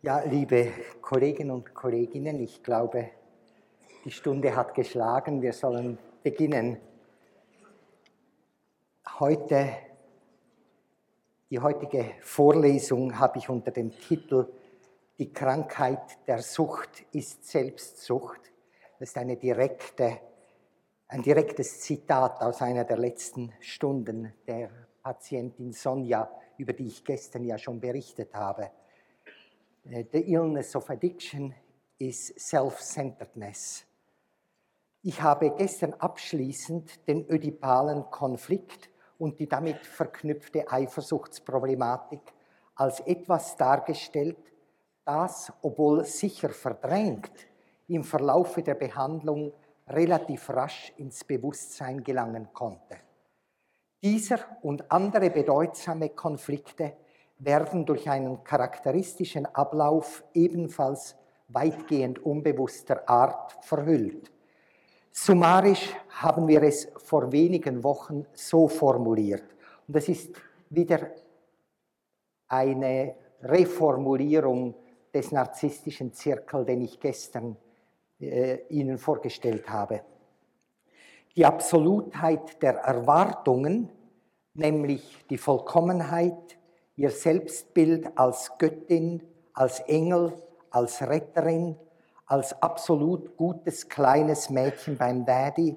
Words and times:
Ja, 0.00 0.20
liebe 0.20 0.70
Kolleginnen 1.00 1.50
und 1.50 1.74
Kolleginnen, 1.74 2.38
ich 2.38 2.62
glaube, 2.62 3.10
die 4.04 4.12
Stunde 4.12 4.54
hat 4.54 4.72
geschlagen. 4.72 5.42
Wir 5.42 5.52
sollen 5.52 5.98
beginnen. 6.22 6.76
Heute, 9.18 9.70
die 11.50 11.58
heutige 11.58 12.12
Vorlesung 12.20 13.18
habe 13.18 13.38
ich 13.38 13.48
unter 13.48 13.72
dem 13.72 13.90
Titel 13.90 14.46
Die 15.18 15.32
Krankheit 15.32 16.16
der 16.28 16.42
Sucht 16.42 17.04
ist 17.10 17.44
Selbstsucht. 17.48 18.52
Das 19.00 19.08
ist 19.08 19.18
eine 19.18 19.36
direkte, 19.36 20.20
ein 21.08 21.22
direktes 21.22 21.80
Zitat 21.80 22.40
aus 22.40 22.62
einer 22.62 22.84
der 22.84 22.98
letzten 22.98 23.52
Stunden 23.58 24.32
der 24.46 24.70
Patientin 25.02 25.72
Sonja, 25.72 26.30
über 26.56 26.72
die 26.72 26.86
ich 26.86 27.04
gestern 27.04 27.42
ja 27.42 27.58
schon 27.58 27.80
berichtet 27.80 28.32
habe. 28.32 28.70
The 29.90 30.20
illness 30.30 30.76
of 30.76 30.90
addiction 30.90 31.54
is 31.98 32.34
self-centeredness. 32.36 33.86
Ich 35.00 35.22
habe 35.22 35.54
gestern 35.56 35.94
abschließend 35.94 37.08
den 37.08 37.26
ödipalen 37.30 38.10
Konflikt 38.10 38.90
und 39.16 39.40
die 39.40 39.48
damit 39.48 39.86
verknüpfte 39.86 40.70
Eifersuchtsproblematik 40.70 42.20
als 42.74 43.00
etwas 43.00 43.56
dargestellt, 43.56 44.52
das, 45.06 45.50
obwohl 45.62 46.04
sicher 46.04 46.50
verdrängt, 46.50 47.32
im 47.86 48.04
Verlaufe 48.04 48.62
der 48.62 48.74
Behandlung 48.74 49.54
relativ 49.86 50.50
rasch 50.50 50.92
ins 50.98 51.24
Bewusstsein 51.24 52.04
gelangen 52.04 52.52
konnte. 52.52 52.98
Dieser 54.02 54.40
und 54.60 54.92
andere 54.92 55.30
bedeutsame 55.30 56.10
Konflikte 56.10 56.98
werden 57.38 57.86
durch 57.86 58.08
einen 58.08 58.42
charakteristischen 58.44 59.46
Ablauf 59.46 60.24
ebenfalls 60.34 61.16
weitgehend 61.48 62.24
unbewusster 62.24 63.08
Art 63.08 63.56
verhüllt. 63.64 64.30
Summarisch 65.10 65.94
haben 66.10 66.46
wir 66.46 66.62
es 66.62 66.88
vor 66.96 67.32
wenigen 67.32 67.82
Wochen 67.82 68.26
so 68.34 68.68
formuliert. 68.68 69.44
Und 69.86 69.96
das 69.96 70.08
ist 70.08 70.36
wieder 70.70 71.10
eine 72.48 73.14
Reformulierung 73.42 74.74
des 75.12 75.32
narzisstischen 75.32 76.12
Zirkel, 76.12 76.64
den 76.64 76.82
ich 76.82 77.00
gestern 77.00 77.56
äh, 78.20 78.58
Ihnen 78.68 78.98
vorgestellt 78.98 79.68
habe. 79.68 80.02
Die 81.36 81.46
Absolutheit 81.46 82.60
der 82.62 82.78
Erwartungen, 82.78 83.90
nämlich 84.54 85.24
die 85.30 85.38
Vollkommenheit, 85.38 86.57
ihr 86.98 87.10
Selbstbild 87.10 88.18
als 88.18 88.50
Göttin, 88.58 89.22
als 89.54 89.78
Engel, 89.80 90.32
als 90.70 91.00
Retterin, 91.00 91.76
als 92.26 92.60
absolut 92.60 93.36
gutes 93.36 93.88
kleines 93.88 94.50
Mädchen 94.50 94.98
beim 94.98 95.24
Daddy, 95.24 95.76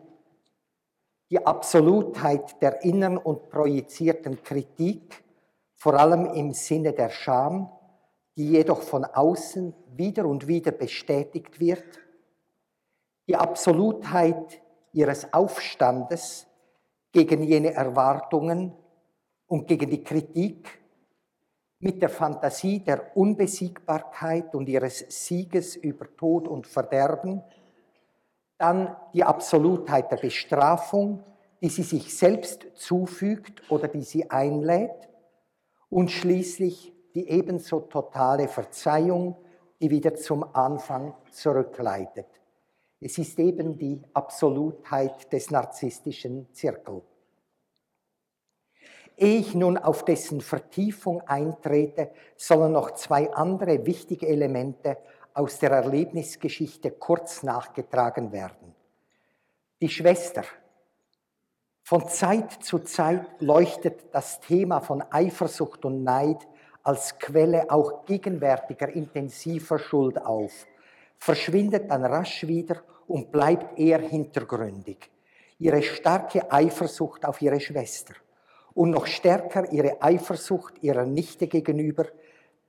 die 1.29 1.45
Absolutheit 1.45 2.59
der 2.61 2.83
inneren 2.83 3.17
und 3.17 3.49
projizierten 3.49 4.41
Kritik, 4.43 5.23
vor 5.75 5.93
allem 5.93 6.25
im 6.33 6.53
Sinne 6.53 6.91
der 6.91 7.09
Scham, 7.09 7.71
die 8.35 8.49
jedoch 8.49 8.81
von 8.81 9.05
außen 9.05 9.75
wieder 9.95 10.25
und 10.25 10.47
wieder 10.47 10.71
bestätigt 10.71 11.59
wird, 11.59 11.99
die 13.27 13.35
Absolutheit 13.35 14.59
ihres 14.91 15.31
Aufstandes 15.31 16.47
gegen 17.11 17.43
jene 17.43 17.73
Erwartungen 17.75 18.73
und 19.45 19.67
gegen 19.67 19.89
die 19.89 20.03
Kritik, 20.03 20.80
mit 21.81 22.01
der 22.01 22.09
Fantasie 22.09 22.79
der 22.79 23.17
Unbesiegbarkeit 23.17 24.55
und 24.55 24.69
ihres 24.69 24.99
Sieges 25.09 25.75
über 25.75 26.05
Tod 26.15 26.47
und 26.47 26.67
Verderben, 26.67 27.41
dann 28.57 28.95
die 29.13 29.23
Absolutheit 29.23 30.11
der 30.11 30.17
Bestrafung, 30.17 31.23
die 31.61 31.69
sie 31.69 31.83
sich 31.83 32.15
selbst 32.15 32.65
zufügt 32.75 33.69
oder 33.71 33.87
die 33.87 34.03
sie 34.03 34.29
einlädt, 34.29 35.09
und 35.89 36.09
schließlich 36.09 36.93
die 37.13 37.27
ebenso 37.29 37.81
totale 37.81 38.47
Verzeihung, 38.47 39.35
die 39.81 39.89
wieder 39.89 40.15
zum 40.15 40.43
Anfang 40.55 41.13
zurückleitet. 41.31 42.27
Es 43.01 43.17
ist 43.17 43.39
eben 43.39 43.77
die 43.77 44.01
Absolutheit 44.13 45.33
des 45.33 45.49
narzisstischen 45.49 46.47
Zirkels. 46.53 47.10
Ehe 49.21 49.37
ich 49.37 49.53
nun 49.53 49.77
auf 49.77 50.03
dessen 50.03 50.41
Vertiefung 50.41 51.21
eintrete, 51.27 52.09
sollen 52.35 52.71
noch 52.71 52.95
zwei 52.95 53.31
andere 53.31 53.85
wichtige 53.85 54.27
Elemente 54.27 54.97
aus 55.35 55.59
der 55.59 55.69
Erlebnisgeschichte 55.69 56.89
kurz 56.89 57.43
nachgetragen 57.43 58.31
werden. 58.31 58.73
Die 59.79 59.89
Schwester. 59.89 60.43
Von 61.83 62.07
Zeit 62.07 62.63
zu 62.63 62.79
Zeit 62.79 63.27
leuchtet 63.43 64.05
das 64.11 64.39
Thema 64.39 64.79
von 64.79 65.03
Eifersucht 65.11 65.85
und 65.85 66.03
Neid 66.03 66.47
als 66.81 67.19
Quelle 67.19 67.69
auch 67.69 68.05
gegenwärtiger 68.05 68.89
intensiver 68.89 69.77
Schuld 69.77 70.19
auf, 70.19 70.65
verschwindet 71.19 71.91
dann 71.91 72.05
rasch 72.05 72.47
wieder 72.47 72.81
und 73.07 73.31
bleibt 73.31 73.77
eher 73.77 73.99
hintergründig. 73.99 75.11
Ihre 75.59 75.83
starke 75.83 76.51
Eifersucht 76.51 77.23
auf 77.23 77.39
ihre 77.39 77.59
Schwester 77.59 78.15
und 78.73 78.91
noch 78.91 79.05
stärker 79.05 79.71
ihre 79.71 80.01
Eifersucht 80.01 80.81
ihrer 80.81 81.05
Nichte 81.05 81.47
gegenüber, 81.47 82.05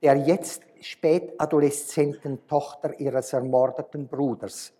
der 0.01 0.17
jetzt 0.17 0.63
spätadoleszenten 0.81 2.45
Tochter 2.47 2.99
ihres 2.99 3.31
ermordeten 3.33 4.07
Bruders. 4.07 4.73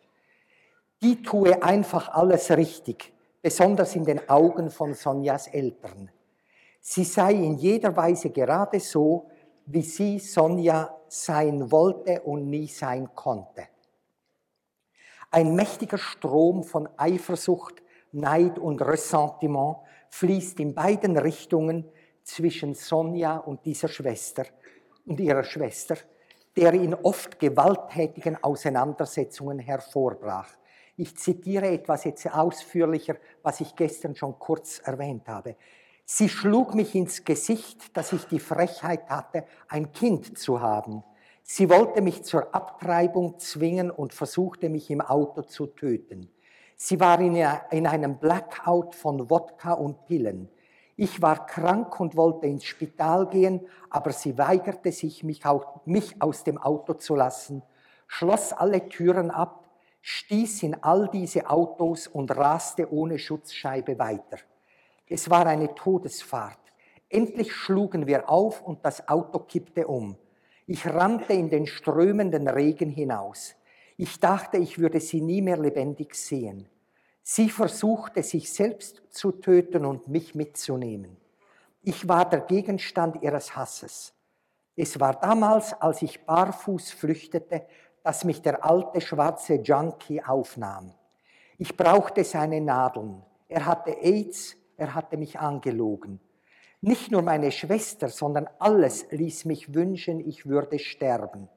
Die 1.01 1.21
tue 1.21 1.61
einfach 1.63 2.09
alles 2.09 2.49
richtig, 2.51 3.13
besonders 3.41 3.95
in 3.95 4.03
den 4.03 4.29
Augen 4.29 4.69
von 4.69 4.93
Sonjas 4.93 5.47
Eltern. 5.47 6.09
Sie 6.79 7.05
sei 7.05 7.31
in 7.33 7.55
jeder 7.55 7.95
Weise 7.95 8.29
gerade 8.29 8.79
so, 8.79 9.29
wie 9.65 9.81
sie 9.81 10.19
Sonja 10.19 10.93
sein 11.07 11.71
wollte 11.71 12.21
und 12.21 12.49
nie 12.49 12.67
sein 12.67 13.09
konnte. 13.15 13.67
Ein 15.31 15.55
mächtiger 15.55 15.97
Strom 15.97 16.63
von 16.63 16.89
Eifersucht, 16.97 17.81
Neid 18.11 18.59
und 18.59 18.81
Ressentiment 18.81 19.77
fließt 20.13 20.59
in 20.59 20.75
beiden 20.75 21.17
Richtungen 21.17 21.85
zwischen 22.21 22.75
Sonja 22.75 23.37
und 23.37 23.65
dieser 23.65 23.87
Schwester 23.87 24.45
und 25.07 25.19
ihrer 25.19 25.43
Schwester, 25.43 25.97
der 26.55 26.71
in 26.75 26.93
oft 26.93 27.39
gewalttätigen 27.39 28.41
Auseinandersetzungen 28.43 29.57
hervorbrach. 29.57 30.49
Ich 30.97 31.17
zitiere 31.17 31.67
etwas 31.67 32.03
jetzt 32.03 32.31
ausführlicher, 32.31 33.15
was 33.41 33.59
ich 33.59 33.75
gestern 33.75 34.15
schon 34.15 34.37
kurz 34.37 34.77
erwähnt 34.85 35.27
habe. 35.27 35.55
Sie 36.05 36.29
schlug 36.29 36.75
mich 36.75 36.93
ins 36.93 37.25
Gesicht, 37.25 37.97
dass 37.97 38.13
ich 38.13 38.25
die 38.25 38.39
Frechheit 38.39 39.09
hatte, 39.09 39.45
ein 39.67 39.93
Kind 39.93 40.37
zu 40.37 40.61
haben. 40.61 41.03
Sie 41.41 41.71
wollte 41.71 42.01
mich 42.01 42.21
zur 42.23 42.53
Abtreibung 42.53 43.39
zwingen 43.39 43.89
und 43.89 44.13
versuchte 44.13 44.69
mich 44.69 44.91
im 44.91 45.01
Auto 45.01 45.41
zu 45.41 45.65
töten. 45.65 46.29
Sie 46.85 46.99
war 46.99 47.17
in 47.21 47.87
einem 47.87 48.17
Blackout 48.17 48.93
von 48.93 49.29
Wodka 49.29 49.71
und 49.71 50.03
Pillen. 50.03 50.49
Ich 50.97 51.21
war 51.21 51.45
krank 51.45 51.97
und 52.01 52.17
wollte 52.17 52.47
ins 52.47 52.65
Spital 52.65 53.29
gehen, 53.29 53.65
aber 53.89 54.11
sie 54.11 54.37
weigerte 54.37 54.91
sich, 54.91 55.23
mich, 55.23 55.45
aus 56.19 56.43
dem 56.43 56.57
Auto 56.57 56.95
zu 56.95 57.15
lassen, 57.15 57.63
schloss 58.05 58.51
alle 58.51 58.89
Türen 58.89 59.31
ab, 59.31 59.63
stieß 60.01 60.63
in 60.63 60.83
all 60.83 61.07
diese 61.07 61.49
Autos 61.49 62.07
und 62.07 62.35
raste 62.35 62.91
ohne 62.91 63.17
Schutzscheibe 63.17 63.97
weiter. 63.97 64.39
Es 65.07 65.29
war 65.29 65.45
eine 65.45 65.73
Todesfahrt. 65.73 66.59
Endlich 67.07 67.53
schlugen 67.53 68.07
wir 68.07 68.29
auf 68.29 68.61
und 68.61 68.83
das 68.83 69.07
Auto 69.07 69.39
kippte 69.39 69.87
um. 69.87 70.17
Ich 70.67 70.85
rannte 70.85 71.31
in 71.31 71.49
den 71.49 71.65
strömenden 71.65 72.49
Regen 72.49 72.89
hinaus. 72.89 73.55
Ich 73.95 74.19
dachte, 74.19 74.57
ich 74.57 74.79
würde 74.79 74.99
sie 74.99 75.21
nie 75.21 75.41
mehr 75.41 75.57
lebendig 75.57 76.15
sehen. 76.15 76.67
Sie 77.25 77.49
versuchte 77.49 78.21
sich 78.21 78.51
selbst 78.51 79.01
zu 79.09 79.31
töten 79.31 79.85
und 79.85 80.09
mich 80.09 80.35
mitzunehmen. 80.35 81.15
Ich 81.81 82.07
war 82.07 82.29
der 82.29 82.41
Gegenstand 82.41 83.23
ihres 83.23 83.55
Hasses. 83.55 84.13
Es 84.75 84.99
war 84.99 85.13
damals, 85.13 85.73
als 85.73 86.01
ich 86.01 86.25
barfuß 86.25 86.91
flüchtete, 86.91 87.65
dass 88.03 88.25
mich 88.25 88.41
der 88.41 88.65
alte 88.65 88.99
schwarze 88.99 89.55
Junkie 89.55 90.21
aufnahm. 90.21 90.93
Ich 91.57 91.77
brauchte 91.77 92.25
seine 92.25 92.59
Nadeln. 92.59 93.23
Er 93.47 93.65
hatte 93.65 93.91
AIDS, 93.91 94.57
er 94.75 94.93
hatte 94.93 95.15
mich 95.15 95.39
angelogen. 95.39 96.19
Nicht 96.81 97.09
nur 97.09 97.21
meine 97.21 97.51
Schwester, 97.51 98.09
sondern 98.09 98.49
alles 98.59 99.09
ließ 99.11 99.45
mich 99.45 99.73
wünschen, 99.73 100.19
ich 100.19 100.45
würde 100.45 100.77
sterben. 100.77 101.47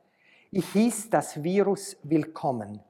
Ich 0.53 0.69
hieß 0.69 1.11
das 1.11 1.43
Virus 1.43 1.97
willkommen. 2.05 2.85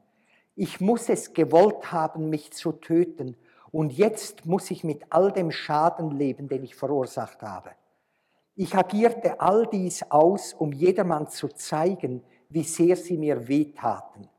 Ich 0.56 0.80
muss 0.80 1.10
es 1.10 1.34
gewollt 1.34 1.92
haben, 1.92 2.30
mich 2.30 2.50
zu 2.52 2.72
töten. 2.72 3.36
Und 3.70 3.92
jetzt 3.92 4.46
muss 4.46 4.70
ich 4.70 4.84
mit 4.84 5.02
all 5.10 5.30
dem 5.30 5.52
Schaden 5.52 6.10
leben, 6.10 6.48
den 6.48 6.64
ich 6.64 6.74
verursacht 6.74 7.42
habe. 7.42 7.72
Ich 8.54 8.74
agierte 8.74 9.38
all 9.38 9.66
dies 9.70 10.02
aus, 10.10 10.54
um 10.54 10.72
jedermann 10.72 11.28
zu 11.28 11.48
zeigen, 11.48 12.22
wie 12.48 12.62
sehr 12.62 12.96
sie 12.96 13.18
mir 13.18 13.48
wehtaten. 13.48 14.30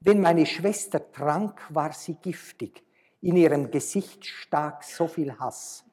Wenn 0.00 0.20
meine 0.20 0.44
Schwester 0.44 1.12
trank, 1.12 1.62
war 1.68 1.92
sie 1.92 2.14
giftig. 2.14 2.82
In 3.20 3.36
ihrem 3.36 3.70
Gesicht 3.70 4.26
stak 4.26 4.82
so 4.82 5.06
viel 5.06 5.38
Hass. 5.38 5.84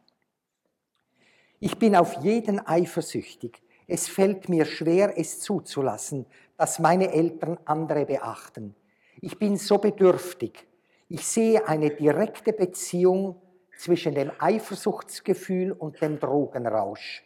Ich 1.60 1.78
bin 1.78 1.96
auf 1.96 2.14
jeden 2.24 2.66
eifersüchtig. 2.66 3.62
Es 3.86 4.08
fällt 4.08 4.50
mir 4.50 4.66
schwer, 4.66 5.20
es 5.20 5.40
zuzulassen, 5.40 6.26
dass 6.58 6.80
meine 6.80 7.12
Eltern 7.12 7.60
andere 7.66 8.06
beachten. 8.08 8.76
Ich 9.22 9.40
bin 9.40 9.58
so 9.58 9.78
bedürftig. 9.78 10.68
Ich 11.10 11.26
sehe 11.26 11.68
eine 11.68 11.90
direkte 11.90 12.54
Beziehung 12.54 13.42
zwischen 13.78 14.14
dem 14.16 14.32
Eifersuchtsgefühl 14.40 15.72
und 15.72 16.02
dem 16.02 16.20
Drogenrausch. 16.20 17.24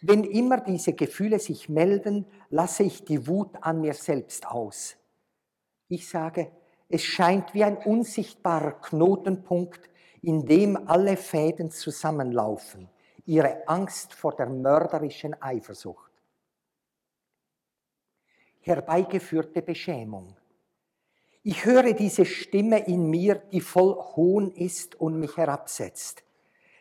Wenn 0.00 0.24
immer 0.24 0.60
diese 0.60 0.92
Gefühle 0.92 1.38
sich 1.38 1.68
melden, 1.68 2.26
lasse 2.50 2.84
ich 2.84 3.04
die 3.04 3.26
Wut 3.26 3.50
an 3.60 3.80
mir 3.80 3.94
selbst 3.94 4.46
aus. 4.46 4.96
Ich 5.88 6.08
sage, 6.08 6.52
es 6.88 7.02
scheint 7.02 7.52
wie 7.52 7.64
ein 7.64 7.76
unsichtbarer 7.78 8.80
Knotenpunkt, 8.80 9.90
in 10.22 10.46
dem 10.46 10.88
alle 10.88 11.16
Fäden 11.16 11.70
zusammenlaufen, 11.70 12.88
ihre 13.26 13.66
Angst 13.68 14.14
vor 14.14 14.34
der 14.34 14.48
mörderischen 14.48 15.40
Eifersucht. 15.42 16.12
Herbeigeführte 18.60 19.62
Beschämung. 19.62 20.37
Ich 21.44 21.64
höre 21.64 21.92
diese 21.92 22.24
Stimme 22.24 22.86
in 22.86 23.08
mir, 23.10 23.36
die 23.36 23.60
voll 23.60 23.94
Hohn 23.94 24.50
ist 24.50 25.00
und 25.00 25.20
mich 25.20 25.36
herabsetzt. 25.36 26.24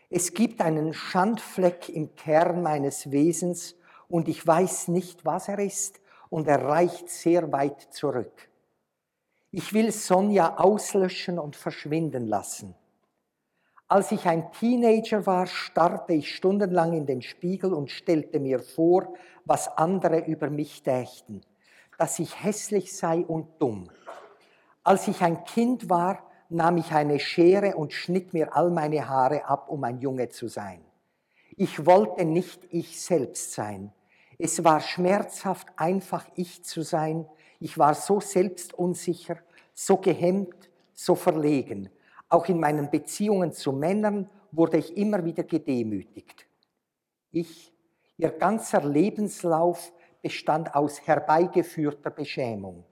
Es 0.09 0.33
gibt 0.33 0.61
einen 0.61 0.93
Schandfleck 0.93 1.89
im 1.89 2.15
Kern 2.15 2.63
meines 2.63 3.11
Wesens 3.11 3.75
und 4.07 4.27
ich 4.27 4.45
weiß 4.45 4.87
nicht, 4.87 5.25
was 5.25 5.47
er 5.47 5.59
ist 5.59 5.99
und 6.29 6.47
er 6.47 6.63
reicht 6.63 7.09
sehr 7.09 7.51
weit 7.51 7.81
zurück. 7.93 8.49
Ich 9.51 9.73
will 9.73 9.91
Sonja 9.91 10.57
auslöschen 10.57 11.39
und 11.39 11.55
verschwinden 11.55 12.25
lassen. 12.25 12.75
Als 13.87 14.11
ich 14.11 14.25
ein 14.25 14.51
Teenager 14.51 15.25
war, 15.25 15.45
starrte 15.45 16.13
ich 16.13 16.35
stundenlang 16.35 16.93
in 16.93 17.05
den 17.05 17.21
Spiegel 17.21 17.73
und 17.73 17.89
stellte 17.89 18.39
mir 18.39 18.59
vor, 18.59 19.13
was 19.45 19.69
andere 19.77 20.25
über 20.25 20.49
mich 20.49 20.83
dächten, 20.83 21.41
dass 21.97 22.19
ich 22.19 22.43
hässlich 22.43 22.95
sei 22.95 23.25
und 23.25 23.47
dumm. 23.59 23.89
Als 24.87 25.05
ich 25.09 25.21
ein 25.21 25.43
Kind 25.43 25.89
war, 25.89 26.23
nahm 26.47 26.77
ich 26.77 26.93
eine 26.93 27.19
Schere 27.19 27.75
und 27.75 27.91
schnitt 27.91 28.33
mir 28.33 28.55
all 28.55 28.71
meine 28.71 29.09
Haare 29.09 29.43
ab, 29.43 29.67
um 29.67 29.83
ein 29.83 29.99
Junge 29.99 30.29
zu 30.29 30.47
sein. 30.47 30.79
Ich 31.57 31.85
wollte 31.85 32.23
nicht 32.23 32.65
ich 32.69 33.01
selbst 33.01 33.51
sein. 33.51 33.91
Es 34.39 34.63
war 34.63 34.79
schmerzhaft, 34.79 35.67
einfach 35.75 36.25
ich 36.35 36.63
zu 36.63 36.83
sein. 36.83 37.27
Ich 37.59 37.77
war 37.77 37.95
so 37.95 38.21
selbstunsicher, 38.21 39.39
so 39.73 39.97
gehemmt, 39.97 40.69
so 40.93 41.15
verlegen. 41.15 41.89
Auch 42.29 42.47
in 42.47 42.57
meinen 42.57 42.89
Beziehungen 42.89 43.51
zu 43.51 43.73
Männern 43.73 44.29
wurde 44.53 44.77
ich 44.77 44.95
immer 44.95 45.25
wieder 45.25 45.43
gedemütigt. 45.43 46.47
Ich, 47.31 47.73
ihr 48.15 48.29
ganzer 48.29 48.85
Lebenslauf 48.85 49.91
bestand 50.21 50.73
aus 50.73 51.05
herbeigeführter 51.05 52.09
Beschämung. 52.09 52.85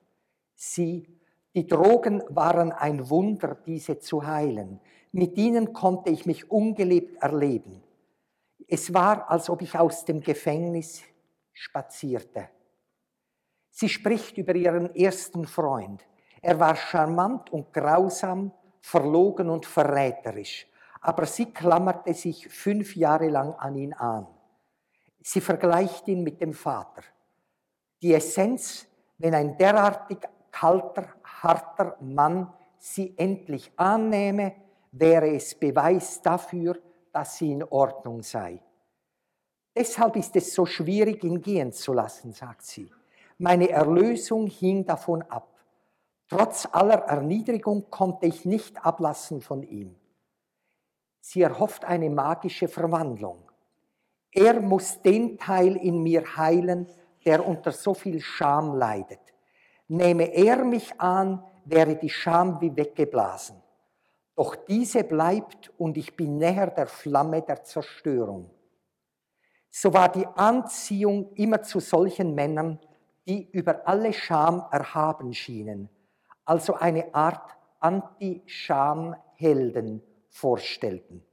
Sie 0.56 1.15
die 1.56 1.68
Drogen 1.68 2.22
waren 2.28 2.74
ein 2.74 3.10
Wunder, 3.10 3.56
diese 3.66 3.98
zu 4.00 4.28
heilen. 4.28 4.82
Mit 5.14 5.38
ihnen 5.38 5.72
konnte 5.72 6.10
ich 6.10 6.26
mich 6.26 6.52
ungelebt 6.52 7.24
erleben. 7.24 7.82
Es 8.68 8.94
war, 8.94 9.32
als 9.32 9.50
ob 9.50 9.62
ich 9.62 9.80
aus 9.80 10.04
dem 10.04 10.20
Gefängnis 10.20 11.02
spazierte. 11.54 12.50
Sie 13.72 13.88
spricht 13.88 14.38
über 14.38 14.54
ihren 14.54 14.94
ersten 14.96 15.46
Freund. 15.46 16.06
Er 16.42 16.60
war 16.60 16.76
charmant 16.76 17.50
und 17.52 17.72
grausam, 17.72 18.52
verlogen 18.82 19.50
und 19.50 19.66
verräterisch, 19.66 20.68
aber 21.00 21.26
sie 21.26 21.46
klammerte 21.46 22.14
sich 22.14 22.50
fünf 22.50 22.98
Jahre 22.98 23.30
lang 23.30 23.54
an 23.54 23.76
ihn 23.76 23.94
an. 23.94 24.28
Sie 25.22 25.42
vergleicht 25.42 26.08
ihn 26.10 26.22
mit 26.22 26.42
dem 26.42 26.54
Vater. 26.54 27.04
Die 28.02 28.14
Essenz, 28.14 28.88
wenn 29.18 29.34
ein 29.34 29.58
derartig 29.58 30.20
kalter, 30.52 31.15
harter 31.46 31.96
Mann 32.02 32.52
sie 32.78 33.14
endlich 33.18 33.72
annehme, 33.78 34.54
wäre 34.92 35.30
es 35.30 35.56
Beweis 35.56 36.22
dafür, 36.22 36.78
dass 37.12 37.38
sie 37.38 37.52
in 37.52 37.64
Ordnung 37.64 38.22
sei. 38.22 38.62
Deshalb 39.76 40.16
ist 40.16 40.36
es 40.36 40.54
so 40.54 40.66
schwierig, 40.66 41.24
ihn 41.24 41.42
gehen 41.42 41.72
zu 41.72 41.94
lassen, 41.94 42.32
sagt 42.34 42.64
sie. 42.64 42.90
Meine 43.38 43.70
Erlösung 43.70 44.48
hing 44.48 44.86
davon 44.86 45.22
ab. 45.24 45.50
Trotz 46.28 46.68
aller 46.72 47.04
Erniedrigung 47.04 47.90
konnte 47.90 48.26
ich 48.26 48.46
nicht 48.46 48.84
ablassen 48.86 49.42
von 49.42 49.64
ihm. 49.64 49.96
Sie 51.20 51.42
erhofft 51.42 51.86
eine 51.86 52.10
magische 52.10 52.68
Verwandlung. 52.68 53.52
Er 54.32 54.60
muss 54.62 55.02
den 55.02 55.38
Teil 55.38 55.76
in 55.76 56.02
mir 56.02 56.38
heilen, 56.38 56.88
der 57.26 57.46
unter 57.46 57.72
so 57.72 57.94
viel 57.94 58.22
Scham 58.22 58.76
leidet. 58.76 59.25
Nehme 59.88 60.34
er 60.34 60.64
mich 60.64 61.00
an, 61.00 61.44
wäre 61.66 61.96
die 61.96 62.10
Scham 62.10 62.60
wie 62.62 62.76
weggeblasen. 62.76 63.62
Doch 64.36 64.56
diese 64.56 65.04
bleibt 65.04 65.72
und 65.78 65.98
ich 65.98 66.16
bin 66.16 66.38
näher 66.38 66.68
der 66.68 66.88
Flamme 66.88 67.42
der 67.42 67.64
Zerstörung. 67.64 68.50
So 69.70 69.94
war 69.94 70.10
die 70.10 70.26
Anziehung 70.26 71.34
immer 71.36 71.62
zu 71.62 71.80
solchen 71.80 72.34
Männern, 72.36 72.80
die 73.28 73.50
über 73.52 73.88
alle 73.88 74.14
Scham 74.14 74.66
erhaben 74.72 75.34
schienen, 75.34 75.90
also 76.44 76.76
eine 76.76 77.14
Art 77.14 77.56
Anti-Scham-Helden 77.80 80.02
vorstellten. 80.30 81.24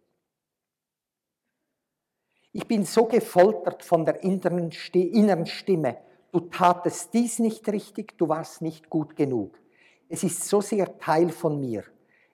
Ich 2.52 2.66
bin 2.66 2.84
so 2.84 3.06
gefoltert 3.06 3.82
von 3.82 4.04
der 4.04 4.22
inneren 4.22 4.70
Stimme, 5.46 5.96
du 6.32 6.40
tatest 6.40 7.14
dies 7.14 7.38
nicht 7.38 7.68
richtig, 7.68 8.18
du 8.18 8.28
warst 8.28 8.62
nicht 8.62 8.90
gut 8.90 9.14
genug. 9.14 9.58
Es 10.08 10.24
ist 10.24 10.44
so 10.44 10.60
sehr 10.60 10.98
Teil 10.98 11.28
von 11.28 11.60
mir. 11.60 11.84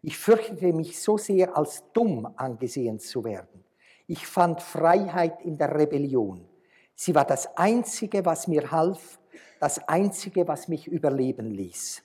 Ich 0.01 0.17
fürchtete 0.17 0.73
mich 0.73 1.01
so 1.01 1.19
sehr, 1.19 1.57
als 1.57 1.85
dumm 1.93 2.33
angesehen 2.37 2.99
zu 2.99 3.25
werden. 3.25 3.65
Ich 4.07 4.27
fand 4.27 4.63
Freiheit 4.63 5.43
in 5.43 5.59
der 5.59 5.75
Rebellion. 5.75 6.49
Sie 6.95 7.15
war 7.15 7.25
das 7.25 7.57
Einzige, 7.57 8.25
was 8.25 8.49
mir 8.49 8.71
half, 8.71 9.19
das 9.61 9.87
Einzige, 9.89 10.47
was 10.49 10.69
mich 10.69 10.87
überleben 10.87 11.51
ließ. 11.51 12.03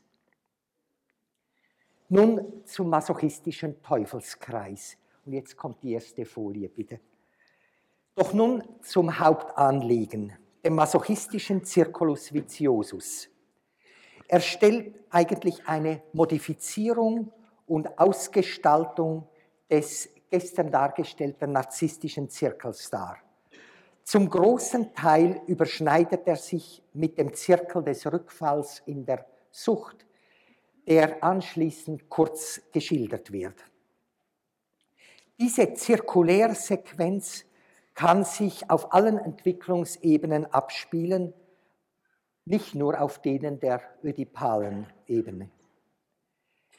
Nun 2.10 2.64
zum 2.66 2.90
masochistischen 2.90 3.82
Teufelskreis. 3.82 4.98
Und 5.26 5.34
jetzt 5.34 5.56
kommt 5.56 5.82
die 5.82 5.94
erste 5.94 6.26
Folie, 6.26 6.70
bitte. 6.70 7.00
Doch 8.16 8.34
nun 8.34 8.64
zum 8.82 9.20
Hauptanliegen 9.20 10.34
dem 10.64 10.76
masochistischen 10.76 11.66
Circulus 11.66 12.34
viciosus. 12.34 13.30
Er 14.28 14.40
stellt 14.40 14.96
eigentlich 15.10 15.68
eine 15.68 16.02
Modifizierung 16.14 17.32
und 17.68 18.00
Ausgestaltung 18.00 19.28
des 19.70 20.10
gestern 20.30 20.72
dargestellten 20.72 21.52
narzisstischen 21.52 22.30
Zirkels 22.30 22.90
dar. 22.90 23.18
Zum 24.04 24.30
großen 24.30 24.94
Teil 24.94 25.42
überschneidet 25.48 26.28
er 26.28 26.36
sich 26.36 26.84
mit 26.94 27.18
dem 27.18 27.34
Zirkel 27.34 27.84
des 27.84 28.06
Rückfalls 28.06 28.82
in 28.86 29.06
der 29.06 29.26
Sucht, 29.52 30.06
der 30.88 31.24
anschließend 31.24 32.10
kurz 32.10 32.62
geschildert 32.72 33.32
wird. 33.32 33.64
Diese 35.40 35.74
Zirkulärsequenz 35.74 37.46
kann 37.94 38.24
sich 38.24 38.70
auf 38.70 38.94
allen 38.94 39.18
Entwicklungsebenen 39.18 40.52
abspielen, 40.52 41.34
nicht 42.46 42.76
nur 42.76 43.00
auf 43.00 43.20
denen 43.20 43.60
der 43.60 43.82
ödipalen 44.04 44.88
Ebene. 45.08 45.50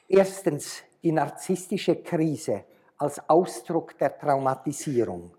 Erstens 0.08 0.82
die 1.02 1.12
narzisstische 1.12 1.96
Krise 1.96 2.64
als 2.98 3.28
Ausdruck 3.28 3.96
der 3.98 4.18
Traumatisierung. 4.18 5.34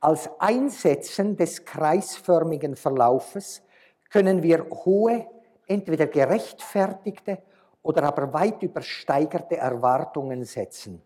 Als 0.00 0.28
Einsetzen 0.38 1.36
des 1.36 1.64
kreisförmigen 1.64 2.76
Verlaufes 2.76 3.62
können 4.10 4.42
wir 4.42 4.68
hohe, 4.70 5.26
entweder 5.66 6.06
gerechtfertigte 6.06 7.42
oder 7.82 8.02
aber 8.04 8.32
weit 8.32 8.62
übersteigerte 8.62 9.56
Erwartungen 9.56 10.44
setzen 10.44 11.02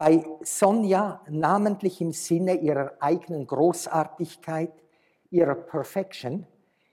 bei 0.00 0.24
Sonja 0.40 1.20
namentlich 1.28 2.00
im 2.00 2.12
Sinne 2.12 2.54
ihrer 2.54 2.94
eigenen 3.00 3.46
Großartigkeit, 3.46 4.72
ihrer 5.28 5.54
Perfection, 5.54 6.46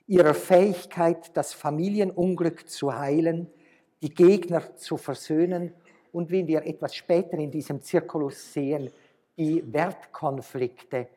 ihrer 0.07 0.33
Fähigkeit, 0.33 1.31
das 1.37 1.53
Familienunglück 1.53 2.69
zu 2.69 2.93
heilen, 2.93 3.49
die 4.01 4.13
Gegner 4.13 4.75
zu 4.75 4.97
versöhnen 4.97 5.73
und 6.11 6.31
wie 6.31 6.45
wir 6.47 6.65
etwas 6.65 6.95
später 6.95 7.37
in 7.37 7.49
diesem 7.49 7.81
Zirkulus 7.81 8.51
sehen, 8.51 8.91
die 9.37 9.63
Wertkonflikte 9.71 11.07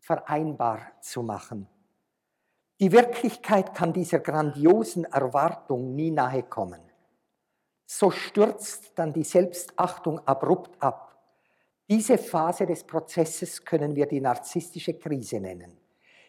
vereinbar 0.00 0.82
zu 1.00 1.22
machen. 1.22 1.66
Die 2.78 2.92
Wirklichkeit 2.92 3.74
kann 3.74 3.94
dieser 3.94 4.18
grandiosen 4.18 5.04
Erwartung 5.04 5.94
nie 5.94 6.10
nahe 6.10 6.42
kommen. 6.42 6.82
So 7.86 8.10
stürzt 8.10 8.92
dann 8.96 9.14
die 9.14 9.24
Selbstachtung 9.24 10.18
abrupt 10.26 10.76
ab. 10.82 11.11
Diese 11.88 12.16
Phase 12.16 12.66
des 12.66 12.84
Prozesses 12.84 13.64
können 13.64 13.94
wir 13.96 14.06
die 14.06 14.20
narzisstische 14.20 14.94
Krise 14.94 15.40
nennen. 15.40 15.76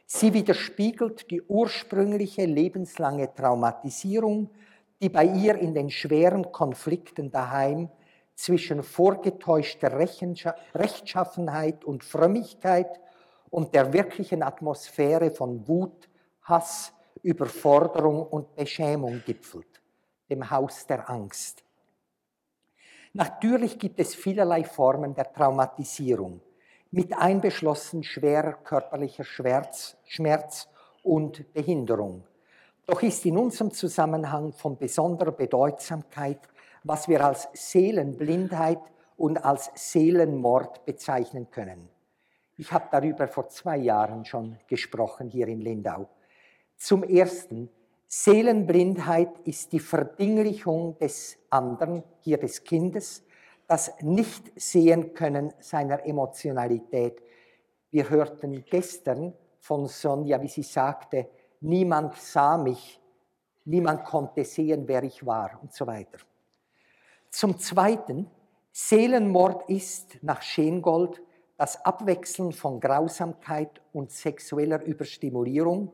Sie 0.06 0.34
widerspiegelt 0.34 1.30
die 1.32 1.42
ursprüngliche 1.42 2.46
lebenslange 2.46 3.34
Traumatisierung, 3.34 4.50
die 5.02 5.10
bei 5.10 5.26
ihr 5.26 5.56
in 5.56 5.74
den 5.74 5.90
schweren 5.90 6.52
Konflikten 6.52 7.32
daheim 7.32 7.90
zwischen 8.36 8.84
vorgetäuschter 8.84 9.98
Rechtschaffenheit 10.00 11.86
und 11.86 12.04
Frömmigkeit 12.04 13.00
und 13.50 13.76
der 13.76 13.94
wirklichen 13.94 14.42
Atmosphäre 14.42 15.32
von 15.32 15.68
Wut, 15.68 16.10
Hass, 16.42 16.92
Überforderung 17.22 18.26
und 18.28 18.56
Beschämung 18.56 19.22
gipfelt, 19.26 19.82
dem 20.30 20.50
Haus 20.50 20.88
der 20.88 21.10
Angst. 21.10 21.62
Natürlich 23.15 23.77
gibt 23.77 24.00
es 24.00 24.15
vielerlei 24.15 24.63
Formen 24.63 25.13
der 25.13 25.32
Traumatisierung, 25.32 26.41
mit 26.89 27.15
einbeschlossen 27.15 28.01
schwerer 28.01 28.53
körperlicher 28.53 29.24
Schmerz, 29.24 29.96
Schmerz 30.03 30.67
und 31.03 31.53
Behinderung. 31.53 32.24
Doch 32.88 33.03
ist 33.03 33.24
in 33.27 33.38
unserem 33.38 33.70
Zusammenhang 33.70 34.51
von 34.51 34.79
besonderer 34.79 35.32
Bedeutsamkeit, 35.32 36.39
was 36.84 37.08
wir 37.08 37.24
als 37.24 37.48
Seelenblindheit 37.53 38.82
und 39.15 39.46
als 39.46 39.70
Seelenmord 39.75 40.84
bezeichnen 40.84 41.51
können. 41.51 41.89
Ich 42.58 42.72
habe 42.72 42.88
darüber 42.89 43.27
vor 43.27 43.48
zwei 43.48 43.77
Jahren 43.77 44.25
schon 44.25 44.58
gesprochen 44.67 45.29
hier 45.29 45.48
in 45.50 45.62
Lindau. 45.62 46.10
Zum 46.77 47.03
Ersten, 47.03 47.70
Seelenblindheit 48.15 49.39
ist 49.39 49.74
die 49.74 49.79
Verdinglichung 49.79 51.00
des 51.00 51.36
anderen, 51.50 52.03
hier 52.20 52.38
des 52.38 52.63
Kindes, 52.63 53.24
das 53.65 53.91
nicht 54.01 54.51
sehen 54.55 55.15
können 55.15 55.51
seiner 55.60 56.05
Emotionalität. 56.05 57.24
Wir 57.89 58.08
hörten 58.12 58.63
gestern 58.70 59.34
von 59.60 59.88
Sonja, 59.88 60.39
wie 60.43 60.48
sie 60.48 60.62
sagte, 60.62 61.27
niemand 61.62 62.15
sah 62.17 62.55
mich, 62.55 63.01
niemand 63.65 64.03
konnte 64.05 64.46
sehen, 64.46 64.84
wer 64.86 65.01
ich 65.01 65.25
war 65.25 65.58
und 65.63 65.74
so 65.74 65.88
weiter. 65.88 66.20
Zum 67.32 67.58
Zweiten, 67.58 68.29
Seelenmord 68.72 69.67
ist 69.72 70.20
nach 70.22 70.43
Schengold 70.43 71.20
das 71.58 71.84
Abwechseln 71.84 72.51
von 72.51 72.79
Grausamkeit 72.79 73.82
und 73.91 74.12
sexueller 74.12 74.84
Überstimulierung 74.84 75.91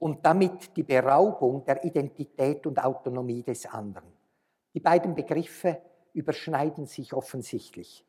und 0.00 0.24
damit 0.24 0.76
die 0.76 0.82
Beraubung 0.82 1.64
der 1.64 1.84
Identität 1.84 2.66
und 2.66 2.82
Autonomie 2.82 3.42
des 3.42 3.66
anderen. 3.66 4.08
Die 4.74 4.80
beiden 4.80 5.14
Begriffe 5.14 5.78
überschneiden 6.14 6.86
sich 6.86 7.12
offensichtlich. 7.12 8.04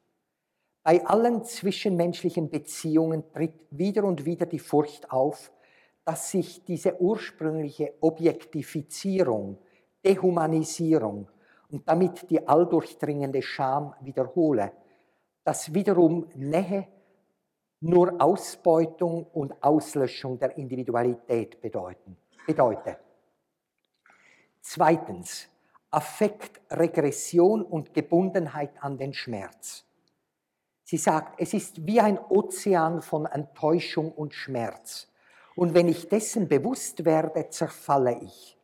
Bei 0.84 1.06
allen 1.06 1.44
zwischenmenschlichen 1.44 2.50
Beziehungen 2.50 3.32
tritt 3.32 3.54
wieder 3.70 4.06
und 4.06 4.26
wieder 4.26 4.48
die 4.48 4.58
Furcht 4.58 5.12
auf, 5.12 5.52
dass 6.06 6.32
sich 6.32 6.64
diese 6.64 7.00
ursprüngliche 7.00 7.94
Objektifizierung, 8.00 9.60
Dehumanisierung 10.04 11.30
und 11.70 11.88
damit 11.88 12.30
die 12.32 12.48
alldurchdringende 12.48 13.42
Scham 13.42 13.94
wiederhole, 14.02 14.72
dass 15.44 15.74
wiederum 15.74 16.28
Nähe 16.36 16.88
nur 17.82 18.22
Ausbeutung 18.22 19.26
und 19.34 19.62
Auslöschung 19.62 20.38
der 20.40 20.56
Individualität 20.58 21.60
bedeuten, 21.60 22.16
bedeutet. 22.46 23.00
Zweitens, 24.62 25.50
Affektregression 25.90 27.64
und 27.64 27.94
Gebundenheit 27.94 28.72
an 28.80 28.98
den 28.98 29.14
Schmerz. 29.14 29.84
Sie 30.84 30.98
sagt, 30.98 31.40
es 31.42 31.54
ist 31.54 31.86
wie 31.86 32.00
ein 32.00 32.20
Ozean 32.20 33.02
von 33.02 33.26
Enttäuschung 33.26 34.12
und 34.12 34.34
Schmerz. 34.34 35.08
Und 35.56 35.74
wenn 35.74 35.88
ich 35.88 36.08
dessen 36.08 36.48
bewusst 36.48 37.04
werde, 37.04 37.50
zerfalle 37.50 38.22
ich. 38.22 38.58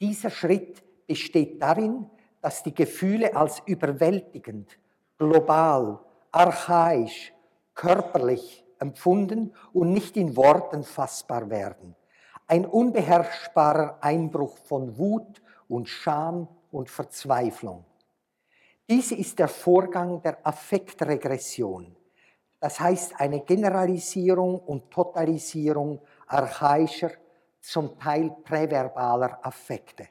Dieser 0.02 0.30
Schritt 0.30 0.84
besteht 1.08 1.62
darin, 1.62 2.10
dass 2.42 2.64
die 2.64 2.74
Gefühle 2.74 3.36
als 3.36 3.62
überwältigend, 3.66 4.78
global, 5.18 6.00
archaisch, 6.36 7.34
körperlich 7.74 8.66
empfunden 8.80 9.54
und 9.72 9.94
nicht 9.94 10.18
in 10.18 10.36
Worten 10.36 10.84
fassbar 10.84 11.50
werden. 11.50 11.96
Ein 12.46 12.66
unbeherrschbarer 12.66 14.00
Einbruch 14.02 14.58
von 14.58 14.98
Wut 14.98 15.42
und 15.70 15.88
Scham 15.88 16.50
und 16.72 16.90
Verzweiflung. 16.90 17.86
Dies 18.90 19.14
ist 19.14 19.40
der 19.40 19.48
Vorgang 19.48 20.22
der 20.22 20.46
Affektregression. 20.46 21.96
Das 22.60 22.82
heißt 22.82 23.20
eine 23.20 23.40
Generalisierung 23.40 24.60
und 24.60 24.92
Totalisierung 24.92 26.02
archaischer, 26.28 27.12
zum 27.62 27.98
Teil 27.98 28.30
präverbaler 28.44 29.40
Affekte. 29.42 30.08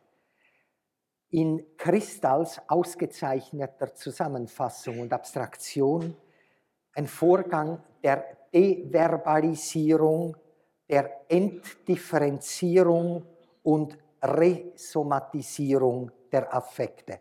In 1.35 1.77
Kristalls 1.77 2.61
ausgezeichneter 2.69 3.93
Zusammenfassung 3.93 5.01
und 5.01 5.13
Abstraktion 5.13 6.17
ein 6.93 7.09
Vorgang 7.09 7.83
der 8.05 8.25
Deverbalisierung, 8.53 10.37
der 10.89 11.25
Entdifferenzierung 11.29 13.27
und 13.65 13.99
Resomatisierung 14.23 16.13
der 16.31 16.55
Affekte. 16.55 17.19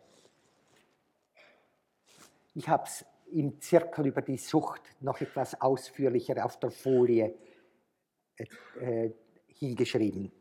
Ich 2.53 2.69
habe 2.69 2.83
es 2.83 3.03
im 3.31 3.59
Zirkel 3.59 4.05
über 4.05 4.21
die 4.21 4.37
Sucht 4.37 4.83
noch 4.99 5.21
etwas 5.21 5.59
ausführlicher 5.59 6.45
auf 6.45 6.59
der 6.59 6.69
Folie 6.69 7.33
äh, 8.37 8.45
äh, 8.79 9.11
hingeschrieben. 9.47 10.31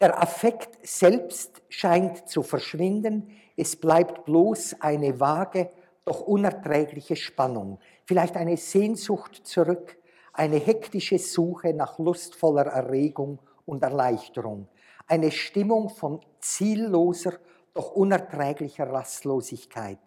Der 0.00 0.22
Affekt 0.22 0.78
selbst 0.86 1.60
scheint 1.68 2.28
zu 2.28 2.44
verschwinden, 2.44 3.32
es 3.56 3.74
bleibt 3.74 4.26
bloß 4.26 4.76
eine 4.78 5.18
vage, 5.18 5.70
doch 6.04 6.20
unerträgliche 6.20 7.16
Spannung, 7.16 7.80
vielleicht 8.04 8.36
eine 8.36 8.56
Sehnsucht 8.56 9.40
zurück, 9.44 9.98
eine 10.32 10.58
hektische 10.58 11.18
Suche 11.18 11.74
nach 11.74 11.98
lustvoller 11.98 12.66
Erregung 12.66 13.40
und 13.66 13.82
Erleichterung, 13.82 14.68
eine 15.08 15.32
Stimmung 15.32 15.88
von 15.88 16.20
zielloser, 16.38 17.32
doch 17.74 17.90
unerträglicher 17.90 18.88
Rastlosigkeit, 18.88 19.98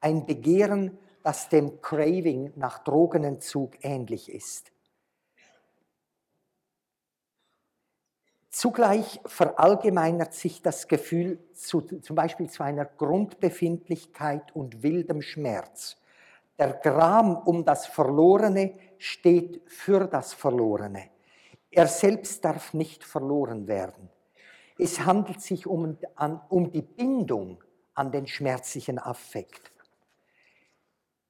ein 0.00 0.26
Begehren, 0.26 0.98
das 1.22 1.48
dem 1.48 1.80
Craving 1.80 2.52
nach 2.56 2.80
Drogenentzug 2.80 3.74
ähnlich 3.82 4.28
ist. 4.28 4.72
Zugleich 8.58 9.20
verallgemeinert 9.26 10.32
sich 10.32 10.62
das 10.62 10.88
Gefühl 10.88 11.38
zu, 11.52 11.82
zum 11.82 12.16
Beispiel 12.16 12.48
zu 12.48 12.62
einer 12.62 12.86
Grundbefindlichkeit 12.86 14.56
und 14.56 14.82
wildem 14.82 15.20
Schmerz. 15.20 15.98
Der 16.58 16.72
Gram 16.72 17.36
um 17.36 17.66
das 17.66 17.84
Verlorene 17.84 18.72
steht 18.96 19.60
für 19.66 20.06
das 20.06 20.32
Verlorene. 20.32 21.10
Er 21.70 21.86
selbst 21.86 22.42
darf 22.46 22.72
nicht 22.72 23.04
verloren 23.04 23.68
werden. 23.68 24.08
Es 24.78 25.04
handelt 25.04 25.42
sich 25.42 25.66
um, 25.66 25.98
an, 26.14 26.40
um 26.48 26.72
die 26.72 26.80
Bindung 26.80 27.62
an 27.92 28.10
den 28.10 28.26
schmerzlichen 28.26 28.98
Affekt. 28.98 29.70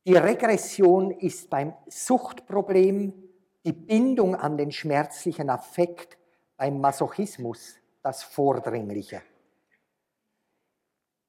Die 0.07 0.15
Regression 0.15 1.11
ist 1.11 1.51
beim 1.51 1.75
Suchtproblem 1.89 3.13
die 3.65 3.73
Bindung 3.73 4.37
an 4.37 4.57
den 4.57 4.71
schmerzlichen 4.71 5.51
Affekt 5.51 6.19
beim 6.57 6.81
Masochismus 6.81 7.77
das 8.03 8.23
Vordringliche. 8.23 9.23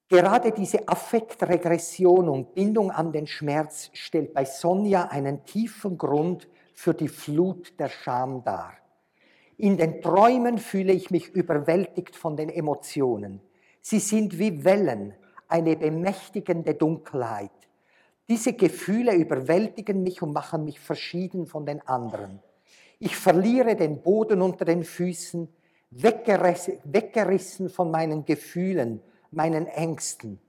Gerade 0.10 0.52
diese 0.52 0.88
Affektregression 0.88 2.30
und 2.30 2.54
Bindung 2.54 2.92
an 2.92 3.12
den 3.12 3.28
Schmerz 3.28 3.90
stellt 3.94 4.34
bei 4.34 4.46
Sonja 4.46 5.06
einen 5.06 5.44
tiefen 5.44 5.98
Grund 5.98 6.48
für 6.74 6.94
die 6.94 7.10
Flut 7.10 7.78
der 7.78 7.90
Scham 7.90 8.44
dar. 8.44 8.74
In 9.58 9.76
den 9.76 10.02
Träumen 10.02 10.60
fühle 10.60 10.94
ich 10.94 11.12
mich 11.12 11.30
überwältigt 11.30 12.16
von 12.16 12.38
den 12.38 12.50
Emotionen. 12.50 13.42
Sie 13.82 14.00
sind 14.00 14.38
wie 14.40 14.64
Wellen, 14.64 15.14
eine 15.48 15.76
bemächtigende 15.76 16.76
Dunkelheit. 16.76 17.52
Diese 18.30 18.54
Gefühle 18.54 19.16
überwältigen 19.16 20.04
mich 20.04 20.22
und 20.22 20.34
machen 20.34 20.64
mich 20.66 20.80
verschieden 20.80 21.48
von 21.48 21.66
den 21.66 21.86
anderen. 21.88 22.42
Ich 23.00 23.16
verliere 23.16 23.76
den 23.76 24.02
Boden 24.02 24.42
unter 24.42 24.66
den 24.66 24.84
Füßen, 24.84 25.48
weggerissen 25.92 27.70
von 27.70 27.92
meinen 27.92 28.26
Gefühlen, 28.26 29.02
meinen 29.32 29.68
Ängsten. 29.68 30.40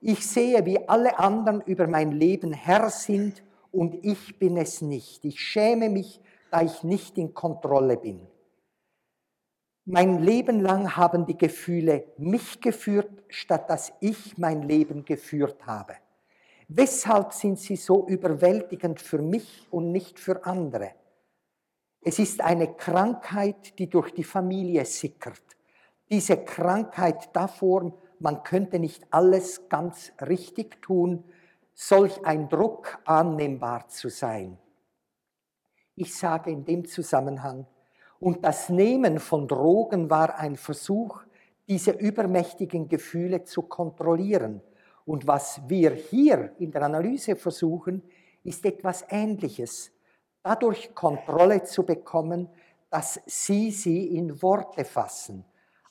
Ich 0.00 0.26
sehe, 0.26 0.64
wie 0.66 0.88
alle 0.88 1.18
anderen 1.18 1.60
über 1.62 1.86
mein 1.86 2.12
Leben 2.12 2.52
Herr 2.52 2.90
sind 2.90 3.42
und 3.72 4.04
ich 4.04 4.38
bin 4.38 4.56
es 4.56 4.82
nicht. 4.82 5.24
Ich 5.24 5.40
schäme 5.40 5.88
mich, 5.88 6.20
da 6.50 6.62
ich 6.62 6.84
nicht 6.84 7.18
in 7.18 7.34
Kontrolle 7.34 7.96
bin. 7.96 8.20
Mein 9.84 10.22
Leben 10.22 10.60
lang 10.60 10.96
haben 10.96 11.24
die 11.24 11.38
Gefühle 11.38 12.04
mich 12.18 12.60
geführt, 12.60 13.24
statt 13.28 13.70
dass 13.70 13.92
ich 14.00 14.36
mein 14.36 14.62
Leben 14.62 15.04
geführt 15.04 15.66
habe. 15.66 15.94
Weshalb 16.68 17.32
sind 17.32 17.58
sie 17.58 17.76
so 17.76 18.06
überwältigend 18.06 19.00
für 19.00 19.22
mich 19.22 19.66
und 19.70 19.90
nicht 19.90 20.20
für 20.20 20.44
andere? 20.44 20.90
Es 22.00 22.18
ist 22.18 22.40
eine 22.40 22.74
Krankheit, 22.74 23.78
die 23.78 23.88
durch 23.88 24.12
die 24.12 24.24
Familie 24.24 24.84
sickert. 24.84 25.42
Diese 26.10 26.36
Krankheit 26.38 27.34
davor, 27.34 27.92
man 28.18 28.42
könnte 28.42 28.78
nicht 28.78 29.06
alles 29.10 29.68
ganz 29.68 30.12
richtig 30.20 30.80
tun, 30.80 31.24
solch 31.74 32.24
ein 32.24 32.48
Druck 32.48 32.98
annehmbar 33.04 33.88
zu 33.88 34.08
sein. 34.08 34.58
Ich 35.94 36.16
sage 36.16 36.50
in 36.50 36.64
dem 36.64 36.86
Zusammenhang, 36.86 37.66
und 38.20 38.44
das 38.44 38.68
Nehmen 38.68 39.20
von 39.20 39.46
Drogen 39.46 40.10
war 40.10 40.38
ein 40.38 40.56
Versuch, 40.56 41.22
diese 41.68 41.92
übermächtigen 41.92 42.88
Gefühle 42.88 43.44
zu 43.44 43.62
kontrollieren. 43.62 44.60
Und 45.04 45.26
was 45.26 45.60
wir 45.68 45.92
hier 45.92 46.52
in 46.58 46.72
der 46.72 46.82
Analyse 46.82 47.36
versuchen, 47.36 48.02
ist 48.42 48.64
etwas 48.64 49.04
Ähnliches. 49.08 49.92
Dadurch 50.48 50.94
Kontrolle 50.94 51.62
zu 51.64 51.82
bekommen, 51.82 52.48
dass 52.88 53.20
Sie 53.26 53.70
sie 53.70 54.16
in 54.16 54.40
Worte 54.40 54.82
fassen, 54.82 55.44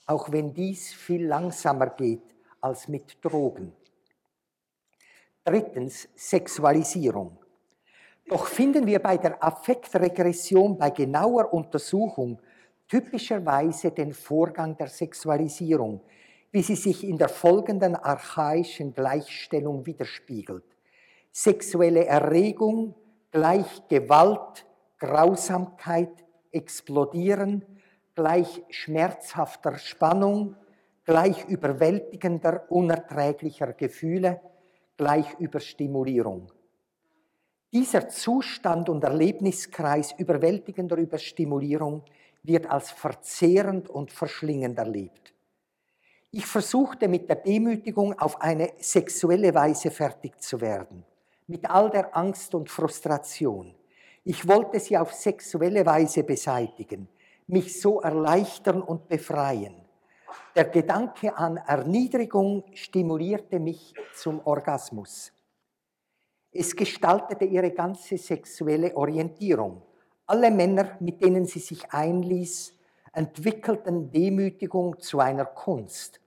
auch 0.07 0.31
wenn 0.31 0.51
dies 0.51 0.91
viel 0.95 1.27
langsamer 1.27 1.91
geht 1.91 2.23
als 2.59 2.87
mit 2.87 3.23
Drogen. 3.23 3.71
Drittens, 5.43 6.09
Sexualisierung. 6.15 7.37
Doch 8.27 8.47
finden 8.47 8.87
wir 8.87 8.97
bei 8.97 9.17
der 9.17 9.43
Affektregression 9.43 10.75
bei 10.75 10.89
genauer 10.89 11.53
Untersuchung 11.53 12.41
typischerweise 12.87 13.91
den 13.91 14.11
Vorgang 14.11 14.75
der 14.75 14.87
Sexualisierung, 14.87 16.01
wie 16.49 16.63
sie 16.63 16.75
sich 16.75 17.03
in 17.03 17.19
der 17.19 17.29
folgenden 17.29 17.95
archaischen 17.95 18.91
Gleichstellung 18.91 19.85
widerspiegelt. 19.85 20.65
Sexuelle 21.31 22.07
Erregung 22.07 22.95
gleich 23.31 23.87
Gewalt, 23.87 24.65
Grausamkeit, 24.99 26.25
Explodieren, 26.51 27.63
gleich 28.15 28.63
schmerzhafter 28.69 29.77
Spannung, 29.77 30.55
gleich 31.05 31.45
überwältigender, 31.45 32.65
unerträglicher 32.69 33.73
Gefühle, 33.73 34.41
gleich 34.97 35.39
Überstimulierung. 35.39 36.51
Dieser 37.71 38.09
Zustand 38.09 38.89
und 38.89 39.03
Erlebniskreis 39.03 40.13
überwältigender 40.17 40.97
Überstimulierung 40.97 42.03
wird 42.43 42.65
als 42.69 42.91
verzehrend 42.91 43.89
und 43.89 44.11
verschlingend 44.11 44.79
erlebt. 44.79 45.33
Ich 46.31 46.45
versuchte 46.45 47.07
mit 47.07 47.29
der 47.29 47.37
Demütigung 47.37 48.17
auf 48.19 48.41
eine 48.41 48.71
sexuelle 48.79 49.53
Weise 49.53 49.91
fertig 49.91 50.41
zu 50.41 50.59
werden, 50.61 51.05
mit 51.47 51.69
all 51.69 51.89
der 51.89 52.15
Angst 52.15 52.53
und 52.53 52.69
Frustration. 52.69 53.73
Ich 54.23 54.47
wollte 54.47 54.79
sie 54.79 54.97
auf 54.97 55.13
sexuelle 55.13 55.85
Weise 55.85 56.23
beseitigen, 56.23 57.07
mich 57.47 57.79
so 57.79 58.01
erleichtern 58.01 58.81
und 58.81 59.07
befreien. 59.07 59.75
Der 60.55 60.65
Gedanke 60.65 61.35
an 61.37 61.55
Erniedrigung 61.57 62.65
stimulierte 62.73 63.59
mich 63.59 63.93
zum 64.13 64.41
Orgasmus. 64.45 65.31
Es 66.51 66.75
gestaltete 66.75 67.45
ihre 67.45 67.71
ganze 67.71 68.17
sexuelle 68.17 68.95
Orientierung. 68.97 69.81
Alle 70.25 70.51
Männer, 70.51 70.97
mit 70.99 71.23
denen 71.23 71.45
sie 71.45 71.59
sich 71.59 71.89
einließ, 71.91 72.73
entwickelten 73.13 74.11
Demütigung 74.11 74.99
zu 74.99 75.19
einer 75.19 75.45
Kunst. 75.45 76.19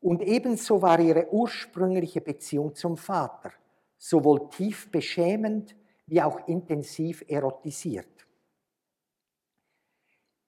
Und 0.00 0.22
ebenso 0.22 0.82
war 0.82 0.98
ihre 0.98 1.32
ursprüngliche 1.32 2.20
Beziehung 2.20 2.74
zum 2.74 2.96
Vater 2.96 3.52
sowohl 3.98 4.48
tief 4.48 4.90
beschämend 4.90 5.76
wie 6.06 6.22
auch 6.22 6.46
intensiv 6.48 7.24
erotisiert. 7.28 8.26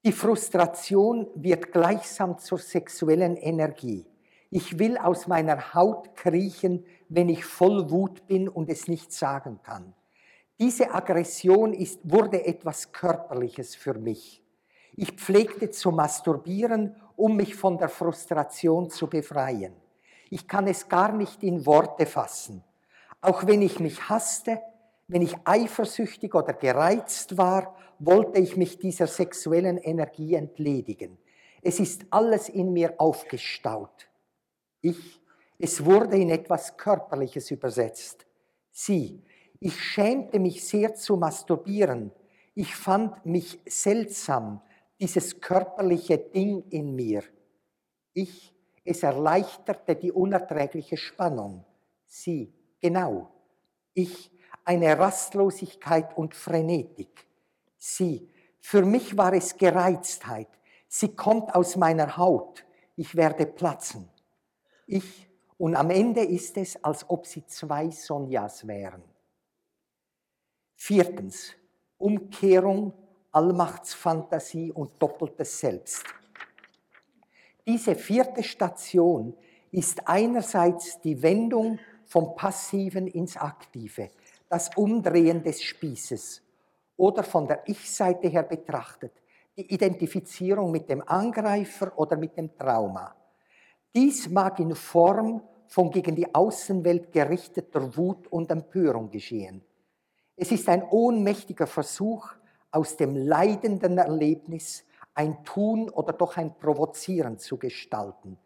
Die 0.03 0.11
Frustration 0.11 1.27
wird 1.35 1.71
gleichsam 1.71 2.39
zur 2.39 2.57
sexuellen 2.57 3.37
Energie. 3.37 4.07
Ich 4.49 4.79
will 4.79 4.97
aus 4.97 5.27
meiner 5.27 5.75
Haut 5.75 6.15
kriechen, 6.15 6.83
wenn 7.07 7.29
ich 7.29 7.45
voll 7.45 7.91
Wut 7.91 8.25
bin 8.25 8.49
und 8.49 8.69
es 8.69 8.87
nicht 8.87 9.13
sagen 9.13 9.59
kann. 9.61 9.93
Diese 10.59 10.91
Aggression 10.91 11.73
ist, 11.73 11.99
wurde 12.03 12.45
etwas 12.45 12.91
Körperliches 12.91 13.75
für 13.75 13.93
mich. 13.93 14.43
Ich 14.95 15.11
pflegte 15.11 15.69
zu 15.69 15.91
masturbieren, 15.91 16.95
um 17.15 17.35
mich 17.35 17.55
von 17.55 17.77
der 17.77 17.89
Frustration 17.89 18.89
zu 18.89 19.07
befreien. 19.07 19.73
Ich 20.29 20.47
kann 20.47 20.67
es 20.67 20.89
gar 20.89 21.11
nicht 21.11 21.43
in 21.43 21.65
Worte 21.65 22.05
fassen. 22.05 22.63
Auch 23.21 23.47
wenn 23.47 23.61
ich 23.61 23.79
mich 23.79 24.09
hasste, 24.09 24.61
wenn 25.07 25.21
ich 25.21 25.35
eifersüchtig 25.45 26.35
oder 26.35 26.53
gereizt 26.53 27.37
war, 27.37 27.75
wollte 27.99 28.39
ich 28.39 28.57
mich 28.57 28.79
dieser 28.79 29.07
sexuellen 29.07 29.77
Energie 29.77 30.35
entledigen. 30.35 31.17
Es 31.61 31.79
ist 31.79 32.05
alles 32.09 32.49
in 32.49 32.73
mir 32.73 32.95
aufgestaut. 32.97 34.09
Ich 34.81 35.21
es 35.63 35.85
wurde 35.85 36.17
in 36.17 36.31
etwas 36.31 36.75
Körperliches 36.75 37.51
übersetzt. 37.51 38.25
Sie, 38.71 39.21
ich 39.59 39.79
schämte 39.79 40.39
mich 40.39 40.67
sehr 40.67 40.95
zu 40.95 41.17
masturbieren. 41.17 42.11
Ich 42.55 42.75
fand 42.75 43.23
mich 43.27 43.59
seltsam, 43.67 44.61
dieses 44.99 45.39
körperliche 45.39 46.17
Ding 46.17 46.63
in 46.71 46.95
mir. 46.95 47.21
Ich, 48.13 48.55
es 48.83 49.03
erleichterte 49.03 49.95
die 49.95 50.11
unerträgliche 50.11 50.97
Spannung. 50.97 51.63
Sie, 52.07 52.51
genau. 52.81 53.31
Ich, 53.93 54.31
eine 54.65 54.97
Rastlosigkeit 54.97 56.15
und 56.17 56.35
Frenetik. 56.35 57.27
Sie, 57.77 58.29
für 58.59 58.83
mich 58.83 59.17
war 59.17 59.33
es 59.33 59.57
Gereiztheit. 59.57 60.49
Sie 60.87 61.15
kommt 61.15 61.55
aus 61.55 61.75
meiner 61.77 62.17
Haut. 62.17 62.65
Ich 62.95 63.15
werde 63.15 63.45
platzen. 63.45 64.09
Ich, 64.85 65.27
und 65.57 65.75
am 65.75 65.89
Ende 65.89 66.21
ist 66.21 66.57
es, 66.57 66.83
als 66.83 67.09
ob 67.09 67.25
sie 67.25 67.45
zwei 67.45 67.89
Sonjas 67.89 68.67
wären. 68.67 69.03
Viertens, 70.75 71.53
Umkehrung, 71.97 72.93
Allmachtsfantasie 73.31 74.71
und 74.71 75.01
doppeltes 75.01 75.59
Selbst. 75.59 76.03
Diese 77.65 77.95
vierte 77.95 78.43
Station 78.43 79.35
ist 79.71 80.07
einerseits 80.07 80.99
die 80.99 81.21
Wendung 81.21 81.79
vom 82.11 82.35
Passiven 82.35 83.07
ins 83.07 83.37
Aktive, 83.37 84.09
das 84.49 84.75
Umdrehen 84.75 85.41
des 85.41 85.63
Spießes 85.63 86.41
oder 86.97 87.23
von 87.23 87.47
der 87.47 87.63
Ich-Seite 87.67 88.27
her 88.27 88.43
betrachtet, 88.43 89.13
die 89.55 89.73
Identifizierung 89.73 90.71
mit 90.71 90.89
dem 90.89 91.07
Angreifer 91.07 91.97
oder 91.97 92.17
mit 92.17 92.35
dem 92.35 92.53
Trauma. 92.57 93.15
Dies 93.95 94.29
mag 94.29 94.59
in 94.59 94.75
Form 94.75 95.41
von 95.67 95.89
gegen 95.89 96.13
die 96.13 96.35
Außenwelt 96.35 97.13
gerichteter 97.13 97.95
Wut 97.95 98.27
und 98.27 98.51
Empörung 98.51 99.09
geschehen. 99.09 99.63
Es 100.35 100.51
ist 100.51 100.67
ein 100.67 100.83
ohnmächtiger 100.83 101.67
Versuch, 101.67 102.27
aus 102.71 102.97
dem 102.97 103.15
leidenden 103.15 103.97
Erlebnis 103.97 104.83
ein 105.13 105.45
Tun 105.45 105.89
oder 105.89 106.11
doch 106.11 106.35
ein 106.35 106.57
Provozieren 106.57 107.37
zu 107.37 107.55
gestalten, 107.57 108.37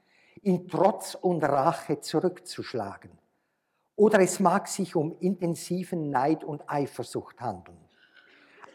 in 0.43 0.67
Trotz 0.67 1.15
und 1.15 1.43
Rache 1.43 1.99
zurückzuschlagen. 1.99 3.24
Oder 3.95 4.19
es 4.19 4.39
mag 4.39 4.67
sich 4.67 4.95
um 4.95 5.15
intensiven 5.19 6.09
Neid 6.09 6.43
und 6.43 6.69
Eifersucht 6.69 7.39
handeln. 7.39 7.77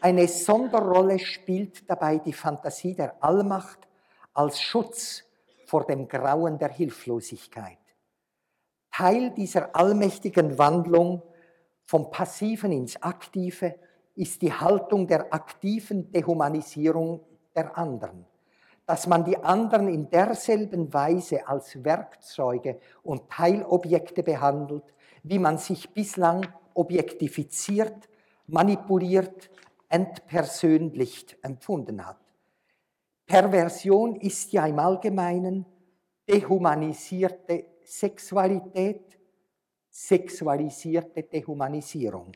Eine 0.01 0.27
Sonderrolle 0.27 1.19
spielt 1.19 1.87
dabei 1.87 2.17
die 2.17 2.33
Fantasie 2.33 2.95
der 2.95 3.23
Allmacht 3.23 3.87
als 4.33 4.59
Schutz 4.59 5.23
vor 5.67 5.85
dem 5.85 6.07
Grauen 6.07 6.57
der 6.57 6.69
Hilflosigkeit. 6.69 7.77
Teil 8.91 9.31
dieser 9.31 9.75
allmächtigen 9.75 10.57
Wandlung 10.57 11.21
vom 11.85 12.09
Passiven 12.09 12.71
ins 12.71 13.01
Aktive 13.01 13.75
ist 14.15 14.41
die 14.41 14.51
Haltung 14.51 15.07
der 15.07 15.33
aktiven 15.33 16.11
Dehumanisierung 16.11 17.21
der 17.55 17.77
anderen. 17.77 18.25
Dass 18.85 19.07
man 19.07 19.23
die 19.23 19.37
anderen 19.37 19.87
in 19.87 20.09
derselben 20.09 20.91
Weise 20.91 21.47
als 21.47 21.83
Werkzeuge 21.83 22.79
und 23.03 23.29
Teilobjekte 23.29 24.23
behandelt, 24.23 24.83
wie 25.23 25.39
man 25.39 25.57
sich 25.57 25.89
bislang 25.89 26.47
objektifiziert, 26.73 28.09
manipuliert, 28.47 29.49
entpersönlicht 29.89 31.37
empfunden 31.41 32.05
hat. 32.05 32.19
Perversion 33.25 34.15
ist 34.15 34.51
ja 34.51 34.65
im 34.65 34.79
Allgemeinen 34.79 35.65
dehumanisierte 36.27 37.65
Sexualität, 37.83 39.19
sexualisierte 39.89 41.23
Dehumanisierung. 41.23 42.31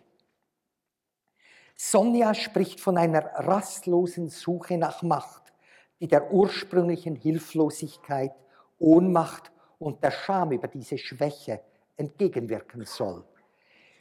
Sonja 1.75 2.33
spricht 2.33 2.79
von 2.79 2.97
einer 2.97 3.25
rastlosen 3.25 4.29
Suche 4.29 4.77
nach 4.77 5.01
Macht, 5.01 5.53
die 5.99 6.07
der 6.07 6.31
ursprünglichen 6.31 7.15
Hilflosigkeit, 7.15 8.33
Ohnmacht 8.79 9.51
und 9.79 10.03
der 10.03 10.11
Scham 10.11 10.51
über 10.51 10.67
diese 10.67 10.97
Schwäche 10.97 11.61
entgegenwirken 11.97 12.85
soll. 12.85 13.23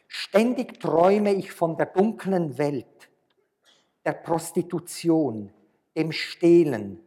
Ständig 0.08 0.80
träume 0.80 1.32
ich 1.34 1.52
von 1.52 1.76
der 1.76 1.86
dunklen 1.86 2.58
Welt, 2.58 3.10
der 4.04 4.12
Prostitution, 4.12 5.52
dem 5.96 6.12
Stehlen 6.12 7.00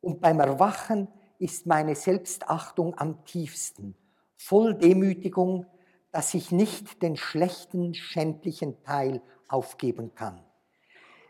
und 0.00 0.20
beim 0.20 0.40
Erwachen 0.40 1.08
ist 1.38 1.66
meine 1.66 1.94
Selbstachtung 1.94 2.96
am 2.98 3.24
tiefsten, 3.24 3.96
voll 4.36 4.74
Demütigung, 4.74 5.66
dass 6.10 6.34
ich 6.34 6.52
nicht 6.52 7.02
den 7.02 7.16
schlechten, 7.16 7.94
schändlichen 7.94 8.82
Teil 8.84 9.22
aufgeben 9.48 10.14
kann. 10.14 10.44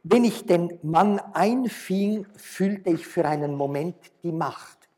Wenn 0.03 0.25
ich 0.25 0.46
den 0.46 0.79
Mann 0.83 1.20
einfing, 1.20 2.27
fühlte 2.37 2.90
ich 2.90 3.07
für 3.07 3.25
einen 3.25 3.55
Moment 3.55 3.96
die 4.25 4.33
Macht. 4.33 4.88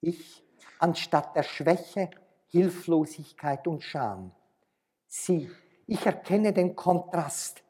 Ich 0.00 0.44
anstatt 0.80 1.36
der 1.36 1.44
Schwäche, 1.44 2.10
Hilflosigkeit 2.48 3.66
und 3.66 3.82
Scham. 3.82 4.32
Sieh, 5.06 5.50
ich 5.86 6.04
erkenne 6.04 6.52
den 6.52 6.74
Kontrast. 6.74 7.62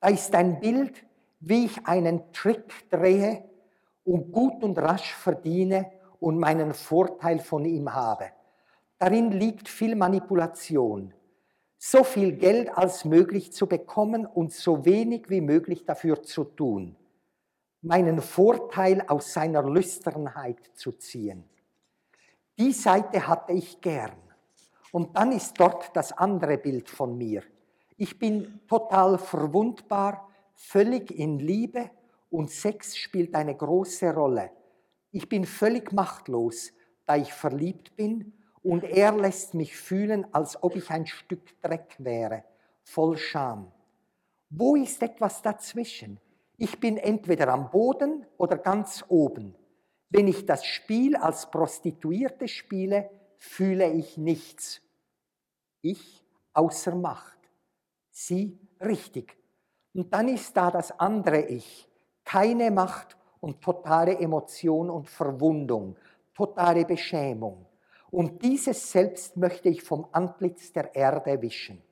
Da 0.00 0.08
ist 0.08 0.34
ein 0.34 0.60
Bild, 0.60 1.04
wie 1.40 1.66
ich 1.66 1.86
einen 1.86 2.32
Trick 2.32 2.88
drehe 2.90 3.44
und 4.04 4.32
gut 4.32 4.62
und 4.62 4.78
rasch 4.78 5.14
verdiene 5.14 5.90
und 6.20 6.38
meinen 6.38 6.72
Vorteil 6.72 7.38
von 7.38 7.64
ihm 7.64 7.92
habe. 7.92 8.30
Darin 8.98 9.32
liegt 9.32 9.68
viel 9.68 9.96
Manipulation. 9.96 11.12
So 11.78 12.04
viel 12.04 12.32
Geld 12.32 12.76
als 12.76 13.04
möglich 13.04 13.52
zu 13.52 13.66
bekommen 13.66 14.24
und 14.24 14.52
so 14.52 14.84
wenig 14.84 15.28
wie 15.30 15.40
möglich 15.40 15.84
dafür 15.84 16.22
zu 16.22 16.44
tun. 16.44 16.96
Meinen 17.80 18.20
Vorteil 18.20 19.02
aus 19.08 19.32
seiner 19.32 19.64
Lüsternheit 19.68 20.58
zu 20.74 20.92
ziehen. 20.92 21.48
Die 22.62 22.70
Seite 22.70 23.26
hatte 23.26 23.54
ich 23.54 23.80
gern. 23.80 24.12
Und 24.92 25.16
dann 25.16 25.32
ist 25.32 25.58
dort 25.58 25.96
das 25.96 26.12
andere 26.12 26.58
Bild 26.58 26.88
von 26.88 27.18
mir. 27.18 27.42
Ich 27.96 28.20
bin 28.20 28.60
total 28.68 29.18
verwundbar, 29.18 30.28
völlig 30.54 31.10
in 31.10 31.40
Liebe 31.40 31.90
und 32.30 32.52
Sex 32.52 32.96
spielt 32.96 33.34
eine 33.34 33.56
große 33.56 34.14
Rolle. 34.14 34.52
Ich 35.10 35.28
bin 35.28 35.44
völlig 35.44 35.90
machtlos, 35.92 36.70
da 37.04 37.16
ich 37.16 37.32
verliebt 37.32 37.96
bin 37.96 38.32
und 38.62 38.84
er 38.84 39.10
lässt 39.10 39.54
mich 39.54 39.76
fühlen, 39.76 40.24
als 40.32 40.62
ob 40.62 40.76
ich 40.76 40.88
ein 40.90 41.08
Stück 41.08 41.60
Dreck 41.62 41.96
wäre, 41.98 42.44
voll 42.84 43.16
Scham. 43.16 43.72
Wo 44.50 44.76
ist 44.76 45.02
etwas 45.02 45.42
dazwischen? 45.42 46.20
Ich 46.58 46.78
bin 46.78 46.96
entweder 46.96 47.48
am 47.48 47.72
Boden 47.72 48.24
oder 48.36 48.56
ganz 48.56 49.04
oben. 49.08 49.56
Wenn 50.14 50.28
ich 50.28 50.44
das 50.44 50.66
Spiel 50.66 51.16
als 51.16 51.50
Prostituierte 51.50 52.46
spiele, 52.46 53.08
fühle 53.38 53.90
ich 53.90 54.18
nichts. 54.18 54.82
Ich 55.80 56.22
außer 56.52 56.94
Macht. 56.94 57.38
Sie 58.10 58.60
richtig. 58.78 59.38
Und 59.94 60.12
dann 60.12 60.28
ist 60.28 60.54
da 60.54 60.70
das 60.70 60.98
andere 61.00 61.46
Ich. 61.46 61.88
Keine 62.24 62.70
Macht 62.70 63.16
und 63.40 63.62
totale 63.62 64.18
Emotion 64.18 64.90
und 64.90 65.08
Verwundung, 65.08 65.96
totale 66.34 66.84
Beschämung. 66.84 67.64
Und 68.10 68.42
dieses 68.42 68.92
Selbst 68.92 69.38
möchte 69.38 69.70
ich 69.70 69.82
vom 69.82 70.06
Antlitz 70.12 70.74
der 70.74 70.94
Erde 70.94 71.40
wischen. 71.40 71.82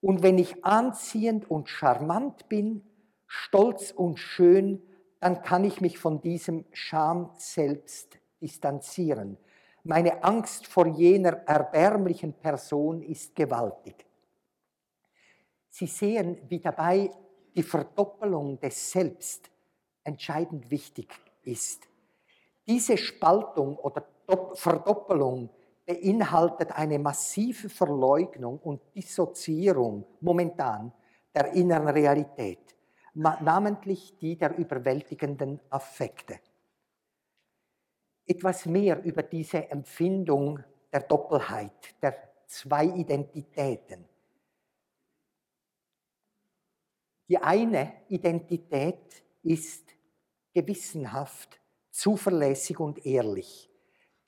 Und 0.00 0.24
wenn 0.24 0.38
ich 0.38 0.64
anziehend 0.64 1.48
und 1.48 1.68
charmant 1.68 2.48
bin, 2.48 2.82
stolz 3.28 3.92
und 3.92 4.18
schön, 4.18 4.82
dann 5.24 5.40
kann 5.40 5.64
ich 5.64 5.80
mich 5.80 5.96
von 5.96 6.20
diesem 6.20 6.66
Scham 6.70 7.30
selbst 7.38 8.18
distanzieren. 8.42 9.38
Meine 9.82 10.22
Angst 10.22 10.66
vor 10.66 10.86
jener 10.86 11.32
erbärmlichen 11.46 12.34
Person 12.34 13.00
ist 13.00 13.34
gewaltig. 13.34 14.04
Sie 15.70 15.86
sehen, 15.86 16.42
wie 16.50 16.60
dabei 16.60 17.10
die 17.56 17.62
Verdoppelung 17.62 18.60
des 18.60 18.90
Selbst 18.90 19.50
entscheidend 20.02 20.70
wichtig 20.70 21.08
ist. 21.40 21.88
Diese 22.66 22.98
Spaltung 22.98 23.78
oder 23.78 24.04
Verdoppelung 24.52 25.48
beinhaltet 25.86 26.70
eine 26.72 26.98
massive 26.98 27.70
Verleugnung 27.70 28.58
und 28.58 28.82
Dissoziierung 28.94 30.04
momentan 30.20 30.92
der 31.34 31.54
inneren 31.54 31.88
Realität, 31.88 32.73
namentlich 33.14 34.16
die 34.18 34.36
der 34.36 34.56
überwältigenden 34.56 35.60
Affekte. 35.70 36.38
Etwas 38.26 38.66
mehr 38.66 39.02
über 39.04 39.22
diese 39.22 39.70
Empfindung 39.70 40.60
der 40.92 41.00
Doppelheit, 41.00 41.94
der 42.02 42.16
zwei 42.46 42.86
Identitäten. 42.86 44.04
Die 47.28 47.38
eine 47.38 47.92
Identität 48.08 49.24
ist 49.42 49.88
gewissenhaft, 50.52 51.60
zuverlässig 51.90 52.78
und 52.80 53.04
ehrlich. 53.06 53.70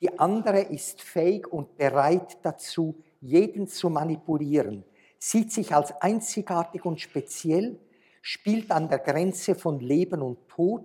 Die 0.01 0.17
andere 0.19 0.61
ist 0.61 1.01
fähig 1.01 1.47
und 1.47 1.77
bereit 1.77 2.37
dazu, 2.43 3.03
jeden 3.19 3.67
zu 3.67 3.89
manipulieren, 3.89 4.83
sieht 5.17 5.51
sich 5.51 5.73
als 5.73 5.91
einzigartig 6.01 6.85
und 6.85 7.01
speziell, 7.01 7.79
spielt 8.27 8.71
an 8.71 8.89
der 8.89 8.99
Grenze 8.99 9.55
von 9.55 9.79
Leben 9.79 10.21
und 10.21 10.49
Tod 10.49 10.83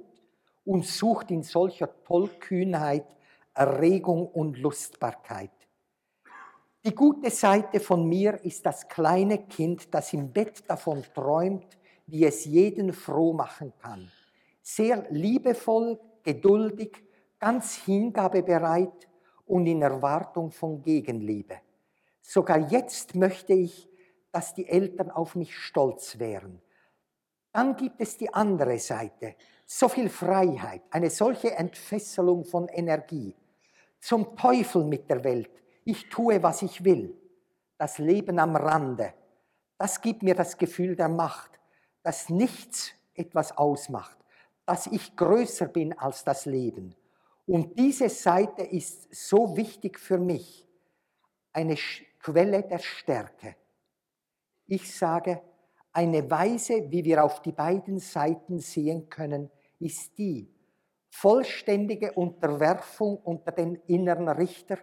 und 0.65 0.87
sucht 0.87 1.33
in 1.33 1.43
solcher 1.43 1.91
Tollkühnheit 2.05 3.05
Erregung 3.53 4.29
und 4.29 4.59
Lustbarkeit. 4.59 5.51
Die 6.85 6.95
gute 6.95 7.31
Seite 7.31 7.81
von 7.81 8.09
mir 8.09 8.41
ist 8.45 8.65
das 8.65 8.89
kleine 8.89 9.39
Kind, 9.39 9.93
das 9.93 10.13
im 10.13 10.33
Bett 10.33 10.63
davon 10.69 11.03
träumt, 11.13 11.67
wie 12.07 12.25
es 12.25 12.45
jeden 12.45 12.93
froh 12.93 13.33
machen 13.33 13.73
kann. 13.77 14.09
Sehr 14.63 15.05
liebevoll, 15.11 15.99
geduldig, 16.23 17.03
ganz 17.41 17.75
hingabebereit 17.75 19.09
und 19.47 19.67
in 19.67 19.83
Erwartung 19.83 20.53
von 20.53 20.81
Gegenliebe. 20.81 21.57
Sogar 22.21 22.71
jetzt 22.71 23.17
möchte 23.17 23.53
ich, 23.53 23.89
dass 24.31 24.55
die 24.55 24.69
Eltern 24.69 25.11
auf 25.11 25.35
mich 25.35 25.57
stolz 25.57 26.21
wären. 26.21 26.63
Dann 27.53 27.77
gibt 27.77 28.01
es 28.01 28.17
die 28.17 28.33
andere 28.33 28.79
Seite, 28.79 29.37
so 29.67 29.89
viel 29.89 30.09
Freiheit, 30.09 30.83
eine 30.91 31.11
solche 31.11 31.55
Entfesselung 31.55 32.45
von 32.45 32.69
Energie. 32.69 33.35
Zum 34.01 34.37
Teufel 34.37 34.85
mit 34.85 35.09
der 35.09 35.23
Welt, 35.23 35.51
ich 35.85 36.09
tue, 36.09 36.43
was 36.43 36.63
ich 36.63 36.85
will. 36.85 37.17
Das 37.79 37.99
Leben 37.99 38.39
am 38.39 38.57
Rande, 38.57 39.13
das 39.79 40.01
gibt 40.01 40.23
mir 40.23 40.35
das 40.35 40.57
Gefühl 40.57 40.97
der 40.97 41.09
Macht, 41.09 41.51
dass 42.03 42.29
nichts 42.29 42.93
etwas 43.15 43.57
ausmacht 43.57 44.17
dass 44.67 44.87
ich 44.87 45.17
größer 45.17 45.67
bin 45.67 45.93
als 45.99 46.25
das 46.25 46.47
Leben. 46.47 46.95
Und 47.47 47.79
diese 47.79 48.09
Seite 48.09 48.63
ist 48.63 49.13
so 49.15 49.57
wichtig 49.57 49.99
für 49.99 50.19
mich, 50.19 50.67
eine 51.53 51.77
Quelle 52.21 52.63
der 52.63 52.79
Stärke. 52.79 53.57
Ich 54.67 54.97
sage, 54.97 55.43
eine 55.93 56.31
Weise, 56.31 56.91
wie 56.91 57.05
wir 57.05 57.23
auf 57.23 57.43
die 57.43 57.53
beiden 57.53 57.99
Seiten 57.99 58.59
sehen 58.59 59.09
können, 59.09 59.51
ist 59.79 60.17
die 60.17 60.49
vollständige 61.11 62.13
Unterwerfung 62.13 63.19
unter 63.19 63.53
den 63.53 63.77
inneren 63.87 64.29
Richter 64.29 64.79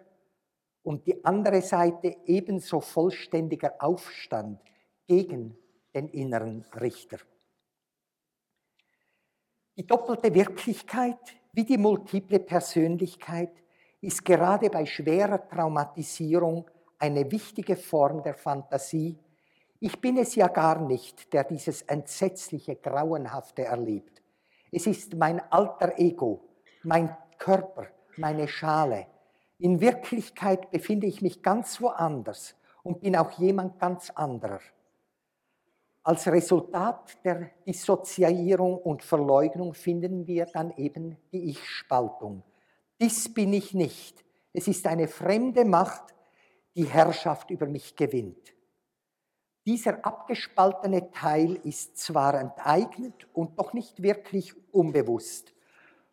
und 0.83 1.07
die 1.07 1.23
andere 1.25 1.61
Seite 1.61 2.17
ebenso 2.25 2.79
vollständiger 2.79 3.75
Aufstand 3.79 4.61
gegen 5.07 5.57
den 5.93 6.07
inneren 6.09 6.63
Richter. 6.79 7.17
Die 9.75 9.87
doppelte 9.87 10.33
Wirklichkeit 10.33 11.17
wie 11.53 11.63
die 11.63 11.77
multiple 11.77 12.39
Persönlichkeit 12.39 13.51
ist 14.01 14.23
gerade 14.23 14.69
bei 14.69 14.85
schwerer 14.85 15.47
Traumatisierung 15.47 16.69
eine 16.97 17.31
wichtige 17.31 17.75
Form 17.75 18.21
der 18.21 18.35
Fantasie. 18.35 19.17
Ich 19.81 20.01
bin 20.01 20.17
es 20.17 20.35
ja 20.35 20.49
gar 20.49 20.81
nicht, 20.81 21.31
der 21.31 21.45
dieses 21.45 21.83
entsetzliche, 21.83 22.75
grauenhafte 22.75 23.63
erlebt. 23.63 24.21
Es 24.71 24.85
ist 24.87 25.15
mein 25.15 25.39
alter 25.51 25.97
Ego, 25.97 26.41
mein 26.83 27.15
Körper, 27.37 27.87
meine 28.17 28.49
Schale. 28.49 29.07
In 29.57 29.79
Wirklichkeit 29.79 30.69
befinde 30.69 31.07
ich 31.07 31.21
mich 31.21 31.41
ganz 31.41 31.81
woanders 31.81 32.55
und 32.83 32.99
bin 32.99 33.15
auch 33.15 33.31
jemand 33.39 33.79
ganz 33.79 34.09
anderer. 34.09 34.59
Als 36.03 36.27
Resultat 36.27 37.23
der 37.23 37.49
Dissoziierung 37.65 38.77
und 38.79 39.01
Verleugnung 39.01 39.73
finden 39.73 40.27
wir 40.27 40.45
dann 40.45 40.71
eben 40.71 41.17
die 41.31 41.51
Ich-Spaltung. 41.51 42.43
Dies 42.99 43.33
bin 43.33 43.53
ich 43.53 43.73
nicht. 43.73 44.25
Es 44.51 44.67
ist 44.67 44.87
eine 44.87 45.07
fremde 45.07 45.63
Macht, 45.63 46.15
die 46.75 46.85
Herrschaft 46.85 47.49
über 47.49 47.67
mich 47.67 47.95
gewinnt. 47.95 48.53
Dieser 49.69 50.03
abgespaltene 50.03 51.11
Teil 51.11 51.59
ist 51.63 51.95
zwar 51.95 52.33
enteignet 52.33 53.27
und 53.33 53.59
doch 53.59 53.71
nicht 53.73 54.01
wirklich 54.01 54.55
unbewusst, 54.73 55.53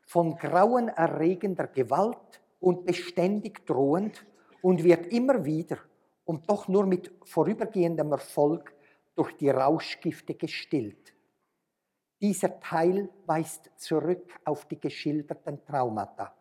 von 0.02 0.36
grauenerregender 0.36 1.66
Gewalt 1.68 2.42
und 2.60 2.84
beständig 2.84 3.64
drohend 3.64 4.26
und 4.60 4.84
wird 4.84 5.06
immer 5.06 5.46
wieder 5.46 5.78
und 6.26 6.50
doch 6.50 6.68
nur 6.68 6.84
mit 6.84 7.10
vorübergehendem 7.24 8.12
Erfolg 8.12 8.74
durch 9.14 9.34
die 9.38 9.48
Rauschgifte 9.48 10.34
gestillt. 10.34 11.14
Dieser 12.20 12.60
Teil 12.60 13.08
weist 13.24 13.70
zurück 13.78 14.38
auf 14.44 14.66
die 14.66 14.78
geschilderten 14.78 15.64
Traumata. 15.64 16.36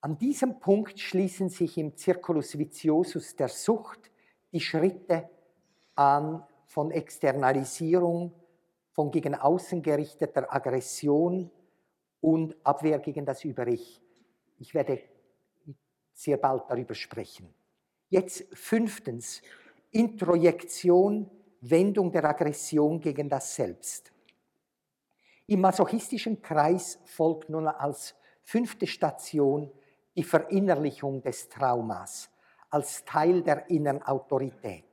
An 0.00 0.16
diesem 0.16 0.60
Punkt 0.60 1.00
schließen 1.00 1.48
sich 1.48 1.76
im 1.76 1.96
Circulus 1.96 2.56
viciosus 2.56 3.34
der 3.34 3.48
Sucht 3.48 4.12
die 4.52 4.60
Schritte 4.60 5.28
an 5.94 6.44
von 6.66 6.90
Externalisierung, 6.90 8.32
von 8.92 9.10
gegen 9.10 9.34
außen 9.34 9.82
gerichteter 9.82 10.52
Aggression 10.52 11.50
und 12.20 12.56
Abwehr 12.64 12.98
gegen 12.98 13.24
das 13.24 13.44
Über-Ich. 13.44 14.02
Ich 14.58 14.74
werde 14.74 15.00
sehr 16.12 16.36
bald 16.36 16.64
darüber 16.68 16.94
sprechen. 16.94 17.52
Jetzt 18.08 18.44
fünftens, 18.52 19.40
Introjektion, 19.90 21.30
Wendung 21.60 22.10
der 22.10 22.24
Aggression 22.24 23.00
gegen 23.00 23.28
das 23.28 23.54
Selbst. 23.54 24.12
Im 25.46 25.60
masochistischen 25.60 26.42
Kreis 26.42 26.98
folgt 27.04 27.48
nun 27.48 27.66
als 27.68 28.14
fünfte 28.42 28.86
Station 28.86 29.70
die 30.16 30.24
Verinnerlichung 30.24 31.22
des 31.22 31.48
Traumas 31.48 32.30
als 32.70 33.04
Teil 33.04 33.42
der 33.42 33.68
inneren 33.70 34.02
Autorität. 34.02 34.84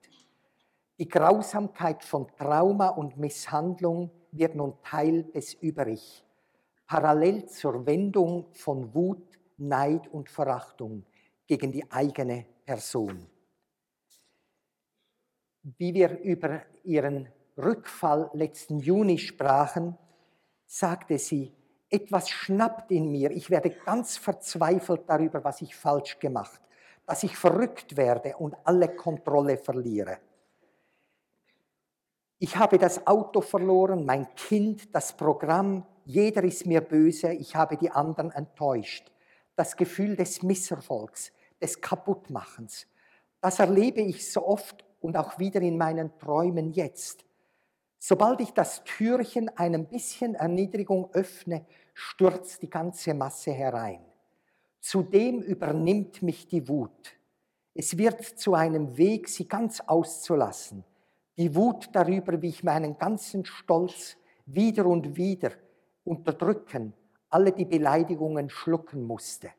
Die 0.97 1.07
Grausamkeit 1.07 2.03
von 2.03 2.27
Trauma 2.37 2.89
und 2.89 3.17
Misshandlung 3.17 4.11
wird 4.31 4.55
nun 4.55 4.75
Teil 4.81 5.23
des 5.23 5.53
Überich, 5.55 6.23
parallel 6.87 7.47
zur 7.47 7.85
Wendung 7.85 8.47
von 8.53 8.93
Wut, 8.93 9.37
Neid 9.57 10.07
und 10.07 10.29
Verachtung 10.29 11.05
gegen 11.47 11.71
die 11.71 11.89
eigene 11.91 12.45
Person. 12.65 13.27
Wie 15.63 15.93
wir 15.93 16.19
über 16.19 16.61
ihren 16.83 17.27
Rückfall 17.57 18.29
letzten 18.33 18.79
Juni 18.79 19.17
sprachen, 19.17 19.97
sagte 20.65 21.17
sie, 21.17 21.53
etwas 21.89 22.29
schnappt 22.29 22.91
in 22.91 23.11
mir, 23.11 23.31
ich 23.31 23.49
werde 23.49 23.69
ganz 23.69 24.17
verzweifelt 24.17 25.03
darüber, 25.07 25.43
was 25.43 25.61
ich 25.61 25.75
falsch 25.75 26.19
gemacht 26.19 26.61
dass 27.05 27.23
ich 27.23 27.37
verrückt 27.37 27.97
werde 27.97 28.35
und 28.37 28.55
alle 28.63 28.95
Kontrolle 28.95 29.57
verliere. 29.57 30.17
Ich 32.39 32.57
habe 32.57 32.77
das 32.77 33.07
Auto 33.07 33.41
verloren, 33.41 34.05
mein 34.05 34.33
Kind, 34.35 34.93
das 34.93 35.13
Programm, 35.13 35.85
jeder 36.03 36.43
ist 36.43 36.65
mir 36.65 36.81
böse, 36.81 37.31
ich 37.33 37.55
habe 37.55 37.77
die 37.77 37.89
anderen 37.89 38.31
enttäuscht. 38.31 39.11
Das 39.55 39.77
Gefühl 39.77 40.15
des 40.15 40.43
Misserfolgs, 40.43 41.31
des 41.61 41.79
Kaputtmachens, 41.79 42.87
das 43.41 43.59
erlebe 43.59 44.01
ich 44.01 44.31
so 44.31 44.45
oft 44.45 44.83
und 45.01 45.15
auch 45.17 45.39
wieder 45.39 45.61
in 45.61 45.77
meinen 45.77 46.17
Träumen 46.17 46.71
jetzt. 46.71 47.25
Sobald 47.99 48.41
ich 48.41 48.51
das 48.51 48.83
Türchen 48.83 49.49
ein 49.57 49.87
bisschen 49.87 50.35
Erniedrigung 50.35 51.09
öffne, 51.13 51.65
stürzt 51.93 52.61
die 52.61 52.69
ganze 52.69 53.13
Masse 53.13 53.51
herein. 53.51 54.04
Zudem 54.85 55.41
übernimmt 55.41 56.21
mich 56.21 56.47
die 56.47 56.67
Wut. 56.67 57.17
Es 57.73 57.97
wird 57.97 58.23
zu 58.23 58.53
einem 58.53 58.95
Weg, 58.99 59.27
sie 59.27 59.47
ganz 59.47 59.81
auszulassen. 59.81 60.83
Die 61.37 61.55
Wut 61.55 61.89
darüber, 61.91 62.39
wie 62.39 62.49
ich 62.49 62.63
meinen 62.63 62.95
ganzen 62.95 63.45
Stolz 63.45 64.15
wieder 64.45 64.85
und 64.85 65.17
wieder 65.17 65.53
unterdrücken, 66.03 66.93
alle 67.31 67.51
die 67.51 67.65
Beleidigungen 67.65 68.47
schlucken 68.51 69.01
musste. 69.07 69.49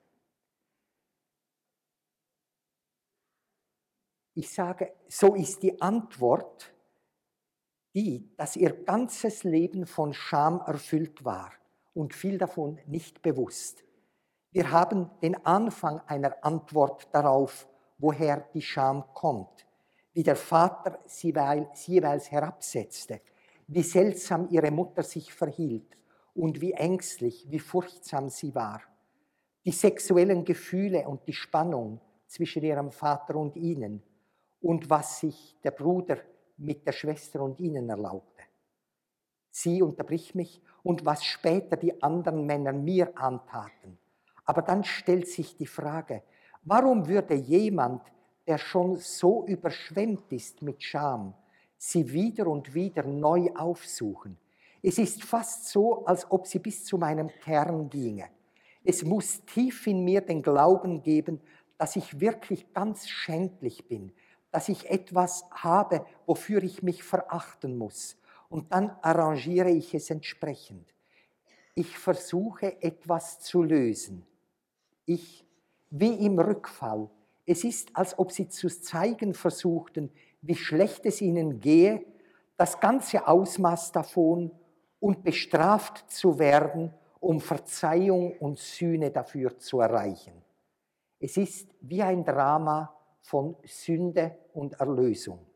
Ich 4.35 4.49
sage, 4.49 4.93
so 5.09 5.35
ist 5.35 5.61
die 5.61 5.83
Antwort 5.83 6.73
die, 7.97 8.31
dass 8.37 8.55
ihr 8.55 8.85
ganzes 8.85 9.43
Leben 9.43 9.87
von 9.87 10.13
Scham 10.15 10.61
erfüllt 10.61 11.25
war 11.25 11.53
und 11.95 12.15
viel 12.15 12.39
davon 12.39 12.79
nicht 12.87 13.23
bewusst. 13.23 13.86
Wir 14.57 14.71
haben 14.71 15.11
den 15.21 15.35
Anfang 15.45 16.01
einer 16.07 16.35
Antwort 16.43 17.09
darauf, 17.13 17.69
woher 17.99 18.49
die 18.55 18.63
Scham 18.63 19.05
kommt, 19.13 19.67
wie 20.15 20.23
der 20.23 20.35
Vater 20.35 20.99
sie 21.05 21.35
jeweils 21.85 22.31
herabsetzte, 22.31 23.21
wie 23.67 23.83
seltsam 23.83 24.49
ihre 24.49 24.71
Mutter 24.71 25.03
sich 25.03 25.31
verhielt 25.35 25.99
und 26.35 26.63
wie 26.63 26.73
ängstlich, 26.73 27.47
wie 27.51 27.59
furchtsam 27.59 28.31
sie 28.31 28.55
war. 28.55 28.81
Die 29.67 29.73
sexuellen 29.73 30.43
Gefühle 30.43 31.07
und 31.07 31.29
die 31.29 31.35
Spannung 31.35 32.01
zwischen 32.27 32.63
ihrem 32.63 32.91
Vater 32.91 33.37
und 33.37 33.57
ihnen 33.57 34.03
und 34.63 34.89
was 34.89 35.21
sich 35.21 35.55
der 35.65 35.73
Bruder 35.73 36.17
mit 36.57 36.87
der 36.87 36.93
Schwester 36.93 37.43
und 37.43 37.61
ihnen 37.61 37.91
erlaubte. 37.91 38.45
Sie 39.51 39.83
unterbricht 39.83 40.35
mich 40.35 40.63
und 40.83 41.05
was 41.05 41.27
später 41.27 41.77
die 41.77 42.03
anderen 42.03 42.47
Männer 42.47 42.73
mir 42.73 43.15
antaten 43.19 43.99
aber 44.47 44.63
dann 44.63 44.85
stellt 44.85 45.29
sich 45.29 45.57
die 45.57 45.67
Frage, 45.67 46.23
warum 46.63 47.09
würde 47.09 47.35
jemand, 47.35 48.03
der 48.47 48.59
schon 48.59 48.97
so 48.97 49.45
überschwemmt 49.45 50.31
ist 50.31 50.63
mit 50.63 50.83
Scham, 50.83 51.35
sie 51.77 52.13
wieder 52.13 52.47
und 52.47 52.73
wieder 52.73 53.03
neu 53.03 53.51
aufsuchen? 53.57 54.39
Es 54.83 54.99
ist 54.99 55.25
fast 55.25 55.69
so, 55.69 56.07
als 56.07 56.31
ob 56.31 56.47
sie 56.47 56.61
bis 56.61 56.85
zu 56.85 56.97
meinem 56.97 57.29
Kern 57.43 57.91
ginge. 57.91 58.29
Es 58.85 59.05
muss 59.05 59.45
tief 59.45 59.85
in 59.89 60.05
mir 60.05 60.21
den 60.21 60.43
Glauben 60.43 61.03
geben, 61.03 61.41
dass 61.77 61.97
ich 61.97 62.21
wirklich 62.21 62.73
ganz 62.73 63.09
schändlich 63.09 63.89
bin, 63.89 64.13
dass 64.53 64.69
ich 64.69 64.89
etwas 64.89 65.45
habe, 65.51 66.07
wofür 66.25 66.63
ich 66.63 66.85
mich 66.85 67.03
verachten 67.03 67.77
muss. 67.77 68.17
Und 68.49 68.73
dann 68.73 68.97
arrangiere 69.03 69.71
ich 69.71 69.93
es 69.93 70.09
entsprechend. 70.09 70.95
Ich 71.75 71.99
versuche 71.99 72.81
etwas 72.81 73.41
zu 73.41 73.65
lösen 73.65 74.25
ich, 75.07 75.45
wie 75.91 76.15
im 76.27 76.39
Rückfall. 76.39 77.09
Es 77.47 77.65
ist, 77.65 77.91
als 77.95 78.19
ob 78.19 78.33
sie 78.33 78.49
zu 78.49 78.69
zeigen 78.69 79.33
versuchten, 79.33 80.11
wie 80.43 80.57
schlecht 80.57 81.07
es 81.07 81.21
ihnen 81.21 81.61
gehe, 81.61 82.05
das 82.57 82.81
ganze 82.81 83.27
Ausmaß 83.27 83.93
davon 83.93 84.51
und 85.01 85.23
bestraft 85.23 86.11
zu 86.11 86.39
werden, 86.39 86.93
um 87.21 87.41
Verzeihung 87.41 88.37
und 88.39 88.59
Sühne 88.59 89.11
dafür 89.11 89.59
zu 89.59 89.81
erreichen. 89.81 90.43
Es 91.19 91.37
ist 91.37 91.71
wie 91.81 92.03
ein 92.03 92.25
Drama 92.25 92.95
von 93.23 93.57
Sünde 93.65 94.37
und 94.53 94.75
Erlösung. 94.75 95.47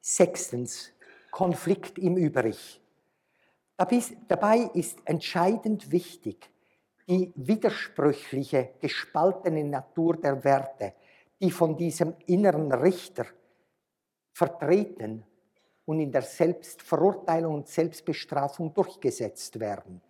Sechstens, 0.00 0.92
Konflikt 1.30 1.98
im 1.98 2.16
Übrich. 2.16 2.80
Dabei 3.76 4.70
ist 4.74 4.98
entscheidend 5.04 5.90
wichtig, 5.90 6.48
die 7.08 7.32
widersprüchliche, 7.36 8.70
gespaltene 8.80 9.64
Natur 9.64 10.16
der 10.16 10.42
Werte, 10.42 10.94
die 11.40 11.50
von 11.50 11.76
diesem 11.76 12.14
inneren 12.26 12.72
Richter 12.72 13.26
vertreten 14.32 15.24
und 15.84 16.00
in 16.00 16.10
der 16.10 16.22
Selbstverurteilung 16.22 17.54
und 17.54 17.68
Selbstbestrafung 17.68 18.72
durchgesetzt 18.72 19.60
werden. 19.60 20.00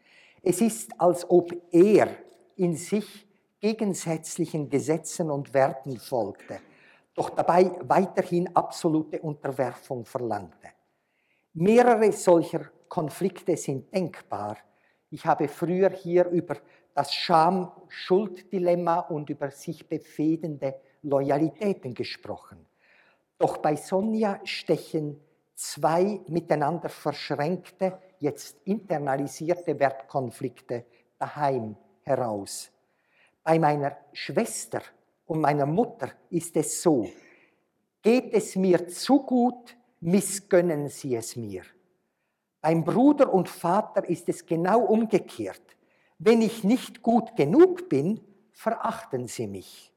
Es 0.42 0.60
ist, 0.60 0.92
als 1.00 1.28
ob 1.28 1.52
er 1.72 2.08
in 2.56 2.76
sich 2.76 3.26
gegensätzlichen 3.60 4.68
Gesetzen 4.68 5.30
und 5.30 5.52
Werten 5.54 5.98
folgte, 5.98 6.60
doch 7.14 7.30
dabei 7.30 7.70
weiterhin 7.82 8.54
absolute 8.54 9.20
Unterwerfung 9.20 10.04
verlangte. 10.04 10.68
Mehrere 11.54 12.12
solcher 12.12 12.70
Konflikte 12.88 13.56
sind 13.56 13.92
denkbar. 13.94 14.58
Ich 15.10 15.24
habe 15.24 15.48
früher 15.48 15.90
hier 15.90 16.26
über 16.26 16.56
das 16.94 17.12
Scham-Schuld-Dilemma 17.12 19.00
und 19.00 19.28
über 19.28 19.50
sich 19.50 19.88
befehdende 19.88 20.80
Loyalitäten 21.02 21.92
gesprochen. 21.92 22.64
Doch 23.38 23.58
bei 23.58 23.76
Sonja 23.76 24.40
stechen 24.44 25.20
zwei 25.54 26.20
miteinander 26.28 26.88
verschränkte, 26.88 27.98
jetzt 28.20 28.56
internalisierte 28.64 29.78
Wertkonflikte 29.78 30.84
daheim 31.18 31.76
heraus. 32.02 32.70
Bei 33.42 33.58
meiner 33.58 33.96
Schwester 34.12 34.82
und 35.26 35.40
meiner 35.40 35.66
Mutter 35.66 36.10
ist 36.30 36.56
es 36.56 36.80
so, 36.80 37.08
geht 38.02 38.32
es 38.32 38.56
mir 38.56 38.86
zu 38.88 39.22
gut, 39.22 39.76
missgönnen 40.00 40.88
sie 40.88 41.16
es 41.16 41.36
mir. 41.36 41.62
Beim 42.60 42.84
Bruder 42.84 43.32
und 43.32 43.48
Vater 43.48 44.08
ist 44.08 44.28
es 44.28 44.46
genau 44.46 44.80
umgekehrt. 44.80 45.60
Wenn 46.26 46.40
ich 46.40 46.64
nicht 46.64 47.02
gut 47.02 47.36
genug 47.36 47.90
bin, 47.90 48.18
verachten 48.50 49.28
sie 49.28 49.46
mich. 49.46 49.92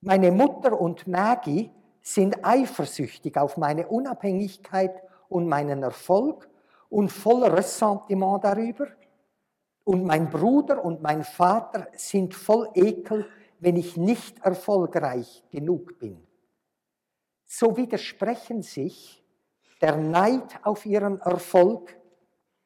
Meine 0.00 0.30
Mutter 0.30 0.80
und 0.80 1.08
Maggie 1.08 1.72
sind 2.00 2.44
eifersüchtig 2.44 3.36
auf 3.36 3.56
meine 3.56 3.88
Unabhängigkeit 3.88 5.02
und 5.28 5.48
meinen 5.48 5.82
Erfolg 5.82 6.48
und 6.88 7.10
voller 7.10 7.56
Ressentiment 7.56 8.44
darüber. 8.44 8.86
Und 9.82 10.04
mein 10.04 10.30
Bruder 10.30 10.84
und 10.84 11.02
mein 11.02 11.24
Vater 11.24 11.88
sind 11.96 12.36
voll 12.36 12.70
Ekel, 12.74 13.26
wenn 13.58 13.74
ich 13.74 13.96
nicht 13.96 14.38
erfolgreich 14.44 15.42
genug 15.50 15.98
bin. 15.98 16.24
So 17.46 17.76
widersprechen 17.76 18.62
sich 18.62 19.24
der 19.80 19.96
Neid 19.96 20.60
auf 20.62 20.86
ihren 20.86 21.18
Erfolg 21.18 21.96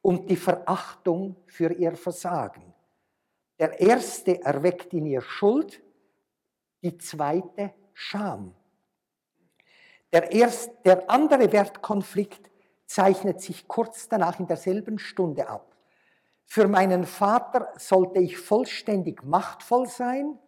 und 0.02 0.28
die 0.28 0.36
Verachtung 0.36 1.36
für 1.46 1.72
ihr 1.72 1.96
Versagen. 1.96 2.71
Der 3.58 3.80
erste 3.80 4.42
erweckt 4.42 4.92
in 4.92 5.06
ihr 5.06 5.20
Schuld, 5.20 5.82
die 6.82 6.98
zweite 6.98 7.72
Scham. 7.92 8.54
Der, 10.12 10.30
erste, 10.32 10.72
der 10.84 11.10
andere 11.10 11.52
Wertkonflikt 11.52 12.50
zeichnet 12.86 13.40
sich 13.40 13.66
kurz 13.66 14.08
danach 14.08 14.38
in 14.38 14.46
derselben 14.46 14.98
Stunde 14.98 15.48
ab. 15.48 15.74
Für 16.44 16.68
meinen 16.68 17.06
Vater 17.06 17.72
sollte 17.78 18.20
ich 18.20 18.36
vollständig 18.36 19.24
machtvoll 19.24 19.86
sein 19.86 20.38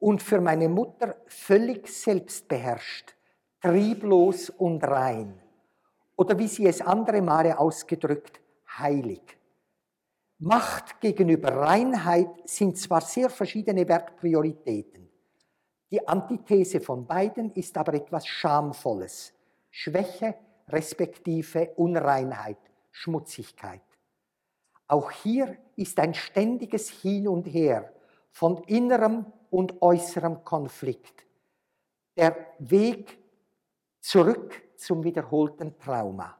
und 0.00 0.22
für 0.22 0.40
meine 0.40 0.68
Mutter 0.68 1.16
völlig 1.26 1.88
selbstbeherrscht, 1.88 3.14
trieblos 3.60 4.50
und 4.50 4.82
rein. 4.82 5.40
Oder 6.16 6.36
wie 6.38 6.48
sie 6.48 6.66
es 6.66 6.80
andere 6.80 7.22
Male 7.22 7.56
ausgedrückt, 7.56 8.40
heilig. 8.78 9.37
Macht 10.40 11.00
gegenüber 11.00 11.48
Reinheit 11.48 12.48
sind 12.48 12.78
zwar 12.78 13.00
sehr 13.00 13.28
verschiedene 13.28 13.88
Wertprioritäten. 13.88 15.10
Die 15.90 16.06
Antithese 16.06 16.80
von 16.80 17.06
beiden 17.06 17.52
ist 17.54 17.76
aber 17.76 17.94
etwas 17.94 18.26
Schamvolles. 18.26 19.32
Schwäche 19.70 20.36
respektive 20.68 21.72
Unreinheit, 21.76 22.58
Schmutzigkeit. 22.92 23.82
Auch 24.86 25.10
hier 25.10 25.56
ist 25.76 25.98
ein 25.98 26.14
ständiges 26.14 26.88
Hin 26.88 27.26
und 27.26 27.46
Her 27.46 27.92
von 28.30 28.62
innerem 28.64 29.26
und 29.50 29.82
äußerem 29.82 30.44
Konflikt. 30.44 31.26
Der 32.16 32.36
Weg 32.60 33.18
zurück 34.00 34.62
zum 34.76 35.02
wiederholten 35.02 35.76
Trauma. 35.78 36.38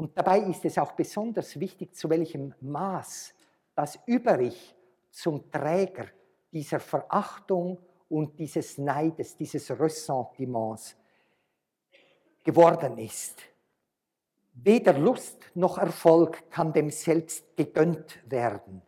Und 0.00 0.16
dabei 0.16 0.40
ist 0.40 0.64
es 0.64 0.78
auch 0.78 0.92
besonders 0.92 1.60
wichtig, 1.60 1.94
zu 1.94 2.08
welchem 2.08 2.54
Maß 2.62 3.34
das 3.74 3.98
Über-Ich 4.06 4.74
zum 5.10 5.50
Träger 5.50 6.06
dieser 6.50 6.80
Verachtung 6.80 7.76
und 8.08 8.38
dieses 8.38 8.78
Neides, 8.78 9.36
dieses 9.36 9.70
Ressentiments 9.78 10.96
geworden 12.42 12.96
ist. 12.96 13.42
Weder 14.54 14.94
Lust 14.98 15.36
noch 15.54 15.76
Erfolg 15.76 16.50
kann 16.50 16.72
dem 16.72 16.88
Selbst 16.88 17.54
gegönnt 17.54 18.20
werden, 18.24 18.80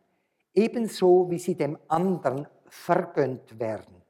ebenso 0.54 1.30
wie 1.30 1.38
sie 1.38 1.56
dem 1.56 1.76
anderen 1.88 2.48
vergönnt 2.70 3.60
werden. 3.60 4.01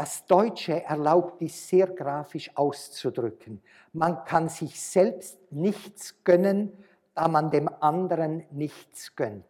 Das 0.00 0.24
Deutsche 0.24 0.82
erlaubt 0.82 1.42
dies 1.42 1.68
sehr 1.68 1.86
grafisch 1.86 2.50
auszudrücken. 2.56 3.60
Man 3.92 4.24
kann 4.24 4.48
sich 4.48 4.80
selbst 4.80 5.38
nichts 5.52 6.24
gönnen, 6.24 6.72
da 7.12 7.28
man 7.28 7.50
dem 7.50 7.68
anderen 7.68 8.46
nichts 8.50 9.14
gönnt. 9.14 9.44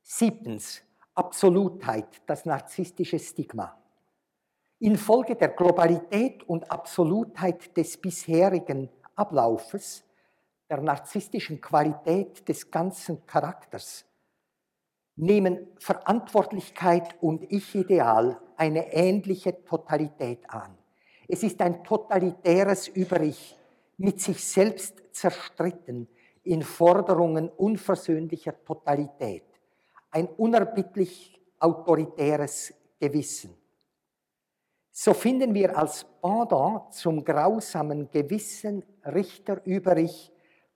Siebtens, 0.00 0.80
Absolutheit, 1.14 2.22
das 2.24 2.46
narzisstische 2.46 3.18
Stigma. 3.18 3.78
Infolge 4.78 5.36
der 5.36 5.48
Globalität 5.48 6.42
und 6.44 6.70
Absolutheit 6.70 7.76
des 7.76 7.94
bisherigen 7.98 8.88
Ablaufes, 9.14 10.02
der 10.70 10.80
narzisstischen 10.80 11.60
Qualität 11.60 12.48
des 12.48 12.70
ganzen 12.70 13.26
Charakters, 13.26 14.06
nehmen 15.14 15.68
Verantwortlichkeit 15.78 17.16
und 17.20 17.52
Ich-Ideal 17.52 18.40
eine 18.58 18.92
ähnliche 18.92 19.64
Totalität 19.64 20.48
an. 20.50 20.76
Es 21.28 21.42
ist 21.42 21.60
ein 21.60 21.84
totalitäres 21.84 22.88
Über-Ich, 22.88 23.56
mit 23.96 24.20
sich 24.20 24.44
selbst 24.44 25.02
zerstritten 25.12 26.08
in 26.42 26.62
Forderungen 26.62 27.48
unversöhnlicher 27.48 28.54
Totalität, 28.64 29.44
ein 30.10 30.26
unerbittlich 30.26 31.40
autoritäres 31.58 32.74
Gewissen. 32.98 33.54
So 34.90 35.14
finden 35.14 35.54
wir 35.54 35.78
als 35.78 36.04
Pendant 36.20 36.92
zum 36.92 37.24
grausamen 37.24 38.10
Gewissen 38.10 38.84
Richter 39.04 39.60
über 39.64 39.96
Ich 39.96 40.32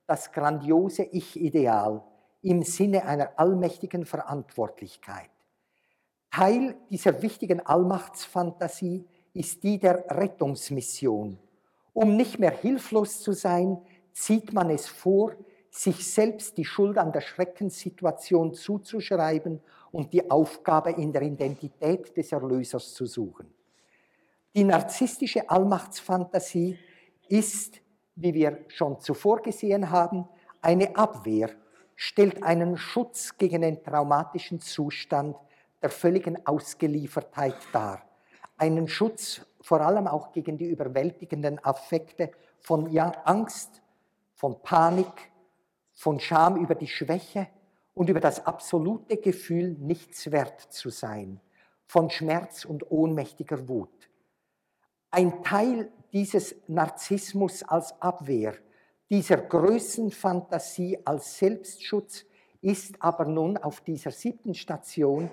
das 0.07 0.31
grandiose 0.31 1.05
Ich-Ideal, 1.05 2.03
im 2.43 2.63
Sinne 2.63 3.05
einer 3.05 3.33
allmächtigen 3.37 4.05
Verantwortlichkeit. 4.05 5.32
Teil 6.33 6.77
dieser 6.89 7.21
wichtigen 7.21 7.61
Allmachtsfantasie 7.61 9.05
ist 9.35 9.63
die 9.63 9.79
der 9.79 10.05
Rettungsmission. 10.09 11.39
Um 11.93 12.17
nicht 12.17 12.39
mehr 12.39 12.51
hilflos 12.51 13.21
zu 13.21 13.33
sein, 13.33 13.79
zieht 14.13 14.53
man 14.53 14.71
es 14.71 14.89
vor, 14.89 15.33
sich 15.71 16.11
selbst 16.11 16.57
die 16.57 16.65
Schuld 16.65 16.97
an 16.97 17.13
der 17.13 17.21
Schreckenssituation 17.21 18.55
zuzuschreiben 18.55 19.61
und 19.91 20.13
die 20.15 20.31
Aufgabe 20.31 20.93
in 20.93 21.13
der 21.13 21.23
Identität 21.23 22.17
des 22.17 22.33
Erlösers 22.33 22.95
zu 22.95 23.05
suchen. 23.05 23.53
Die 24.55 24.65
narzisstische 24.65 25.49
Allmachtsfantasie 25.51 26.79
ist, 27.29 27.81
wie 28.17 28.33
wir 28.33 28.65
schon 28.69 28.99
zuvor 29.01 29.43
gesehen 29.43 29.91
haben, 29.91 30.27
eine 30.63 30.97
Abwehr 30.97 31.51
stellt 31.95 32.43
einen 32.43 32.79
Schutz 32.79 33.37
gegen 33.37 33.63
den 33.63 33.83
traumatischen 33.83 34.61
Zustand 34.61 35.37
der 35.83 35.91
völligen 35.91 36.47
Ausgeliefertheit 36.47 37.57
dar. 37.73 38.03
Einen 38.57 38.89
Schutz 38.89 39.43
vor 39.61 39.81
allem 39.81 40.07
auch 40.07 40.33
gegen 40.33 40.57
die 40.57 40.69
überwältigenden 40.69 41.63
Affekte 41.65 42.31
von 42.61 42.97
Angst, 42.99 43.83
von 44.35 44.63
Panik, 44.63 45.31
von 45.93 46.21
Scham 46.21 46.57
über 46.57 46.75
die 46.75 46.89
Schwäche 46.89 47.49
und 47.95 48.09
über 48.09 48.21
das 48.21 48.47
absolute 48.47 49.17
Gefühl, 49.17 49.77
nichts 49.79 50.31
wert 50.31 50.61
zu 50.61 50.91
sein, 50.91 51.41
von 51.87 52.11
Schmerz 52.11 52.65
und 52.65 52.91
ohnmächtiger 52.91 53.69
Wut. 53.69 54.09
Ein 55.11 55.43
Teil 55.43 55.91
dieses 56.13 56.55
Narzissmus 56.69 57.63
als 57.63 58.01
Abwehr 58.01 58.55
dieser 59.13 59.37
Größenfantasie 59.37 60.99
als 61.05 61.37
Selbstschutz 61.37 62.25
ist 62.63 62.95
aber 62.99 63.27
nun 63.27 63.59
auf 63.59 63.83
dieser 63.83 64.11
siebten 64.11 64.55
Station 64.55 65.31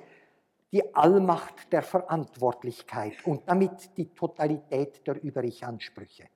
die 0.72 0.96
Allmacht 0.96 1.72
der 1.72 1.82
Verantwortlichkeit 1.82 3.14
und 3.26 3.48
damit 3.48 3.98
die 3.98 4.14
Totalität 4.14 5.06
der 5.08 5.22
Über-Ich-Ansprüche. 5.22 6.28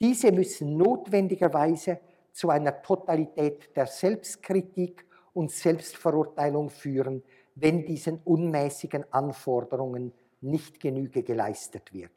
Diese 0.00 0.32
müssen 0.32 0.76
notwendigerweise 0.76 2.00
zu 2.32 2.50
einer 2.50 2.82
Totalität 2.82 3.74
der 3.76 3.86
Selbstkritik 3.86 5.06
und 5.32 5.50
Selbstverurteilung 5.50 6.70
führen, 6.70 7.22
wenn 7.54 7.84
diesen 7.84 8.20
unmäßigen 8.24 9.12
Anforderungen 9.12 10.12
nicht 10.40 10.80
Genüge 10.80 11.22
geleistet 11.22 11.92
wird. 11.92 12.12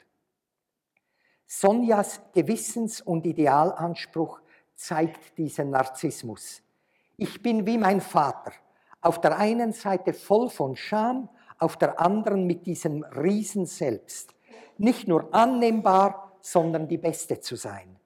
Sonjas 1.46 2.20
Gewissens- 2.34 3.00
und 3.00 3.26
Idealanspruch 3.26 4.40
zeigt 4.74 5.38
diesen 5.38 5.70
Narzissmus. 5.70 6.62
Ich 7.16 7.42
bin 7.42 7.66
wie 7.66 7.78
mein 7.78 8.00
Vater, 8.00 8.52
auf 9.00 9.20
der 9.20 9.38
einen 9.38 9.72
Seite 9.72 10.12
voll 10.12 10.50
von 10.50 10.76
Scham, 10.76 11.28
auf 11.58 11.76
der 11.76 12.00
anderen 12.00 12.46
mit 12.46 12.66
diesem 12.66 13.02
Riesen 13.04 13.66
selbst. 13.66 14.34
Nicht 14.76 15.08
nur 15.08 15.34
annehmbar, 15.34 16.38
sondern 16.40 16.88
die 16.88 16.98
Beste 16.98 17.40
zu 17.40 17.56
sein. 17.56 17.96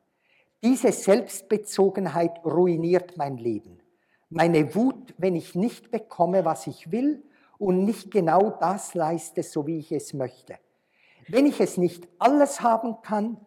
Diese 0.62 0.92
Selbstbezogenheit 0.92 2.44
ruiniert 2.44 3.16
mein 3.16 3.36
Leben. 3.36 3.80
Meine 4.30 4.74
Wut, 4.74 5.12
wenn 5.18 5.36
ich 5.36 5.54
nicht 5.54 5.90
bekomme, 5.90 6.44
was 6.44 6.66
ich 6.66 6.90
will 6.90 7.22
und 7.58 7.84
nicht 7.84 8.10
genau 8.10 8.50
das 8.50 8.94
leiste, 8.94 9.42
so 9.42 9.66
wie 9.66 9.78
ich 9.78 9.92
es 9.92 10.14
möchte. 10.14 10.56
Wenn 11.28 11.46
ich 11.46 11.60
es 11.60 11.76
nicht 11.76 12.08
alles 12.18 12.62
haben 12.62 13.02
kann, 13.02 13.38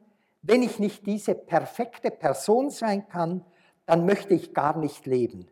wenn 0.41 0.61
ich 0.61 0.77
nicht 0.77 1.07
diese 1.07 1.33
perfekte 1.33 2.11
Person 2.11 2.69
sein 2.69 3.07
kann, 3.07 3.43
dann 3.85 4.05
möchte 4.05 4.33
ich 4.33 4.53
gar 4.53 4.77
nicht 4.77 5.05
leben. 5.05 5.47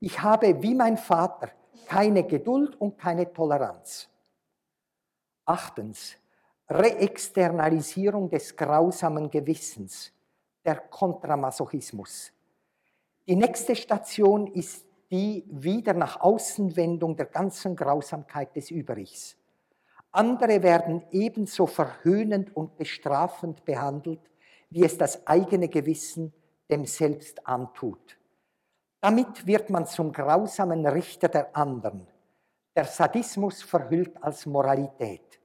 Ich 0.00 0.22
habe 0.22 0.62
wie 0.62 0.74
mein 0.74 0.96
Vater 0.96 1.50
keine 1.86 2.24
Geduld 2.24 2.80
und 2.80 2.98
keine 2.98 3.32
Toleranz. 3.32 4.08
Achtens, 5.44 6.16
Reexternalisierung 6.68 8.30
des 8.30 8.56
grausamen 8.56 9.30
Gewissens, 9.30 10.12
der 10.64 10.76
Kontramasochismus. 10.76 12.32
Die 13.26 13.36
nächste 13.36 13.74
Station 13.74 14.46
ist 14.48 14.86
die 15.10 15.44
wieder 15.48 15.92
nach 15.92 16.20
Außenwendung 16.20 17.16
der 17.16 17.26
ganzen 17.26 17.74
Grausamkeit 17.74 18.54
des 18.54 18.70
Übrigs. 18.70 19.36
Andere 20.12 20.62
werden 20.62 21.02
ebenso 21.10 21.66
verhöhnend 21.66 22.54
und 22.56 22.76
bestrafend 22.76 23.64
behandelt, 23.64 24.20
wie 24.70 24.84
es 24.84 24.96
das 24.96 25.26
eigene 25.26 25.68
Gewissen 25.68 26.32
dem 26.70 26.84
Selbst 26.86 27.46
antut. 27.46 28.19
Damit 29.00 29.46
wird 29.46 29.70
man 29.70 29.86
zum 29.86 30.12
grausamen 30.12 30.86
Richter 30.86 31.28
der 31.28 31.56
anderen. 31.56 32.06
Der 32.76 32.84
Sadismus 32.84 33.62
verhüllt 33.62 34.22
als 34.22 34.44
Moralität. 34.46 35.40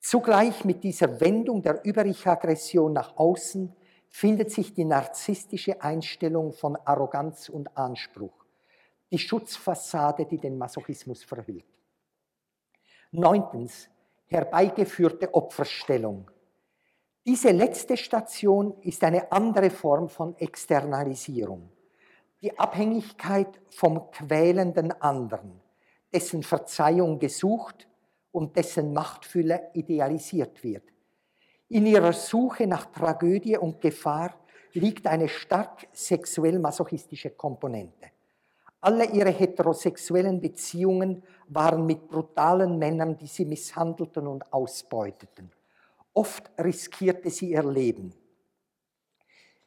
Zugleich 0.00 0.64
mit 0.64 0.82
dieser 0.82 1.20
Wendung 1.20 1.62
der 1.62 1.84
Über-Ich-Aggression 1.84 2.92
nach 2.92 3.16
außen 3.16 3.74
findet 4.08 4.50
sich 4.50 4.74
die 4.74 4.84
narzisstische 4.84 5.80
Einstellung 5.80 6.52
von 6.52 6.76
Arroganz 6.76 7.48
und 7.48 7.76
Anspruch, 7.76 8.44
die 9.10 9.18
Schutzfassade, 9.18 10.26
die 10.26 10.38
den 10.38 10.58
Masochismus 10.58 11.22
verhüllt. 11.22 11.64
Neuntens, 13.12 13.88
herbeigeführte 14.26 15.32
Opferstellung. 15.34 16.30
Diese 17.24 17.50
letzte 17.50 17.96
Station 17.96 18.80
ist 18.80 19.04
eine 19.04 19.30
andere 19.30 19.70
Form 19.70 20.08
von 20.08 20.36
Externalisierung. 20.38 21.70
Die 22.42 22.58
Abhängigkeit 22.58 23.60
vom 23.70 24.10
quälenden 24.10 24.90
anderen, 25.00 25.60
dessen 26.12 26.42
Verzeihung 26.42 27.20
gesucht 27.20 27.86
und 28.32 28.56
dessen 28.56 28.92
Machtfülle 28.92 29.70
idealisiert 29.74 30.64
wird. 30.64 30.82
In 31.68 31.86
ihrer 31.86 32.12
Suche 32.12 32.66
nach 32.66 32.86
Tragödie 32.86 33.56
und 33.56 33.80
Gefahr 33.80 34.34
liegt 34.72 35.06
eine 35.06 35.28
stark 35.28 35.86
sexuell 35.92 36.58
masochistische 36.58 37.30
Komponente. 37.30 38.08
Alle 38.80 39.04
ihre 39.04 39.30
heterosexuellen 39.30 40.40
Beziehungen 40.40 41.22
waren 41.46 41.86
mit 41.86 42.08
brutalen 42.08 42.76
Männern, 42.76 43.16
die 43.16 43.28
sie 43.28 43.44
misshandelten 43.44 44.26
und 44.26 44.52
ausbeuteten. 44.52 45.52
Oft 46.12 46.50
riskierte 46.58 47.30
sie 47.30 47.52
ihr 47.52 47.62
Leben. 47.62 48.12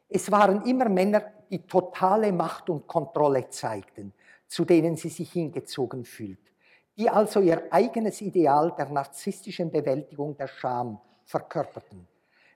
Es 0.08 0.30
waren 0.30 0.62
immer 0.62 0.88
Männer, 0.88 1.22
die 1.50 1.66
totale 1.66 2.32
Macht 2.32 2.70
und 2.70 2.86
Kontrolle 2.86 3.48
zeigten, 3.50 4.12
zu 4.46 4.64
denen 4.64 4.96
sie 4.96 5.08
sich 5.08 5.32
hingezogen 5.32 6.04
fühlt, 6.04 6.52
die 6.96 7.08
also 7.08 7.40
ihr 7.40 7.62
eigenes 7.70 8.20
Ideal 8.20 8.74
der 8.76 8.88
narzisstischen 8.88 9.70
Bewältigung 9.70 10.36
der 10.36 10.48
Scham 10.48 11.00
verkörperten. 11.24 12.06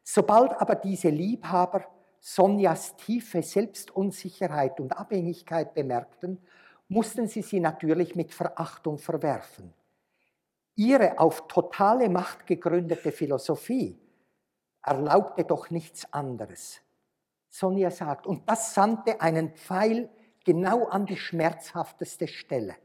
Sobald 0.03 0.53
aber 0.61 0.77
diese 0.77 1.09
Liebhaber 1.09 1.85
Sonjas 2.21 2.97
tiefe 2.97 3.43
Selbstunsicherheit 3.43 4.79
und 4.79 4.93
Abhängigkeit 4.93 5.73
bemerkten, 5.73 6.39
mussten 6.89 7.27
sie 7.29 7.43
sie 7.43 7.61
natürlich 7.61 8.15
mit 8.15 8.35
Verachtung 8.35 8.99
verwerfen. 8.99 9.73
Ihre 10.75 11.19
auf 11.19 11.49
totale 11.49 12.09
Macht 12.09 12.47
gegründete 12.47 13.11
Philosophie 13.13 13.99
erlaubte 14.83 15.45
doch 15.45 15.71
nichts 15.71 16.13
anderes. 16.13 16.81
Sonja 17.51 17.91
sagt, 17.91 18.27
und 18.27 18.49
das 18.49 18.75
sandte 18.75 19.21
einen 19.21 19.55
Pfeil 19.55 20.09
genau 20.45 20.87
an 20.87 21.05
die 21.05 21.17
schmerzhafteste 21.17 22.29
Stelle. 22.29 22.77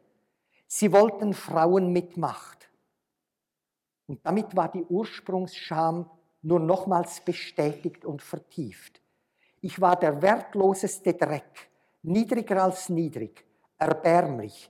Sie 0.67 0.91
wollten 0.91 1.33
Frauen 1.33 1.93
mit 1.93 2.17
Macht. 2.17 2.69
Und 4.07 4.25
damit 4.25 4.55
war 4.55 4.71
die 4.71 4.83
Ursprungsscham 4.83 6.09
nur 6.41 6.59
nochmals 6.59 7.21
bestätigt 7.21 8.05
und 8.05 8.21
vertieft. 8.21 9.01
Ich 9.61 9.79
war 9.79 9.95
der 9.95 10.21
wertloseste 10.21 11.13
Dreck, 11.13 11.69
niedriger 12.01 12.63
als 12.63 12.89
niedrig, 12.89 13.45
erbärmlich. 13.77 14.69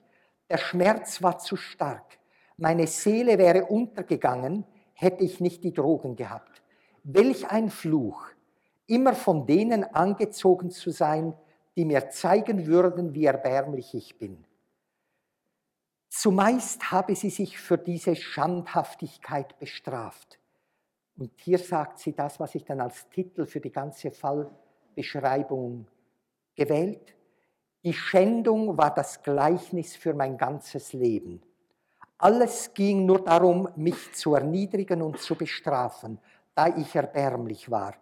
Der 0.50 0.58
Schmerz 0.58 1.22
war 1.22 1.38
zu 1.39 1.56
stark. 1.56 2.20
Meine 2.58 2.88
Seele 2.88 3.38
wäre 3.38 3.66
untergegangen, 3.66 4.66
hätte 4.93 5.24
ich 5.24 5.39
nicht 5.39 5.64
die 5.64 5.74
Drogen 5.74 6.16
gehabt. 6.16 6.62
Welch 7.04 7.50
ein 7.50 7.70
Fluch, 7.70 8.26
immer 8.88 9.14
von 9.14 9.46
denen 9.46 9.84
angezogen 9.84 10.70
zu 10.72 10.92
sein, 10.92 11.34
die 11.76 11.86
mir 11.86 12.10
zeigen 12.10 12.68
würden, 12.68 13.14
wie 13.14 13.26
erbärmlich 13.26 13.94
ich 13.94 14.18
bin. 14.18 14.46
Zumeist 16.10 16.92
habe 16.92 17.16
sie 17.16 17.30
sich 17.30 17.60
für 17.60 17.78
diese 17.78 18.16
Schandhaftigkeit 18.16 19.60
bestraft. 19.60 20.40
Und 21.18 21.32
hier 21.38 21.58
sagt 21.58 22.00
sie 22.00 22.14
das, 22.14 22.40
was 22.40 22.56
ich 22.56 22.64
dann 22.64 22.80
als 22.80 23.10
Titel 23.10 23.46
für 23.46 23.60
die 23.60 23.72
ganze 23.72 24.12
Fallbeschreibung 24.12 25.88
gewählt. 26.56 27.16
Die 27.84 27.94
Schändung 27.94 28.78
war 28.78 28.94
das 28.94 29.22
Gleichnis 29.22 29.96
für 29.96 30.14
mein 30.14 30.38
ganzes 30.38 30.94
Leben. 30.94 31.42
Alles 32.18 32.74
ging 32.74 33.06
nur 33.06 33.24
darum, 33.24 33.68
mich 33.76 34.14
zu 34.14 34.36
erniedrigen 34.36 35.02
und 35.02 35.20
zu 35.20 35.36
bestrafen, 35.36 36.18
da 36.54 36.68
ich 36.76 36.96
erbärmlich 36.96 37.70
war. 37.70 37.94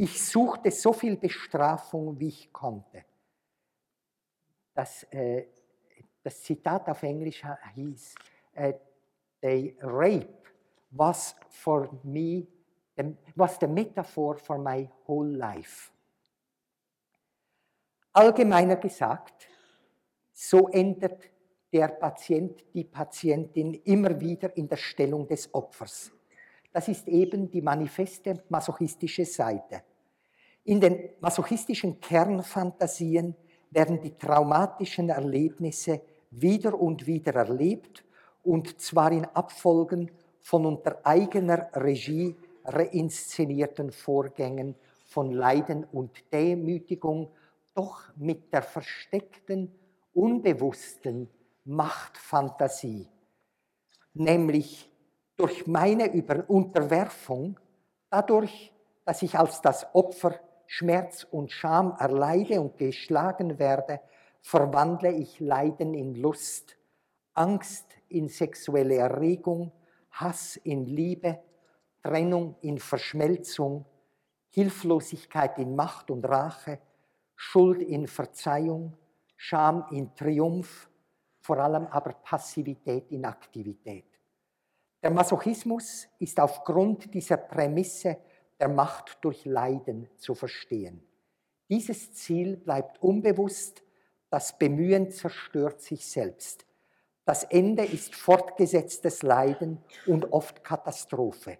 Ich 0.00 0.22
suchte 0.22 0.70
so 0.70 0.92
viel 0.92 1.16
Bestrafung, 1.16 2.20
wie 2.20 2.28
ich 2.28 2.52
konnte. 2.52 3.04
Das, 4.72 5.02
äh, 5.10 5.48
das 6.22 6.40
Zitat 6.40 6.88
auf 6.88 7.02
Englisch 7.02 7.42
hieß, 7.74 8.14
äh, 8.52 8.74
The 9.42 9.76
rape 9.82 10.38
was 10.92 11.34
for 11.48 11.90
me, 12.04 12.46
was 13.34 13.58
the 13.58 13.66
metaphor 13.66 14.36
for 14.36 14.58
my 14.58 14.88
whole 15.08 15.36
life. 15.36 15.90
Allgemeiner 18.12 18.76
gesagt, 18.76 19.48
so 20.32 20.68
endet 20.68 21.28
der 21.72 21.88
Patient, 21.88 22.64
die 22.72 22.84
Patientin 22.84 23.74
immer 23.84 24.20
wieder 24.20 24.56
in 24.56 24.68
der 24.68 24.76
Stellung 24.76 25.26
des 25.26 25.52
Opfers. 25.52 26.12
Das 26.72 26.86
ist 26.86 27.08
eben 27.08 27.50
die 27.50 27.62
manifeste 27.62 28.44
masochistische 28.48 29.24
Seite. 29.24 29.82
In 30.68 30.80
den 30.80 31.08
masochistischen 31.20 31.98
Kernfantasien 31.98 33.34
werden 33.70 34.02
die 34.02 34.18
traumatischen 34.18 35.08
Erlebnisse 35.08 36.02
wieder 36.30 36.78
und 36.78 37.06
wieder 37.06 37.36
erlebt 37.36 38.04
und 38.42 38.78
zwar 38.78 39.10
in 39.12 39.24
Abfolgen 39.24 40.10
von 40.42 40.66
unter 40.66 40.98
eigener 41.04 41.70
Regie 41.72 42.36
reinszenierten 42.66 43.92
Vorgängen 43.92 44.74
von 45.06 45.32
Leiden 45.32 45.84
und 45.90 46.10
Demütigung, 46.30 47.30
doch 47.74 48.02
mit 48.16 48.52
der 48.52 48.60
versteckten, 48.60 49.72
unbewussten 50.12 51.30
Machtfantasie, 51.64 53.08
nämlich 54.12 54.90
durch 55.34 55.66
meine 55.66 56.10
Unterwerfung, 56.46 57.58
dadurch, 58.10 58.70
dass 59.06 59.22
ich 59.22 59.38
als 59.38 59.62
das 59.62 59.86
Opfer 59.94 60.38
Schmerz 60.70 61.26
und 61.30 61.50
Scham 61.50 61.96
erleide 61.98 62.60
und 62.60 62.76
geschlagen 62.76 63.58
werde, 63.58 64.00
verwandle 64.42 65.10
ich 65.12 65.40
Leiden 65.40 65.94
in 65.94 66.14
Lust, 66.14 66.76
Angst 67.32 67.86
in 68.08 68.28
sexuelle 68.28 68.96
Erregung, 68.96 69.72
Hass 70.10 70.56
in 70.56 70.84
Liebe, 70.84 71.38
Trennung 72.02 72.54
in 72.60 72.78
Verschmelzung, 72.78 73.86
Hilflosigkeit 74.50 75.56
in 75.58 75.74
Macht 75.74 76.10
und 76.10 76.26
Rache, 76.26 76.80
Schuld 77.34 77.80
in 77.80 78.06
Verzeihung, 78.06 78.94
Scham 79.36 79.86
in 79.90 80.14
Triumph, 80.14 80.90
vor 81.40 81.56
allem 81.60 81.86
aber 81.86 82.12
Passivität 82.12 83.10
in 83.10 83.24
Aktivität. 83.24 84.04
Der 85.02 85.12
Masochismus 85.12 86.08
ist 86.18 86.38
aufgrund 86.38 87.14
dieser 87.14 87.38
Prämisse 87.38 88.18
der 88.60 88.68
Macht 88.68 89.18
durch 89.22 89.44
Leiden 89.44 90.08
zu 90.16 90.34
verstehen. 90.34 91.02
Dieses 91.68 92.14
Ziel 92.14 92.56
bleibt 92.56 93.02
unbewusst, 93.02 93.82
das 94.30 94.58
Bemühen 94.58 95.10
zerstört 95.10 95.80
sich 95.80 96.06
selbst. 96.06 96.66
Das 97.24 97.44
Ende 97.44 97.84
ist 97.84 98.14
fortgesetztes 98.14 99.22
Leiden 99.22 99.82
und 100.06 100.32
oft 100.32 100.64
Katastrophe. 100.64 101.58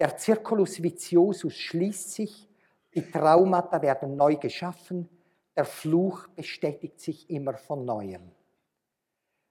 Der 0.00 0.18
Circulus 0.18 0.82
viciosus 0.82 1.54
schließt 1.54 2.12
sich, 2.12 2.48
die 2.94 3.10
Traumata 3.10 3.82
werden 3.82 4.16
neu 4.16 4.36
geschaffen, 4.36 5.08
der 5.56 5.64
Fluch 5.64 6.26
bestätigt 6.28 7.00
sich 7.00 7.28
immer 7.30 7.54
von 7.54 7.84
neuem. 7.84 8.32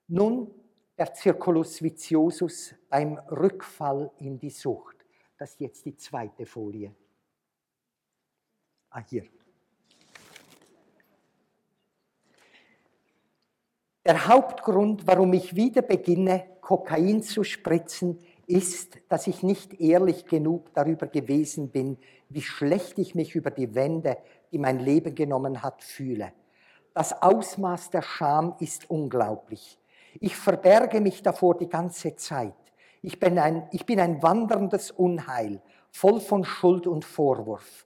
Nun 0.07 0.51
der 0.97 1.13
Circulus 1.15 1.81
viciosus 1.81 2.75
beim 2.89 3.17
Rückfall 3.17 4.11
in 4.19 4.38
die 4.38 4.49
Sucht. 4.49 4.92
Das 5.43 5.49
ist 5.49 5.59
jetzt 5.59 5.85
die 5.85 5.97
zweite 5.97 6.45
Folie. 6.45 6.95
Ah, 8.91 9.03
hier. 9.05 9.25
Der 14.05 14.25
Hauptgrund, 14.25 15.05
warum 15.05 15.33
ich 15.33 15.53
wieder 15.53 15.81
beginne, 15.81 16.45
Kokain 16.61 17.21
zu 17.21 17.43
spritzen, 17.43 18.19
ist, 18.47 18.97
dass 19.09 19.27
ich 19.27 19.43
nicht 19.43 19.81
ehrlich 19.81 20.27
genug 20.27 20.73
darüber 20.75 21.07
gewesen 21.07 21.71
bin, 21.71 21.97
wie 22.29 22.41
schlecht 22.41 22.97
ich 22.97 23.13
mich 23.13 23.35
über 23.35 23.51
die 23.51 23.75
Wände, 23.75 24.19
die 24.53 24.59
mein 24.59 24.79
Leben 24.79 25.13
genommen 25.13 25.61
hat, 25.61 25.83
fühle. 25.83 26.31
Das 26.93 27.21
Ausmaß 27.21 27.89
der 27.89 28.01
Scham 28.01 28.55
ist 28.61 28.89
unglaublich. 28.89 29.77
Ich 30.21 30.37
verberge 30.37 31.01
mich 31.01 31.21
davor 31.21 31.57
die 31.57 31.67
ganze 31.67 32.15
Zeit. 32.15 32.62
Ich 33.06 33.20
bin 33.20 33.38
ein, 33.38 33.68
ich 33.72 33.86
bin 33.86 33.99
ein 33.99 34.24
wanderndes 34.24 34.89
Unheil, 34.89 35.62
voll 35.91 36.22
von 36.22 36.45
Schuld 36.45 36.88
und 36.88 37.04
Vorwurf. 37.04 37.86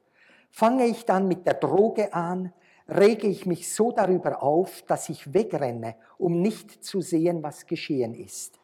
Fange 0.51 0.85
ich 0.85 1.05
dann 1.05 1.27
mit 1.27 1.47
der 1.47 1.55
Droge 1.55 2.13
an, 2.13 2.53
rege 2.87 3.25
ich 3.25 3.47
mich 3.47 3.73
so 3.73 3.91
darüber 3.91 4.43
auf, 4.43 4.83
dass 4.83 5.09
ich 5.09 5.33
wegrenne, 5.33 5.95
um 6.19 6.39
nicht 6.43 6.85
zu 6.85 7.01
sehen, 7.01 7.41
was 7.41 7.65
geschehen 7.65 8.13
ist. 8.13 8.59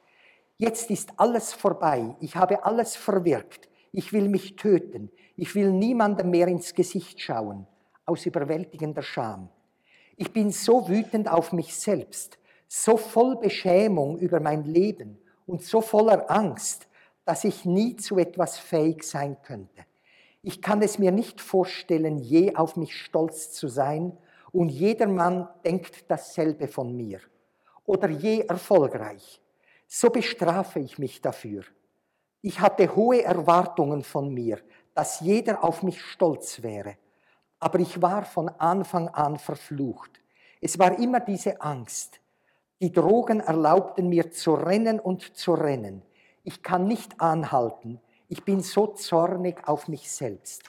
Jetzt 0.57 0.91
ist 0.91 1.13
alles 1.17 1.53
vorbei, 1.53 2.15
ich 2.19 2.35
habe 2.35 2.63
alles 2.63 2.95
verwirkt, 2.95 3.67
ich 3.91 4.13
will 4.13 4.29
mich 4.29 4.55
töten, 4.55 5.09
ich 5.35 5.55
will 5.55 5.71
niemandem 5.71 6.29
mehr 6.29 6.47
ins 6.47 6.75
Gesicht 6.75 7.19
schauen, 7.19 7.65
aus 8.05 8.27
überwältigender 8.27 9.01
Scham. 9.01 9.49
Ich 10.17 10.31
bin 10.31 10.51
so 10.51 10.87
wütend 10.87 11.31
auf 11.31 11.51
mich 11.51 11.75
selbst, 11.75 12.37
so 12.67 12.95
voll 12.95 13.37
Beschämung 13.37 14.19
über 14.19 14.39
mein 14.39 14.65
Leben 14.65 15.17
und 15.45 15.63
so 15.63 15.81
voller 15.81 16.29
Angst, 16.29 16.87
dass 17.25 17.43
ich 17.43 17.65
nie 17.65 17.95
zu 17.95 18.17
etwas 18.17 18.57
fähig 18.57 19.03
sein 19.03 19.37
könnte. 19.43 19.85
Ich 20.41 20.61
kann 20.61 20.81
es 20.81 20.99
mir 20.99 21.11
nicht 21.11 21.39
vorstellen, 21.39 22.17
je 22.17 22.55
auf 22.55 22.75
mich 22.75 22.97
stolz 22.97 23.51
zu 23.51 23.67
sein 23.67 24.17
und 24.51 24.69
jedermann 24.69 25.47
denkt 25.63 26.09
dasselbe 26.11 26.67
von 26.67 26.95
mir. 26.95 27.21
Oder 27.85 28.09
je 28.09 28.41
erfolgreich. 28.41 29.41
So 29.87 30.09
bestrafe 30.09 30.79
ich 30.79 30.99
mich 30.99 31.21
dafür. 31.21 31.63
Ich 32.41 32.59
hatte 32.59 32.93
hohe 32.95 33.23
Erwartungen 33.23 34.03
von 34.03 34.33
mir, 34.33 34.59
dass 34.93 35.21
jeder 35.21 35.63
auf 35.63 35.81
mich 35.81 36.01
stolz 36.01 36.61
wäre. 36.61 36.97
Aber 37.59 37.79
ich 37.79 38.01
war 38.01 38.25
von 38.25 38.49
Anfang 38.49 39.07
an 39.07 39.39
verflucht. 39.39 40.19
Es 40.59 40.77
war 40.77 40.99
immer 40.99 41.21
diese 41.21 41.61
Angst. 41.61 42.19
Die 42.83 42.91
Drogen 42.91 43.39
erlaubten 43.39 44.09
mir 44.09 44.29
zu 44.31 44.55
rennen 44.55 44.99
und 44.99 45.37
zu 45.37 45.53
rennen. 45.53 46.01
Ich 46.43 46.61
kann 46.61 46.85
nicht 46.85 47.21
anhalten. 47.21 48.01
Ich 48.27 48.43
bin 48.43 48.59
so 48.59 48.87
zornig 48.87 49.65
auf 49.65 49.87
mich 49.87 50.11
selbst. 50.11 50.63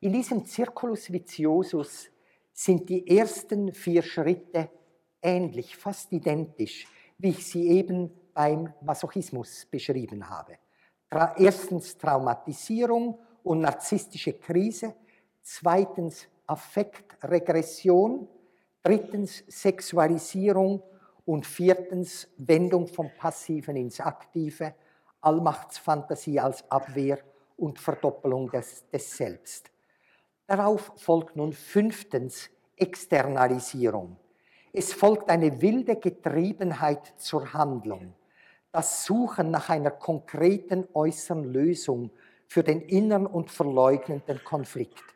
In 0.00 0.14
diesem 0.14 0.46
Circulus 0.46 1.12
viciosus 1.12 2.08
sind 2.54 2.88
die 2.88 3.06
ersten 3.14 3.74
vier 3.74 4.00
Schritte 4.00 4.70
ähnlich, 5.20 5.76
fast 5.76 6.10
identisch, 6.12 6.88
wie 7.18 7.28
ich 7.28 7.46
sie 7.46 7.68
eben 7.68 8.10
beim 8.32 8.72
Masochismus 8.80 9.66
beschrieben 9.66 10.26
habe. 10.30 10.56
Erstens 11.36 11.98
Traumatisierung 11.98 13.18
und 13.42 13.60
narzisstische 13.60 14.32
Krise, 14.32 14.94
zweitens 15.42 16.26
Affektregression, 16.46 18.28
drittens 18.84 19.42
Sexualisierung 19.48 20.82
und 21.24 21.46
viertens 21.46 22.28
Wendung 22.36 22.86
vom 22.86 23.10
Passiven 23.18 23.76
ins 23.76 23.98
Aktive, 23.98 24.74
Allmachtsfantasie 25.22 26.38
als 26.38 26.70
Abwehr 26.70 27.18
und 27.56 27.78
Verdoppelung 27.78 28.50
des, 28.50 28.88
des 28.90 29.16
Selbst. 29.16 29.70
Darauf 30.46 30.92
folgt 30.96 31.34
nun 31.34 31.54
fünftens 31.54 32.50
Externalisierung. 32.76 34.18
Es 34.72 34.92
folgt 34.92 35.30
eine 35.30 35.62
wilde 35.62 35.96
Getriebenheit 35.96 37.14
zur 37.16 37.54
Handlung, 37.54 38.12
das 38.70 39.06
Suchen 39.06 39.50
nach 39.50 39.70
einer 39.70 39.92
konkreten 39.92 40.86
äußeren 40.92 41.44
Lösung 41.44 42.10
für 42.48 42.62
den 42.62 42.82
inneren 42.82 43.26
und 43.26 43.50
verleugnenden 43.50 44.42
Konflikt. 44.44 45.13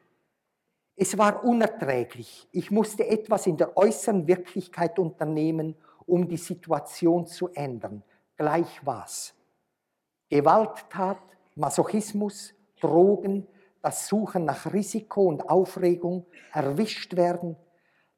Es 1.00 1.16
war 1.16 1.44
unerträglich. 1.44 2.48
Ich 2.50 2.72
musste 2.72 3.06
etwas 3.06 3.46
in 3.46 3.56
der 3.56 3.76
äußeren 3.76 4.26
Wirklichkeit 4.26 4.98
unternehmen, 4.98 5.76
um 6.06 6.26
die 6.26 6.36
Situation 6.36 7.24
zu 7.24 7.50
ändern. 7.50 8.02
Gleich 8.36 8.80
was. 8.84 9.32
Gewalttat, 10.28 11.22
Masochismus, 11.54 12.52
Drogen, 12.80 13.46
das 13.80 14.08
Suchen 14.08 14.44
nach 14.44 14.72
Risiko 14.72 15.26
und 15.26 15.48
Aufregung, 15.48 16.26
erwischt 16.52 17.14
werden. 17.14 17.54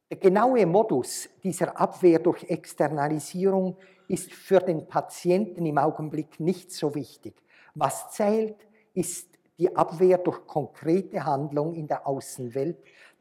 Der 0.09 0.17
genaue 0.17 0.65
Modus 0.65 1.29
dieser 1.45 1.79
Abwehr 1.79 2.19
durch 2.19 2.45
Externalisierung 2.45 3.77
ist 4.09 4.33
für 4.33 4.61
den 4.61 4.89
Patienten 4.89 5.67
im 5.67 5.77
Augenblick 5.77 6.41
nicht 6.41 6.73
so 6.73 6.95
wichtig. 6.95 7.35
Was 7.75 8.11
zählt, 8.13 8.57
ist 8.95 9.30
die 9.61 9.77
Abwehr 9.77 10.17
durch 10.17 10.47
konkrete 10.47 11.23
Handlung 11.23 11.75
in 11.75 11.87
der 11.87 12.07
Außenwelt, 12.07 12.79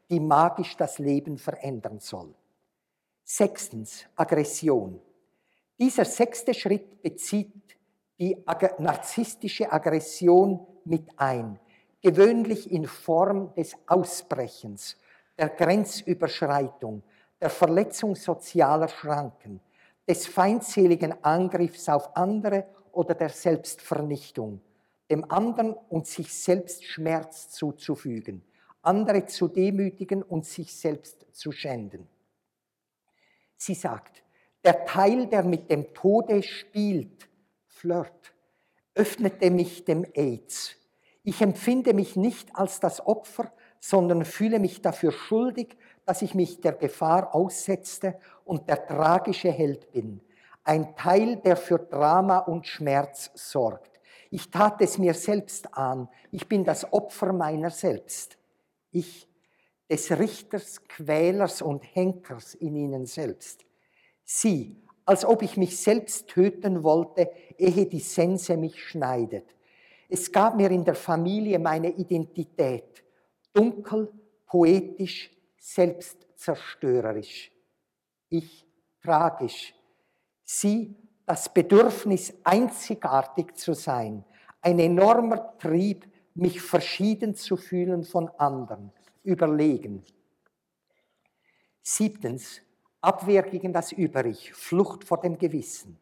die 0.08 0.18
magisch 0.18 0.74
das 0.74 0.98
Leben 0.98 1.36
verändern 1.36 2.00
soll. 2.00 2.34
Sechstens, 3.22 4.06
Aggression. 4.16 5.00
Dieser 5.78 6.06
sechste 6.06 6.54
Schritt 6.54 7.02
bezieht 7.02 7.52
die 8.18 8.42
narzisstische 8.78 9.70
Aggression 9.70 10.66
mit 10.86 11.10
ein, 11.16 11.60
gewöhnlich 12.00 12.72
in 12.72 12.86
Form 12.86 13.54
des 13.54 13.76
Ausbrechens, 13.86 14.96
der 15.38 15.50
Grenzüberschreitung, 15.50 17.02
der 17.38 17.50
Verletzung 17.50 18.16
sozialer 18.16 18.88
Schranken, 18.88 19.60
des 20.08 20.26
feindseligen 20.26 21.22
Angriffs 21.22 21.86
auf 21.90 22.16
andere 22.16 22.64
oder 22.92 23.14
der 23.14 23.28
Selbstvernichtung, 23.28 24.62
dem 25.10 25.30
anderen 25.30 25.72
und 25.72 26.06
sich 26.06 26.32
selbst 26.32 26.84
Schmerz 26.84 27.50
zuzufügen, 27.50 28.42
andere 28.82 29.26
zu 29.26 29.48
demütigen 29.48 30.22
und 30.22 30.46
sich 30.46 30.74
selbst 30.74 31.26
zu 31.32 31.52
schänden. 31.52 32.08
Sie 33.56 33.74
sagt, 33.74 34.22
der 34.64 34.86
Teil, 34.86 35.26
der 35.26 35.42
mit 35.42 35.70
dem 35.70 35.92
Tode 35.92 36.42
spielt, 36.42 37.28
Flirt, 37.66 38.34
öffnete 38.94 39.50
mich 39.50 39.84
dem 39.84 40.04
AIDS. 40.14 40.76
Ich 41.22 41.40
empfinde 41.40 41.94
mich 41.94 42.16
nicht 42.16 42.54
als 42.54 42.80
das 42.80 43.06
Opfer, 43.06 43.52
sondern 43.78 44.24
fühle 44.24 44.58
mich 44.58 44.82
dafür 44.82 45.12
schuldig, 45.12 45.76
dass 46.04 46.22
ich 46.22 46.34
mich 46.34 46.60
der 46.60 46.72
Gefahr 46.72 47.34
aussetzte 47.34 48.18
und 48.44 48.68
der 48.68 48.86
tragische 48.86 49.50
Held 49.50 49.90
bin. 49.92 50.20
Ein 50.64 50.94
Teil, 50.94 51.36
der 51.36 51.56
für 51.56 51.78
Drama 51.78 52.38
und 52.38 52.66
Schmerz 52.66 53.30
sorgt. 53.34 53.89
Ich 54.30 54.50
tat 54.50 54.80
es 54.80 54.96
mir 54.96 55.14
selbst 55.14 55.74
an. 55.74 56.08
Ich 56.30 56.48
bin 56.48 56.64
das 56.64 56.92
Opfer 56.92 57.32
meiner 57.32 57.70
selbst. 57.70 58.38
Ich, 58.92 59.28
des 59.88 60.10
Richters, 60.18 60.84
Quälers 60.86 61.62
und 61.62 61.82
Henkers 61.94 62.54
in 62.54 62.76
ihnen 62.76 63.06
selbst. 63.06 63.64
Sie, 64.24 64.76
als 65.04 65.24
ob 65.24 65.42
ich 65.42 65.56
mich 65.56 65.76
selbst 65.76 66.28
töten 66.28 66.84
wollte, 66.84 67.30
ehe 67.58 67.86
die 67.86 67.98
Sense 67.98 68.56
mich 68.56 68.80
schneidet. 68.82 69.56
Es 70.08 70.30
gab 70.30 70.56
mir 70.56 70.70
in 70.70 70.84
der 70.84 70.94
Familie 70.94 71.58
meine 71.58 71.90
Identität, 71.90 73.04
dunkel, 73.52 74.12
poetisch, 74.46 75.30
selbstzerstörerisch. 75.58 77.50
Ich 78.28 78.66
tragisch. 79.02 79.74
Sie 80.44 80.96
das 81.30 81.48
Bedürfnis, 81.54 82.34
einzigartig 82.42 83.54
zu 83.54 83.72
sein, 83.72 84.24
ein 84.62 84.80
enormer 84.80 85.56
Trieb, 85.58 86.08
mich 86.34 86.60
verschieden 86.60 87.36
zu 87.36 87.56
fühlen 87.56 88.02
von 88.02 88.28
anderen, 88.36 88.90
überlegen. 89.22 90.02
Siebtens, 91.82 92.62
Abwehr 93.00 93.44
gegen 93.44 93.72
das 93.72 93.92
Über-Ich, 93.92 94.52
Flucht 94.54 95.04
vor 95.04 95.20
dem 95.20 95.38
Gewissen. 95.38 96.00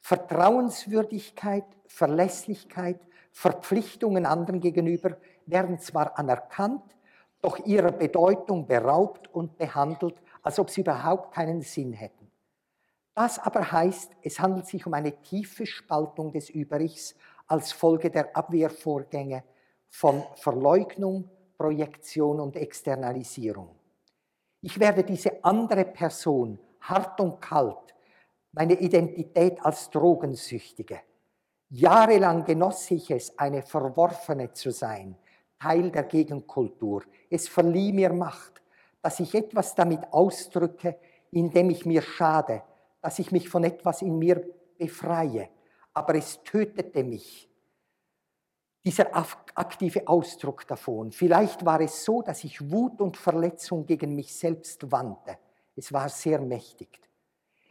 Vertrauenswürdigkeit, 0.00 1.66
Verlässlichkeit, 1.86 2.98
Verpflichtungen 3.30 4.26
anderen 4.26 4.58
gegenüber 4.58 5.16
werden 5.46 5.78
zwar 5.78 6.18
anerkannt, 6.18 6.82
doch 7.40 7.64
ihrer 7.66 7.92
Bedeutung 7.92 8.66
beraubt 8.66 9.32
und 9.32 9.58
behandelt, 9.58 10.16
als 10.42 10.58
ob 10.58 10.70
sie 10.70 10.80
überhaupt 10.80 11.32
keinen 11.32 11.62
Sinn 11.62 11.92
hätten. 11.92 12.15
Das 13.16 13.38
aber 13.38 13.72
heißt, 13.72 14.12
es 14.20 14.38
handelt 14.38 14.66
sich 14.66 14.86
um 14.86 14.92
eine 14.92 15.22
tiefe 15.22 15.64
Spaltung 15.64 16.32
des 16.32 16.50
Überichs 16.50 17.14
als 17.46 17.72
Folge 17.72 18.10
der 18.10 18.36
Abwehrvorgänge 18.36 19.42
von 19.88 20.22
Verleugnung, 20.34 21.30
Projektion 21.56 22.40
und 22.40 22.56
Externalisierung. 22.56 23.70
Ich 24.60 24.78
werde 24.78 25.02
diese 25.02 25.42
andere 25.42 25.86
Person 25.86 26.58
hart 26.82 27.18
und 27.22 27.40
kalt, 27.40 27.94
meine 28.52 28.74
Identität 28.74 29.64
als 29.64 29.88
Drogensüchtige. 29.88 31.00
Jahrelang 31.70 32.44
genoss 32.44 32.90
ich 32.90 33.10
es, 33.10 33.38
eine 33.38 33.62
Verworfene 33.62 34.52
zu 34.52 34.70
sein, 34.70 35.16
Teil 35.58 35.90
der 35.90 36.02
Gegenkultur. 36.02 37.02
Es 37.30 37.48
verlieh 37.48 37.94
mir 37.94 38.12
Macht, 38.12 38.60
dass 39.00 39.20
ich 39.20 39.34
etwas 39.34 39.74
damit 39.74 40.12
ausdrücke, 40.12 40.98
indem 41.30 41.70
ich 41.70 41.86
mir 41.86 42.02
schade, 42.02 42.62
dass 43.06 43.20
ich 43.20 43.30
mich 43.30 43.48
von 43.48 43.62
etwas 43.62 44.02
in 44.02 44.18
mir 44.18 44.44
befreie. 44.76 45.48
Aber 45.94 46.16
es 46.16 46.42
tötete 46.42 47.04
mich, 47.04 47.48
dieser 48.84 49.14
aktive 49.14 50.08
Ausdruck 50.08 50.66
davon. 50.66 51.12
Vielleicht 51.12 51.64
war 51.64 51.80
es 51.80 52.04
so, 52.04 52.22
dass 52.22 52.42
ich 52.42 52.68
Wut 52.68 53.00
und 53.00 53.16
Verletzung 53.16 53.86
gegen 53.86 54.16
mich 54.16 54.34
selbst 54.34 54.90
wandte. 54.90 55.38
Es 55.76 55.92
war 55.92 56.08
sehr 56.08 56.40
mächtig. 56.40 57.00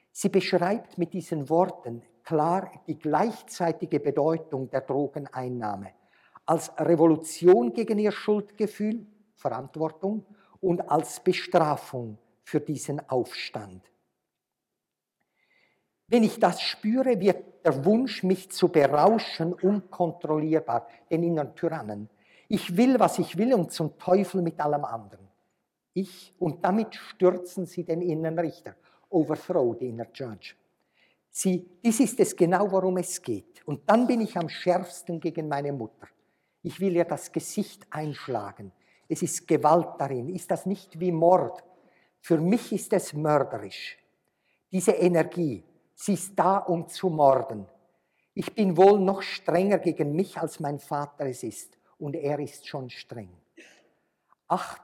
Sie 0.10 0.30
beschreibt 0.30 0.98
mit 0.98 1.12
diesen 1.12 1.50
Worten 1.50 2.02
klar 2.24 2.72
die 2.88 2.98
gleichzeitige 2.98 4.00
Bedeutung 4.00 4.70
der 4.70 4.82
Drogeneinnahme 4.82 5.92
als 6.46 6.72
Revolution 6.80 7.74
gegen 7.74 8.00
ihr 8.00 8.14
Schuldgefühl, 8.14 9.06
Verantwortung 9.34 10.26
und 10.62 10.90
als 10.90 11.20
Bestrafung 11.20 12.20
für 12.46 12.62
diesen 12.62 13.10
Aufstand. 13.10 13.84
Wenn 16.08 16.24
ich 16.24 16.40
das 16.40 16.62
spüre, 16.62 17.20
wird 17.20 17.66
der 17.66 17.84
Wunsch, 17.84 18.24
mich 18.24 18.52
zu 18.52 18.70
berauschen, 18.70 19.54
unkontrollierbar, 19.54 20.88
den 21.10 21.24
inneren 21.24 21.56
Tyrannen. 21.56 22.10
Ich 22.48 22.78
will, 22.78 23.00
was 23.00 23.18
ich 23.18 23.38
will 23.38 23.54
und 23.56 23.72
zum 23.72 23.98
Teufel 23.98 24.42
mit 24.42 24.60
allem 24.60 24.86
anderen. 24.86 25.28
Ich, 25.94 26.34
und 26.38 26.64
damit 26.64 26.94
stürzen 26.94 27.66
sie 27.66 27.84
den 27.84 28.02
inneren 28.02 28.38
Richter, 28.38 28.76
overthrow 29.10 29.76
the 29.80 29.88
inner 29.88 30.08
judge. 30.14 30.56
Sie, 31.32 31.68
dies 31.84 32.00
ist 32.00 32.20
es 32.20 32.36
genau, 32.36 32.72
worum 32.72 32.98
es 32.98 33.22
geht. 33.22 33.66
Und 33.66 33.90
dann 33.90 34.06
bin 34.06 34.22
ich 34.22 34.38
am 34.38 34.48
schärfsten 34.48 35.20
gegen 35.20 35.48
meine 35.48 35.74
Mutter. 35.74 36.08
Ich 36.62 36.80
will 36.80 36.96
ihr 36.96 37.06
das 37.06 37.32
Gesicht 37.32 37.86
einschlagen. 37.90 38.72
Es 39.08 39.22
ist 39.22 39.48
Gewalt 39.48 39.90
darin. 40.00 40.30
Ist 40.30 40.50
das 40.52 40.66
nicht 40.66 41.00
wie 41.00 41.12
Mord? 41.12 41.64
Für 42.22 42.40
mich 42.40 42.72
ist 42.72 42.94
es 42.94 43.14
mörderisch. 43.14 43.98
Diese 44.72 44.94
Energie, 44.94 45.64
sie 45.96 46.14
ist 46.14 46.38
da, 46.38 46.58
um 46.58 46.88
zu 46.88 47.10
morden. 47.10 47.68
Ich 48.34 48.54
bin 48.54 48.76
wohl 48.76 49.00
noch 49.00 49.22
strenger 49.22 49.80
gegen 49.80 50.14
mich, 50.16 50.38
als 50.38 50.60
mein 50.60 50.80
Vater 50.80 51.26
es 51.26 51.42
ist. 51.44 51.78
Und 51.98 52.16
er 52.16 52.38
ist 52.40 52.68
schon 52.68 52.90
streng. 52.90 53.32
Acht, 54.48 54.82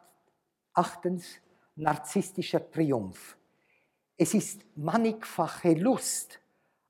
achtens, 0.73 1.41
narzisstischer 1.75 2.71
Triumph. 2.71 3.37
Es 4.17 4.33
ist 4.33 4.61
mannigfache 4.75 5.73
Lust, 5.73 6.39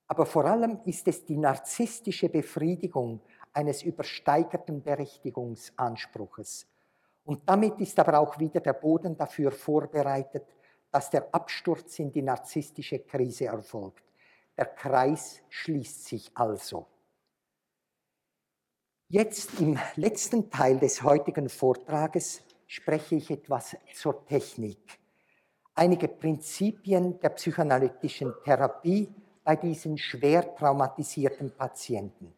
aber 0.06 0.26
vor 0.26 0.44
allem 0.44 0.78
ist 0.84 1.08
es 1.08 1.24
die 1.24 1.36
narzisstische 1.36 2.28
Befriedigung 2.28 3.20
eines 3.52 3.82
übersteigerten 3.82 4.82
Berechtigungsanspruches. 4.82 6.66
Und 7.24 7.48
damit 7.48 7.80
ist 7.80 7.98
aber 7.98 8.18
auch 8.18 8.38
wieder 8.38 8.60
der 8.60 8.74
Boden 8.74 9.16
dafür 9.16 9.50
vorbereitet, 9.50 10.44
dass 10.90 11.10
der 11.10 11.34
Absturz 11.34 11.98
in 11.98 12.12
die 12.12 12.22
narzisstische 12.22 13.00
Krise 13.00 13.46
erfolgt. 13.46 14.04
Der 14.56 14.66
Kreis 14.66 15.40
schließt 15.48 16.04
sich 16.04 16.30
also. 16.34 16.86
Jetzt 19.08 19.60
im 19.60 19.78
letzten 19.96 20.50
Teil 20.50 20.78
des 20.78 21.02
heutigen 21.02 21.48
Vortrages 21.48 22.42
spreche 22.66 23.16
ich 23.16 23.30
etwas 23.30 23.76
zur 23.94 24.24
Technik. 24.26 24.98
Einige 25.74 26.08
Prinzipien 26.08 27.18
der 27.20 27.30
psychoanalytischen 27.30 28.34
Therapie 28.44 29.08
bei 29.44 29.56
diesen 29.56 29.98
schwer 29.98 30.54
traumatisierten 30.54 31.50
Patienten. 31.50 32.32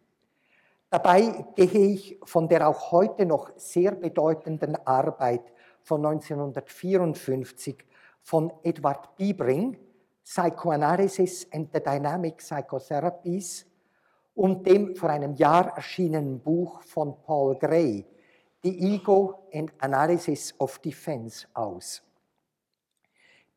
Dabei 0.90 1.44
gehe 1.56 1.88
ich 1.88 2.20
von 2.24 2.48
der 2.48 2.68
auch 2.68 2.92
heute 2.92 3.26
noch 3.26 3.50
sehr 3.56 3.92
bedeutenden 3.92 4.76
Arbeit 4.86 5.42
von 5.82 6.04
1954 6.06 7.84
von 8.22 8.52
Edward 8.62 9.16
Biebring, 9.16 9.76
Psychoanalysis 10.24 11.46
and 11.52 11.68
the 11.72 11.80
Dynamic 11.80 12.38
Psychotherapies, 12.38 13.66
und 14.34 14.66
dem 14.66 14.96
vor 14.96 15.10
einem 15.10 15.34
Jahr 15.34 15.76
erschienenen 15.76 16.40
Buch 16.40 16.82
von 16.82 17.22
Paul 17.22 17.56
Gray, 17.56 18.04
The 18.62 18.94
Ego 18.94 19.46
and 19.52 19.72
Analysis 19.78 20.54
of 20.58 20.78
Defense, 20.78 21.46
aus. 21.54 22.02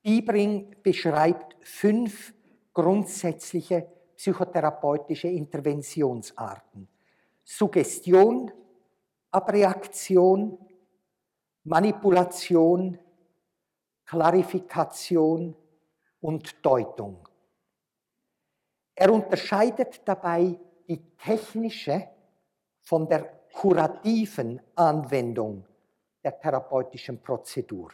Biebring 0.04 0.76
beschreibt 0.84 1.56
fünf 1.62 2.34
grundsätzliche 2.74 3.88
psychotherapeutische 4.16 5.30
Interventionsarten. 5.30 6.88
Suggestion, 7.44 8.52
Abreaktion, 9.32 10.58
Manipulation, 11.64 13.00
Klarifikation 14.06 15.56
und 16.22 16.66
Deutung. 16.66 17.28
Er 18.96 19.14
unterscheidet 19.14 20.02
dabei 20.06 20.60
die 20.88 21.02
technische 21.18 22.08
von 22.82 23.08
der 23.08 23.24
kurativen 23.54 24.60
Anwendung 24.76 25.66
der 26.24 26.40
therapeutischen 26.40 27.22
Prozedur. 27.22 27.92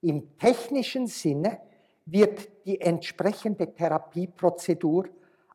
Im 0.00 0.36
technischen 0.36 1.06
Sinne 1.06 1.60
wird 2.06 2.66
die 2.66 2.80
entsprechende 2.80 3.72
Therapieprozedur 3.72 5.08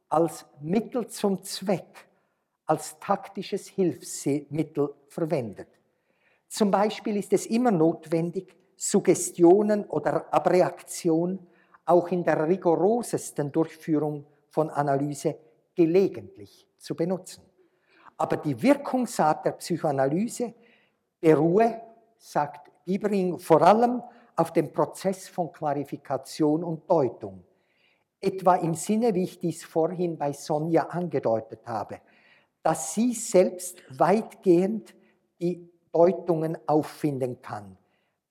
als 0.10 0.46
Mittel 0.62 1.08
zum 1.08 1.44
Zweck, 1.44 2.08
als 2.66 2.98
taktisches 3.00 3.68
Hilfsmittel 3.68 4.94
verwendet. 5.08 5.68
Zum 6.48 6.72
Beispiel 6.72 7.18
ist 7.18 7.34
es 7.34 7.46
immer 7.46 7.72
notwendig, 7.72 8.56
Suggestionen 8.78 9.86
oder 9.86 10.32
Abreaktion 10.34 11.46
auch 11.88 12.10
in 12.10 12.24
der 12.24 12.48
rigorosesten 12.48 13.52
Durchführung 13.52 14.26
von 14.50 14.70
Analyse 14.70 15.38
gelegentlich 15.74 16.68
zu 16.78 16.96
benutzen. 16.96 17.44
Aber 18.18 18.38
die 18.38 18.62
Wirkungsart 18.62 19.46
der 19.46 19.52
Psychoanalyse 19.54 20.54
beruhe, 21.20 21.82
sagt 22.18 22.70
Biebering, 22.84 23.40
vor 23.40 23.62
allem 23.62 24.04
auf 24.36 24.52
dem 24.52 24.74
Prozess 24.74 25.30
von 25.30 25.52
Klarifikation 25.52 26.64
und 26.64 26.90
Deutung. 26.90 27.44
Etwa 28.20 28.56
im 28.56 28.74
Sinne, 28.74 29.14
wie 29.14 29.24
ich 29.24 29.40
dies 29.40 29.64
vorhin 29.64 30.18
bei 30.18 30.34
Sonja 30.34 30.88
angedeutet 30.88 31.66
habe, 31.66 32.02
dass 32.64 32.94
sie 32.94 33.14
selbst 33.14 33.82
weitgehend 33.98 34.94
die 35.40 35.70
Deutungen 35.94 36.58
auffinden 36.68 37.42
kann, 37.42 37.78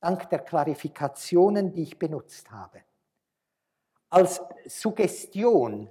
dank 0.00 0.28
der 0.28 0.40
Klarifikationen, 0.40 1.72
die 1.72 1.82
ich 1.82 1.98
benutzt 1.98 2.50
habe. 2.50 2.85
Als 4.16 4.40
Suggestion 4.64 5.90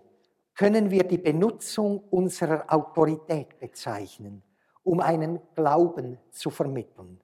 können 0.55 0.89
wir 0.89 1.03
die 1.03 1.19
Benutzung 1.19 2.05
unserer 2.09 2.65
Autorität 2.73 3.59
bezeichnen, 3.59 4.41
um 4.81 4.99
einen 4.99 5.39
Glauben 5.53 6.17
zu 6.31 6.49
vermitteln. 6.49 7.21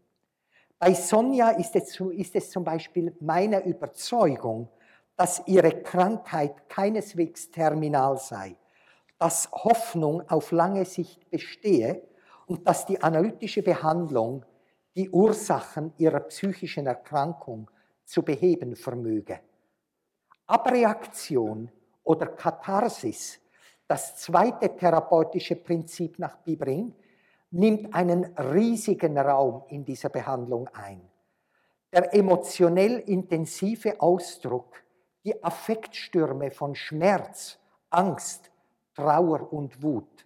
Bei 0.77 0.93
Sonja 0.93 1.49
ist 1.57 1.75
es, 1.75 1.99
ist 1.99 2.35
es 2.35 2.51
zum 2.51 2.63
Beispiel 2.63 3.15
meine 3.19 3.65
Überzeugung, 3.65 4.69
dass 5.17 5.41
ihre 5.47 5.81
Krankheit 5.81 6.69
keineswegs 6.69 7.49
terminal 7.49 8.19
sei, 8.19 8.55
dass 9.17 9.51
Hoffnung 9.51 10.29
auf 10.29 10.51
lange 10.51 10.85
Sicht 10.85 11.27
bestehe 11.31 12.03
und 12.45 12.67
dass 12.67 12.85
die 12.85 13.01
analytische 13.01 13.63
Behandlung 13.63 14.45
die 14.95 15.09
Ursachen 15.09 15.93
ihrer 15.97 16.19
psychischen 16.19 16.85
Erkrankung 16.85 17.71
zu 18.05 18.21
beheben 18.21 18.75
vermöge. 18.75 19.39
Abreaktion 20.51 21.71
oder 22.03 22.27
Katharsis, 22.27 23.39
das 23.87 24.17
zweite 24.17 24.75
therapeutische 24.75 25.55
Prinzip 25.55 26.19
nach 26.19 26.39
Bibring, 26.39 26.93
nimmt 27.51 27.93
einen 27.93 28.25
riesigen 28.37 29.17
Raum 29.17 29.63
in 29.69 29.85
dieser 29.85 30.09
Behandlung 30.09 30.67
ein. 30.73 31.09
Der 31.93 32.13
emotionell 32.13 32.99
intensive 32.99 34.01
Ausdruck, 34.01 34.83
die 35.23 35.41
Affektstürme 35.41 36.51
von 36.51 36.75
Schmerz, 36.75 37.57
Angst, 37.89 38.51
Trauer 38.93 39.53
und 39.53 39.81
Wut. 39.81 40.25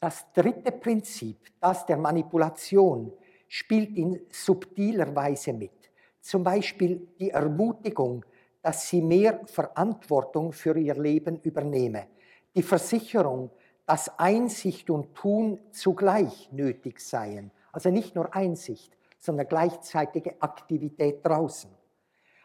Das 0.00 0.26
dritte 0.32 0.72
Prinzip, 0.72 1.38
das 1.60 1.86
der 1.86 1.98
Manipulation, 1.98 3.12
spielt 3.46 3.96
in 3.96 4.26
subtiler 4.28 5.14
Weise 5.14 5.52
mit. 5.52 5.92
Zum 6.20 6.42
Beispiel 6.42 7.06
die 7.20 7.30
Ermutigung, 7.30 8.24
dass 8.62 8.88
sie 8.88 9.02
mehr 9.02 9.40
Verantwortung 9.46 10.52
für 10.52 10.76
ihr 10.78 10.94
Leben 10.94 11.40
übernehme. 11.40 12.06
Die 12.54 12.62
Versicherung, 12.62 13.50
dass 13.86 14.18
Einsicht 14.18 14.88
und 14.88 15.14
Tun 15.14 15.60
zugleich 15.72 16.50
nötig 16.52 17.00
seien. 17.00 17.50
Also 17.72 17.90
nicht 17.90 18.14
nur 18.14 18.34
Einsicht, 18.34 18.96
sondern 19.18 19.48
gleichzeitige 19.48 20.40
Aktivität 20.40 21.26
draußen. 21.26 21.70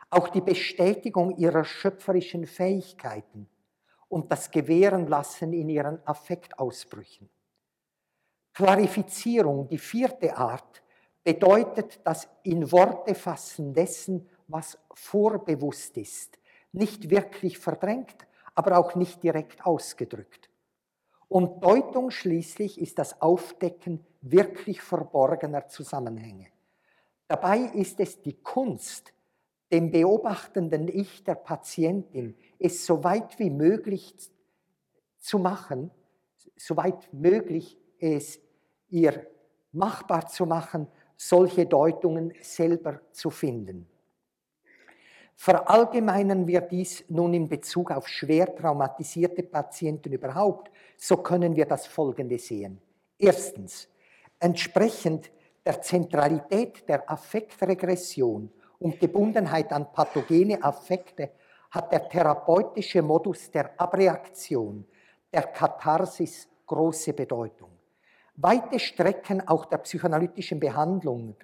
Auch 0.10 0.30
die 0.30 0.42
Bestätigung 0.42 1.38
ihrer 1.38 1.64
schöpferischen 1.64 2.46
Fähigkeiten 2.46 3.48
und 4.08 4.32
das 4.32 4.50
Gewährenlassen 4.50 5.54
in 5.54 5.70
ihren 5.70 6.00
Affektausbrüchen. 6.08 7.30
Klarifizierung, 8.54 9.68
die 9.68 9.78
vierte 9.78 10.36
Art, 10.36 10.82
bedeutet 11.24 12.00
das 12.06 12.28
in 12.44 12.72
Worte 12.72 13.14
fassen 13.14 13.74
dessen, 13.74 14.28
was 14.48 14.78
vorbewusst 14.94 15.98
ist, 15.98 16.38
nicht 16.72 17.10
wirklich 17.10 17.58
verdrängt, 17.58 18.28
aber 18.56 18.78
auch 18.78 18.96
nicht 18.96 19.24
direkt 19.24 19.66
ausgedrückt. 19.66 20.50
Und 21.28 21.64
Deutung 21.64 22.10
schließlich 22.10 22.80
ist 22.80 23.00
das 23.00 23.22
Aufdecken 23.22 24.06
wirklich 24.22 24.82
verborgener 24.82 25.68
Zusammenhänge. 25.68 26.48
Dabei 27.28 27.60
ist 27.60 28.00
es 28.00 28.22
die 28.22 28.42
Kunst, 28.42 29.14
dem 29.72 29.92
beobachtenden 29.92 30.88
Ich 30.88 31.24
der 31.26 31.36
Patientin 31.36 32.38
es 32.58 32.86
so 32.86 33.04
weit 33.04 33.38
wie 33.38 33.50
möglich 33.50 34.16
zu 35.20 35.40
machen, 35.40 35.92
soweit 36.56 37.12
möglich 37.14 37.78
es 38.00 38.40
ihr 38.90 39.28
machbar 39.74 40.28
zu 40.28 40.46
machen, 40.46 40.88
solche 41.18 41.66
Deutungen 41.66 42.34
selber 42.42 43.02
zu 43.12 43.30
finden. 43.30 43.90
Verallgemeinern 45.40 46.48
wir 46.48 46.62
dies 46.62 47.06
nun 47.10 47.34
in 47.36 47.48
Bezug 47.48 47.92
auf 47.92 48.08
schwer 48.08 48.54
traumatisierte 48.56 49.44
Patienten 49.44 50.12
überhaupt, 50.12 50.72
so 50.98 51.18
können 51.18 51.56
wir 51.56 51.66
das 51.66 51.86
Folgende 51.86 52.40
sehen. 52.40 52.82
Erstens, 53.20 53.88
entsprechend 54.40 55.32
der 55.64 55.80
Zentralität 55.80 56.90
der 56.90 57.10
Affektregression 57.10 58.52
und 58.80 59.00
Gebundenheit 59.00 59.72
an 59.72 59.94
pathogene 59.94 60.62
Affekte 60.64 61.30
hat 61.70 61.92
der 61.92 62.10
therapeutische 62.10 63.04
Modus 63.04 63.52
der 63.52 63.80
Abreaktion, 63.80 64.86
der 65.32 65.44
Katharsis 65.44 66.48
große 66.66 67.14
Bedeutung. 67.14 67.70
Weite 68.38 68.80
Strecken 68.80 69.48
auch 69.48 69.66
der 69.66 69.78
psychoanalytischen 69.78 70.60
Behandlung 70.60 71.36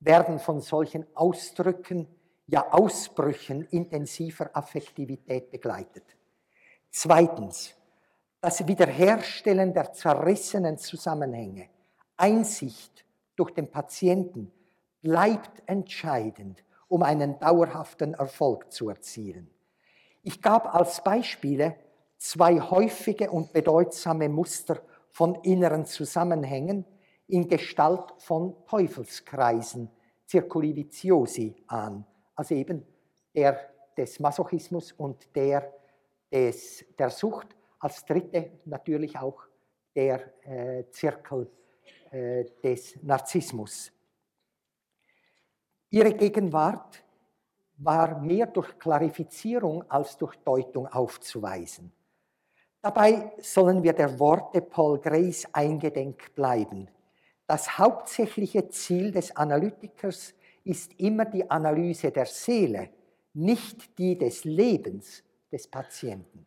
werden 0.00 0.40
von 0.40 0.60
solchen 0.60 1.06
Ausdrücken 1.14 2.08
ja 2.46 2.72
Ausbrüchen 2.72 3.66
intensiver 3.70 4.50
Affektivität 4.52 5.50
begleitet. 5.50 6.04
Zweitens, 6.90 7.74
das 8.40 8.66
Wiederherstellen 8.66 9.74
der 9.74 9.92
zerrissenen 9.92 10.78
Zusammenhänge, 10.78 11.68
Einsicht 12.16 13.04
durch 13.34 13.50
den 13.50 13.70
Patienten 13.70 14.52
bleibt 15.02 15.62
entscheidend, 15.66 16.64
um 16.88 17.02
einen 17.02 17.38
dauerhaften 17.38 18.14
Erfolg 18.14 18.72
zu 18.72 18.88
erzielen. 18.88 19.50
Ich 20.22 20.40
gab 20.40 20.74
als 20.74 21.02
Beispiele 21.02 21.76
zwei 22.16 22.60
häufige 22.60 23.30
und 23.30 23.52
bedeutsame 23.52 24.28
Muster 24.28 24.80
von 25.10 25.34
inneren 25.42 25.84
Zusammenhängen 25.84 26.84
in 27.26 27.48
Gestalt 27.48 28.14
von 28.18 28.54
Teufelskreisen, 28.66 29.90
Circuli 30.26 30.74
viciosi 30.74 31.56
an 31.66 32.06
also 32.36 32.54
eben 32.54 32.86
der 33.34 33.58
des 33.96 34.20
Masochismus 34.20 34.92
und 34.92 35.34
der 35.34 35.72
des, 36.30 36.84
der 36.98 37.10
Sucht. 37.10 37.48
Als 37.78 38.04
dritte 38.04 38.52
natürlich 38.64 39.18
auch 39.18 39.42
der 39.94 40.32
äh, 40.44 40.84
Zirkel 40.90 41.50
äh, 42.10 42.44
des 42.62 43.02
Narzissmus. 43.02 43.92
Ihre 45.90 46.12
Gegenwart 46.14 47.02
war 47.78 48.20
mehr 48.20 48.46
durch 48.46 48.78
Klarifizierung 48.78 49.88
als 49.90 50.16
durch 50.16 50.36
Deutung 50.36 50.86
aufzuweisen. 50.86 51.92
Dabei 52.80 53.32
sollen 53.38 53.82
wir 53.82 53.92
der 53.92 54.18
Worte 54.18 54.62
Paul 54.62 55.00
Grays 55.00 55.46
eingedenk 55.52 56.34
bleiben. 56.34 56.88
Das 57.46 57.78
hauptsächliche 57.78 58.68
Ziel 58.68 59.12
des 59.12 59.36
Analytikers 59.36 60.34
ist 60.66 60.92
immer 60.98 61.24
die 61.24 61.48
Analyse 61.48 62.10
der 62.10 62.26
Seele, 62.26 62.90
nicht 63.34 63.98
die 63.98 64.18
des 64.18 64.44
Lebens 64.44 65.22
des 65.50 65.68
Patienten. 65.68 66.46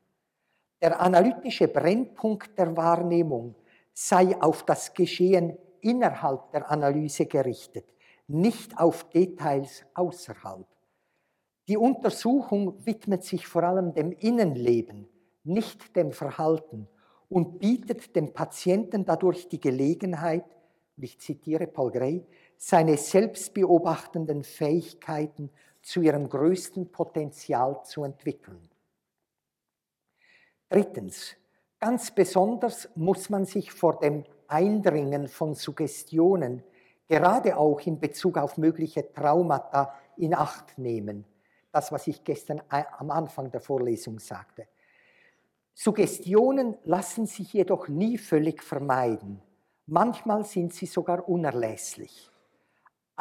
Der 0.81 0.99
analytische 0.99 1.67
Brennpunkt 1.67 2.57
der 2.57 2.75
Wahrnehmung 2.75 3.55
sei 3.93 4.39
auf 4.41 4.63
das 4.63 4.93
Geschehen 4.93 5.57
innerhalb 5.81 6.51
der 6.51 6.69
Analyse 6.69 7.25
gerichtet, 7.25 7.85
nicht 8.27 8.77
auf 8.77 9.09
Details 9.09 9.85
außerhalb. 9.93 10.67
Die 11.67 11.77
Untersuchung 11.77 12.85
widmet 12.85 13.23
sich 13.23 13.47
vor 13.47 13.63
allem 13.63 13.93
dem 13.93 14.11
Innenleben, 14.11 15.07
nicht 15.43 15.95
dem 15.95 16.11
Verhalten 16.11 16.87
und 17.29 17.59
bietet 17.59 18.15
dem 18.15 18.33
Patienten 18.33 19.05
dadurch 19.05 19.47
die 19.47 19.59
Gelegenheit, 19.59 20.45
ich 20.97 21.19
zitiere 21.19 21.67
Paul 21.67 21.91
Gray, 21.91 22.25
seine 22.61 22.97
selbstbeobachtenden 22.97 24.43
Fähigkeiten 24.43 25.49
zu 25.81 26.01
ihrem 26.01 26.27
größten 26.27 26.91
Potenzial 26.91 27.81
zu 27.85 28.03
entwickeln. 28.03 28.69
Drittens, 30.67 31.35
ganz 31.79 32.11
besonders 32.11 32.89
muss 32.95 33.29
man 33.29 33.45
sich 33.45 33.71
vor 33.71 33.97
dem 33.99 34.25
Eindringen 34.49 35.29
von 35.29 35.55
Suggestionen, 35.55 36.61
gerade 37.07 37.55
auch 37.55 37.79
in 37.81 37.97
Bezug 37.97 38.37
auf 38.37 38.57
mögliche 38.57 39.11
Traumata, 39.13 39.95
in 40.17 40.35
Acht 40.35 40.77
nehmen. 40.77 41.25
Das, 41.71 41.93
was 41.93 42.07
ich 42.07 42.25
gestern 42.25 42.61
am 42.67 43.09
Anfang 43.09 43.49
der 43.51 43.61
Vorlesung 43.61 44.19
sagte. 44.19 44.67
Suggestionen 45.73 46.77
lassen 46.83 47.25
sich 47.25 47.53
jedoch 47.53 47.87
nie 47.87 48.17
völlig 48.17 48.61
vermeiden. 48.61 49.41
Manchmal 49.85 50.43
sind 50.43 50.73
sie 50.73 50.87
sogar 50.87 51.29
unerlässlich. 51.29 52.29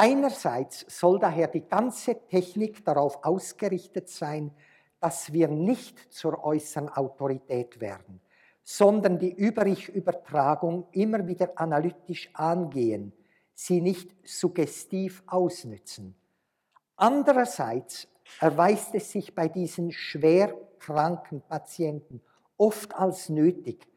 Einerseits 0.01 0.87
soll 0.87 1.19
daher 1.19 1.49
die 1.49 1.67
ganze 1.69 2.15
Technik 2.29 2.85
darauf 2.85 3.25
ausgerichtet 3.25 4.09
sein, 4.09 4.53
dass 5.01 5.33
wir 5.33 5.49
nicht 5.49 6.13
zur 6.13 6.45
äußeren 6.45 6.89
Autorität 6.89 7.81
werden, 7.81 8.21
sondern 8.63 9.19
die 9.19 9.33
Über-Ich-Übertragung 9.33 10.87
immer 10.93 11.27
wieder 11.27 11.51
analytisch 11.57 12.31
angehen, 12.35 13.13
sie 13.55 13.81
nicht 13.81 14.15
suggestiv 14.25 15.25
ausnützen. 15.27 16.15
Andererseits 16.95 18.07
erweist 18.39 18.95
es 18.95 19.11
sich 19.11 19.35
bei 19.35 19.49
diesen 19.49 19.91
schwer 19.91 20.55
kranken 20.79 21.43
Patienten 21.43 22.23
oft 22.57 22.95
als 22.95 23.31
nötig, 23.31 23.89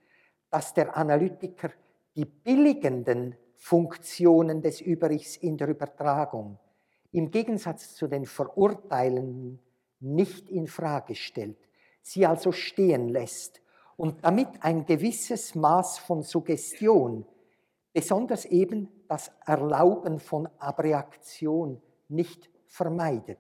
dass 0.50 0.74
der 0.74 0.98
Analytiker 0.98 1.70
die 2.16 2.26
billigenden 2.26 3.36
Funktionen 3.64 4.64
des 4.64 4.82
Überichs 4.82 5.38
in 5.38 5.56
der 5.56 5.68
Übertragung 5.68 6.58
im 7.12 7.30
Gegensatz 7.30 7.94
zu 7.94 8.08
den 8.08 8.26
Verurteilenden 8.26 9.60
nicht 10.00 10.50
in 10.50 10.66
Frage 10.66 11.14
stellt, 11.14 11.60
sie 12.02 12.26
also 12.26 12.52
stehen 12.52 13.08
lässt 13.08 13.62
und 13.98 14.26
damit 14.26 14.48
ein 14.62 14.88
gewisses 14.88 15.54
Maß 15.54 16.00
von 16.00 16.24
Suggestion, 16.24 17.24
besonders 17.94 18.46
eben 18.46 18.90
das 19.08 19.32
Erlauben 19.46 20.20
von 20.20 20.50
Abreaktion 20.58 21.80
nicht 22.10 22.50
vermeidet. 22.66 23.38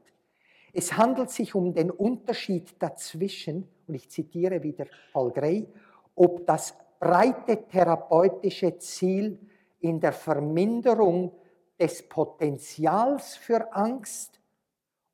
Es 0.71 0.95
handelt 0.95 1.31
sich 1.31 1.55
um 1.55 1.73
den 1.73 1.89
Unterschied 1.89 2.75
dazwischen, 2.77 3.67
und 3.87 3.95
ich 3.95 4.07
zitiere 4.11 4.61
wieder 4.61 4.85
Paul 5.13 5.31
Gray, 5.31 5.67
ob 6.13 6.45
das 6.45 6.75
breite 6.99 7.67
therapeutische 7.67 8.77
Ziel 8.77 9.39
in 9.81 9.99
der 9.99 10.13
Verminderung 10.13 11.33
des 11.79 12.07
Potenzials 12.07 13.35
für 13.35 13.73
Angst 13.73 14.39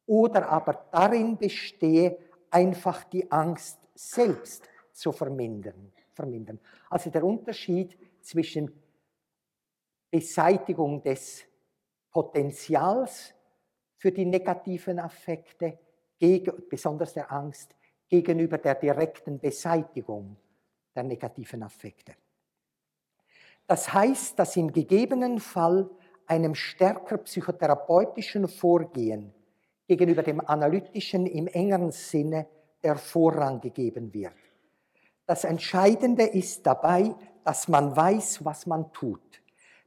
oder 0.05 0.49
aber 0.49 0.87
darin 0.91 1.37
bestehe, 1.37 2.17
einfach 2.49 3.03
die 3.05 3.29
Angst 3.31 3.79
selbst 3.95 4.69
zu 4.91 5.11
vermindern. 5.11 5.91
vermindern. 6.13 6.59
Also 6.89 7.09
der 7.09 7.23
Unterschied 7.23 7.97
zwischen 8.21 8.71
Beseitigung 10.09 11.01
des 11.03 11.43
Potenzials 12.09 13.33
für 13.97 14.11
die 14.11 14.25
negativen 14.25 14.99
Affekte, 14.99 15.77
besonders 16.69 17.13
der 17.13 17.31
Angst, 17.31 17.75
gegenüber 18.09 18.57
der 18.57 18.75
direkten 18.75 19.39
Beseitigung 19.39 20.37
der 20.95 21.03
negativen 21.03 21.61
Affekte. 21.63 22.15
Das 23.67 23.93
heißt, 23.93 24.39
dass 24.39 24.55
im 24.55 24.71
gegebenen 24.71 25.39
Fall 25.39 25.89
einem 26.25 26.55
stärker 26.55 27.17
psychotherapeutischen 27.17 28.47
Vorgehen 28.47 29.33
gegenüber 29.87 30.23
dem 30.23 30.41
analytischen 30.45 31.25
im 31.25 31.47
engeren 31.47 31.91
Sinne 31.91 32.47
der 32.83 32.95
Vorrang 32.95 33.59
gegeben 33.59 34.13
wird. 34.13 34.33
Das 35.25 35.43
Entscheidende 35.43 36.23
ist 36.23 36.65
dabei, 36.65 37.13
dass 37.43 37.67
man 37.67 37.95
weiß, 37.95 38.43
was 38.45 38.65
man 38.65 38.91
tut. 38.93 39.41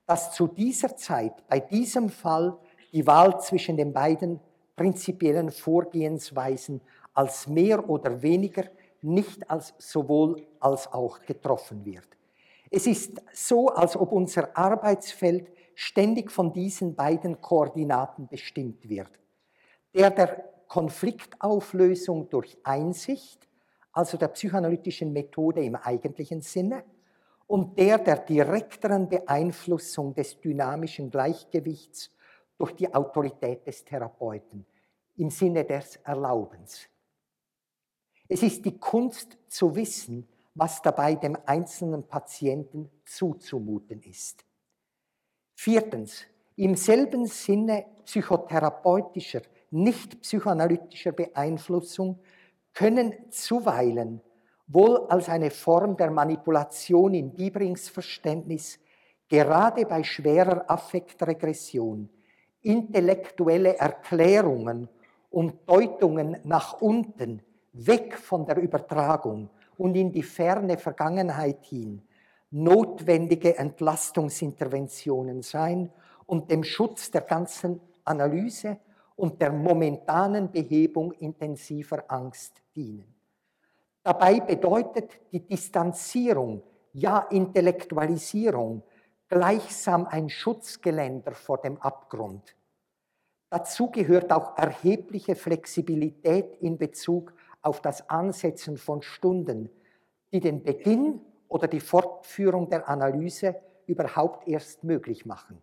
Dass 0.07 0.33
zu 0.33 0.47
dieser 0.47 0.97
Zeit, 0.97 1.47
bei 1.49 1.61
diesem 1.61 2.11
Fall, 2.11 2.59
die 2.93 3.07
Wahl 3.07 3.41
zwischen 3.41 3.77
den 3.77 3.93
beiden 3.93 4.41
prinzipiellen 4.77 5.51
Vorgehensweisen 5.51 6.81
als 7.15 7.47
mehr 7.47 7.89
oder 7.89 8.21
weniger, 8.21 8.65
nicht 9.03 9.49
als 9.51 9.75
sowohl 9.79 10.47
als 10.59 10.93
auch 10.93 11.21
getroffen 11.23 11.85
wird. 11.85 12.20
Es 12.71 12.87
ist 12.87 13.21
so, 13.33 13.69
als 13.69 13.97
ob 13.97 14.13
unser 14.13 14.57
Arbeitsfeld 14.57 15.51
ständig 15.75 16.31
von 16.31 16.53
diesen 16.53 16.95
beiden 16.95 17.41
Koordinaten 17.41 18.29
bestimmt 18.29 18.89
wird. 18.89 19.11
Der 19.93 20.11
der 20.11 20.45
Konfliktauflösung 20.69 22.29
durch 22.29 22.57
Einsicht, 22.63 23.49
also 23.93 24.17
der 24.17 24.29
psychoanalytischen 24.29 25.13
Methode 25.13 25.65
im 25.65 25.75
eigentlichen 25.75 26.43
Sinne, 26.43 26.85
und 27.49 27.77
der 27.77 27.99
der 27.99 28.19
direkteren 28.19 29.09
Beeinflussung 29.09 30.15
des 30.15 30.41
dynamischen 30.41 31.11
Gleichgewichts 31.11 32.15
durch 32.57 32.73
die 32.77 32.95
Autorität 32.95 33.67
des 33.67 33.85
Therapeuten 33.85 34.65
im 35.17 35.31
Sinne 35.31 35.65
des 35.65 35.97
Erlaubens. 36.05 36.89
Es 38.29 38.45
ist 38.45 38.65
die 38.65 38.79
Kunst 38.79 39.37
zu 39.49 39.75
wissen, 39.75 40.29
was 40.55 40.83
dabei 40.83 41.15
dem 41.15 41.37
einzelnen 41.47 42.07
Patienten 42.07 42.91
zuzumuten 43.05 44.03
ist. 44.03 44.45
Viertens, 45.55 46.25
im 46.57 46.75
selben 46.75 47.27
Sinne 47.27 47.87
psychotherapeutischer, 48.05 49.43
nicht 49.71 50.21
psychoanalytischer 50.23 51.13
Beeinflussung 51.13 52.19
können 52.73 53.15
zuweilen 53.31 54.21
wohl 54.67 55.07
als 55.09 55.29
eine 55.29 55.51
Form 55.51 55.97
der 55.97 56.11
Manipulation 56.11 57.15
im 57.15 57.33
Biebrings 57.33 57.89
Verständnis 57.89 58.79
gerade 59.29 59.85
bei 59.85 60.03
schwerer 60.03 60.65
Affektregression 60.69 62.09
intellektuelle 62.63 63.79
Erklärungen 63.79 64.89
und 65.31 65.55
Deutungen 65.67 66.37
nach 66.45 66.81
unten, 66.81 67.43
weg 67.73 68.17
von 68.17 68.45
der 68.47 68.59
Übertragung 68.59 69.49
und 69.81 69.95
in 69.95 70.13
die 70.13 70.23
ferne 70.23 70.77
Vergangenheit 70.77 71.65
hin, 71.65 72.03
notwendige 72.51 73.57
Entlastungsinterventionen 73.57 75.41
sein 75.41 75.91
und 76.27 76.51
dem 76.51 76.63
Schutz 76.65 77.11
der 77.11 77.23
ganzen 77.23 77.81
Analyse 78.05 78.79
und 79.17 79.41
der 79.41 79.51
momentanen 79.51 80.51
Behebung 80.51 81.13
intensiver 81.13 82.05
Angst 82.09 82.61
dienen. 82.77 83.15
Dabei 84.03 84.41
bedeutet 84.41 85.19
die 85.33 85.47
Distanzierung, 85.47 86.63
ja 86.93 87.21
Intellektualisierung 87.31 88.83
gleichsam 89.29 90.07
ein 90.07 90.29
Schutzgeländer 90.29 91.33
vor 91.33 91.57
dem 91.57 91.79
Abgrund. 91.79 92.55
Dazu 93.49 93.91
gehört 93.91 94.31
auch 94.31 94.59
erhebliche 94.59 95.37
Flexibilität 95.37 96.57
in 96.61 96.77
Bezug 96.77 97.33
auf 97.63 97.81
das 97.81 98.09
Ansetzen 98.09 98.77
von 98.77 99.03
Stunden, 99.03 99.71
die 100.33 100.41
den 100.41 100.63
Beginn 100.63 101.21
oder 101.49 101.69
die 101.69 101.81
Fortführung 101.81 102.69
der 102.69 102.89
Analyse 102.89 103.57
überhaupt 103.87 104.47
erst 104.47 104.85
möglich 104.85 105.27
machen. 105.27 105.61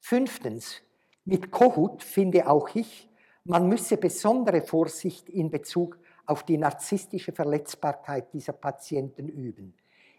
Fünftens, 0.00 0.80
mit 1.24 1.50
Kohut 1.50 2.02
finde 2.02 2.48
auch 2.48 2.74
ich, 2.74 3.08
man 3.44 3.68
müsse 3.68 3.96
besondere 3.96 4.62
Vorsicht 4.62 5.28
in 5.28 5.50
Bezug 5.50 5.98
auf 6.26 6.42
die 6.44 6.56
narzisstische 6.56 7.32
Verletzbarkeit 7.32 8.32
dieser 8.32 8.52
Patienten 8.52 9.28
üben, 9.28 9.74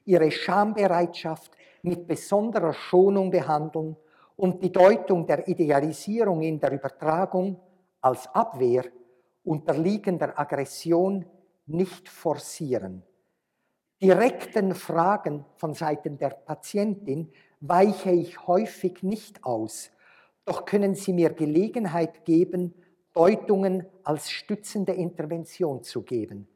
ihre 0.06 0.30
Schambereitschaft 0.30 1.52
mit 1.82 2.08
besonderer 2.08 2.74
Schonung 2.74 3.32
behandeln 3.32 3.96
und 4.36 4.64
die 4.64 4.72
Deutung 4.72 5.26
der 5.26 5.48
Idealisierung 5.48 6.42
in 6.42 6.60
der 6.60 6.72
Übertragung 6.72 7.60
als 8.02 8.28
Abwehr 8.34 8.86
unterliegender 9.44 10.38
Aggression 10.40 11.26
nicht 11.66 12.10
forcieren. 12.10 13.04
Direkten 14.02 14.74
Fragen 14.74 15.46
von 15.58 15.74
Seiten 15.74 16.18
der 16.18 16.30
Patientin 16.30 17.32
weiche 17.60 18.12
ich 18.12 18.48
häufig 18.48 19.04
nicht 19.04 19.44
aus, 19.44 19.92
doch 20.46 20.66
können 20.66 20.96
sie 20.96 21.14
mir 21.14 21.30
Gelegenheit 21.32 22.26
geben, 22.26 22.74
Deutungen 23.14 23.86
als 24.04 24.32
stützende 24.32 24.94
Intervention 24.94 25.84
zu 25.84 26.02
geben. 26.02 26.48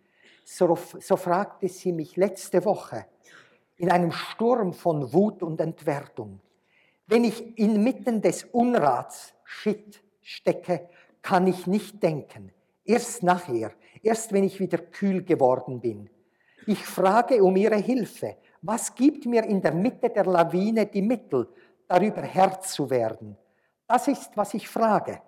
So, 0.43 0.77
so 0.99 1.17
fragte 1.17 1.67
sie 1.67 1.91
mich 1.91 2.15
letzte 2.15 2.65
Woche 2.65 3.05
in 3.77 3.91
einem 3.91 4.11
Sturm 4.11 4.73
von 4.73 5.13
Wut 5.13 5.43
und 5.43 5.59
Entwertung. 5.59 6.39
Wenn 7.07 7.23
ich 7.23 7.57
inmitten 7.59 8.21
des 8.21 8.45
Unrats, 8.45 9.33
Shit, 9.43 10.01
stecke, 10.21 10.89
kann 11.21 11.45
ich 11.45 11.67
nicht 11.67 12.01
denken. 12.01 12.51
Erst 12.85 13.23
nachher, 13.23 13.71
erst 14.03 14.31
wenn 14.31 14.43
ich 14.43 14.59
wieder 14.59 14.77
kühl 14.77 15.23
geworden 15.23 15.81
bin. 15.81 16.09
Ich 16.67 16.85
frage 16.85 17.43
um 17.43 17.55
ihre 17.55 17.77
Hilfe. 17.77 18.37
Was 18.61 18.93
gibt 18.93 19.25
mir 19.25 19.43
in 19.43 19.61
der 19.61 19.73
Mitte 19.73 20.09
der 20.09 20.25
Lawine 20.25 20.85
die 20.85 21.01
Mittel, 21.01 21.47
darüber 21.87 22.21
Herr 22.21 22.61
zu 22.61 22.89
werden? 22.89 23.37
Das 23.87 24.07
ist, 24.07 24.37
was 24.37 24.53
ich 24.53 24.67
frage. 24.67 25.21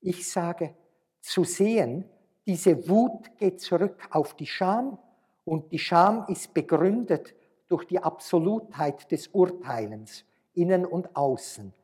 Ich 0.00 0.30
sage, 0.30 0.74
zu 1.20 1.44
sehen, 1.44 2.04
diese 2.46 2.88
Wut 2.88 3.36
geht 3.36 3.60
zurück 3.60 4.08
auf 4.10 4.34
die 4.34 4.46
Scham 4.46 4.98
und 5.44 5.72
die 5.72 5.78
Scham 5.78 6.24
ist 6.28 6.54
begründet 6.54 7.34
durch 7.68 7.84
die 7.84 7.98
Absolutheit 7.98 9.10
des 9.10 9.28
Urteilens, 9.28 10.24
innen 10.54 10.86
und 10.86 11.14
außen. 11.14 11.74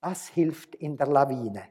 Das 0.00 0.28
hilft 0.28 0.74
in 0.76 0.96
der 0.96 1.06
Lawine. 1.08 1.62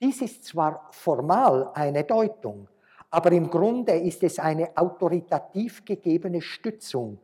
Dies 0.00 0.22
ist 0.22 0.44
zwar 0.44 0.88
formal 0.92 1.70
eine 1.74 2.04
Deutung, 2.04 2.68
aber 3.10 3.32
im 3.32 3.50
Grunde 3.50 3.92
ist 3.92 4.22
es 4.22 4.38
eine 4.38 4.76
autoritativ 4.76 5.84
gegebene 5.84 6.40
Stützung, 6.40 7.18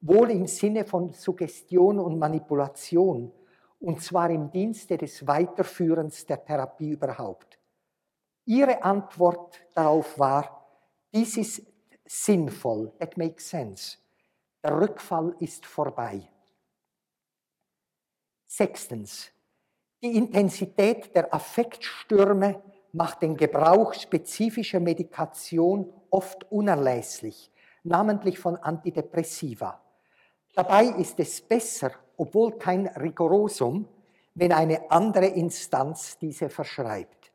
wohl 0.00 0.30
im 0.30 0.46
Sinne 0.46 0.84
von 0.84 1.12
Suggestion 1.12 1.98
und 1.98 2.18
Manipulation, 2.18 3.32
und 3.80 4.02
zwar 4.02 4.28
im 4.30 4.50
Dienste 4.50 4.98
des 4.98 5.26
Weiterführens 5.26 6.26
der 6.26 6.44
Therapie 6.44 6.90
überhaupt. 6.90 7.58
Ihre 8.44 8.82
Antwort 8.82 9.60
darauf 9.74 10.18
war, 10.18 10.66
dies 11.14 11.36
ist 11.36 11.66
sinnvoll, 12.04 12.92
that 12.98 13.16
makes 13.16 13.48
sense. 13.48 13.96
Der 14.62 14.78
Rückfall 14.78 15.34
ist 15.38 15.64
vorbei. 15.64 16.28
Sechstens. 18.46 19.30
Die 20.00 20.16
Intensität 20.16 21.12
der 21.16 21.34
Affektstürme 21.34 22.62
macht 22.92 23.20
den 23.20 23.36
Gebrauch 23.36 23.94
spezifischer 23.94 24.78
Medikation 24.78 25.92
oft 26.10 26.50
unerlässlich, 26.52 27.50
namentlich 27.82 28.38
von 28.38 28.54
Antidepressiva. 28.56 29.80
Dabei 30.54 30.84
ist 30.84 31.18
es 31.18 31.40
besser, 31.40 31.90
obwohl 32.16 32.52
kein 32.58 32.86
Rigorosum, 32.86 33.88
wenn 34.36 34.52
eine 34.52 34.88
andere 34.88 35.26
Instanz 35.26 36.16
diese 36.16 36.48
verschreibt. 36.48 37.32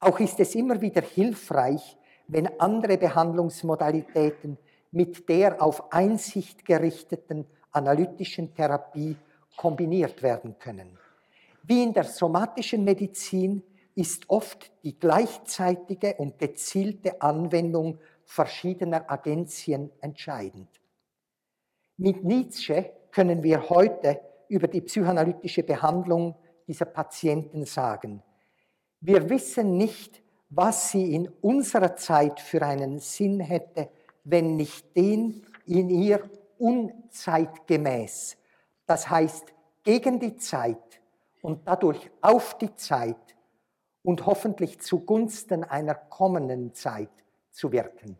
Auch 0.00 0.18
ist 0.18 0.40
es 0.40 0.56
immer 0.56 0.80
wieder 0.80 1.02
hilfreich, 1.02 1.96
wenn 2.26 2.58
andere 2.58 2.98
Behandlungsmodalitäten 2.98 4.58
mit 4.90 5.28
der 5.28 5.62
auf 5.62 5.92
Einsicht 5.92 6.64
gerichteten 6.64 7.46
analytischen 7.70 8.52
Therapie 8.52 9.16
kombiniert 9.56 10.20
werden 10.20 10.58
können. 10.58 10.98
Wie 11.64 11.82
in 11.82 11.92
der 11.92 12.04
somatischen 12.04 12.84
Medizin 12.84 13.62
ist 13.94 14.28
oft 14.28 14.72
die 14.82 14.98
gleichzeitige 14.98 16.14
und 16.14 16.38
gezielte 16.38 17.20
Anwendung 17.20 17.98
verschiedener 18.24 19.10
Agenzien 19.10 19.90
entscheidend. 20.00 20.68
Mit 21.98 22.24
Nietzsche 22.24 22.90
können 23.10 23.42
wir 23.42 23.68
heute 23.68 24.20
über 24.48 24.66
die 24.66 24.80
psychoanalytische 24.80 25.62
Behandlung 25.62 26.34
dieser 26.66 26.86
Patienten 26.86 27.64
sagen. 27.64 28.22
Wir 29.00 29.28
wissen 29.28 29.76
nicht, 29.76 30.22
was 30.48 30.90
sie 30.90 31.14
in 31.14 31.28
unserer 31.40 31.96
Zeit 31.96 32.40
für 32.40 32.62
einen 32.62 32.98
Sinn 32.98 33.40
hätte, 33.40 33.90
wenn 34.24 34.56
nicht 34.56 34.96
den 34.96 35.46
in 35.66 35.90
ihr 35.90 36.28
unzeitgemäß, 36.58 38.36
das 38.86 39.08
heißt 39.10 39.52
gegen 39.82 40.20
die 40.20 40.36
Zeit 40.36 41.01
und 41.42 41.68
dadurch 41.68 42.10
auf 42.22 42.56
die 42.56 42.74
Zeit 42.74 43.36
und 44.02 44.24
hoffentlich 44.24 44.80
zugunsten 44.80 45.64
einer 45.64 45.94
kommenden 45.94 46.72
Zeit 46.72 47.10
zu 47.50 47.70
wirken. 47.72 48.16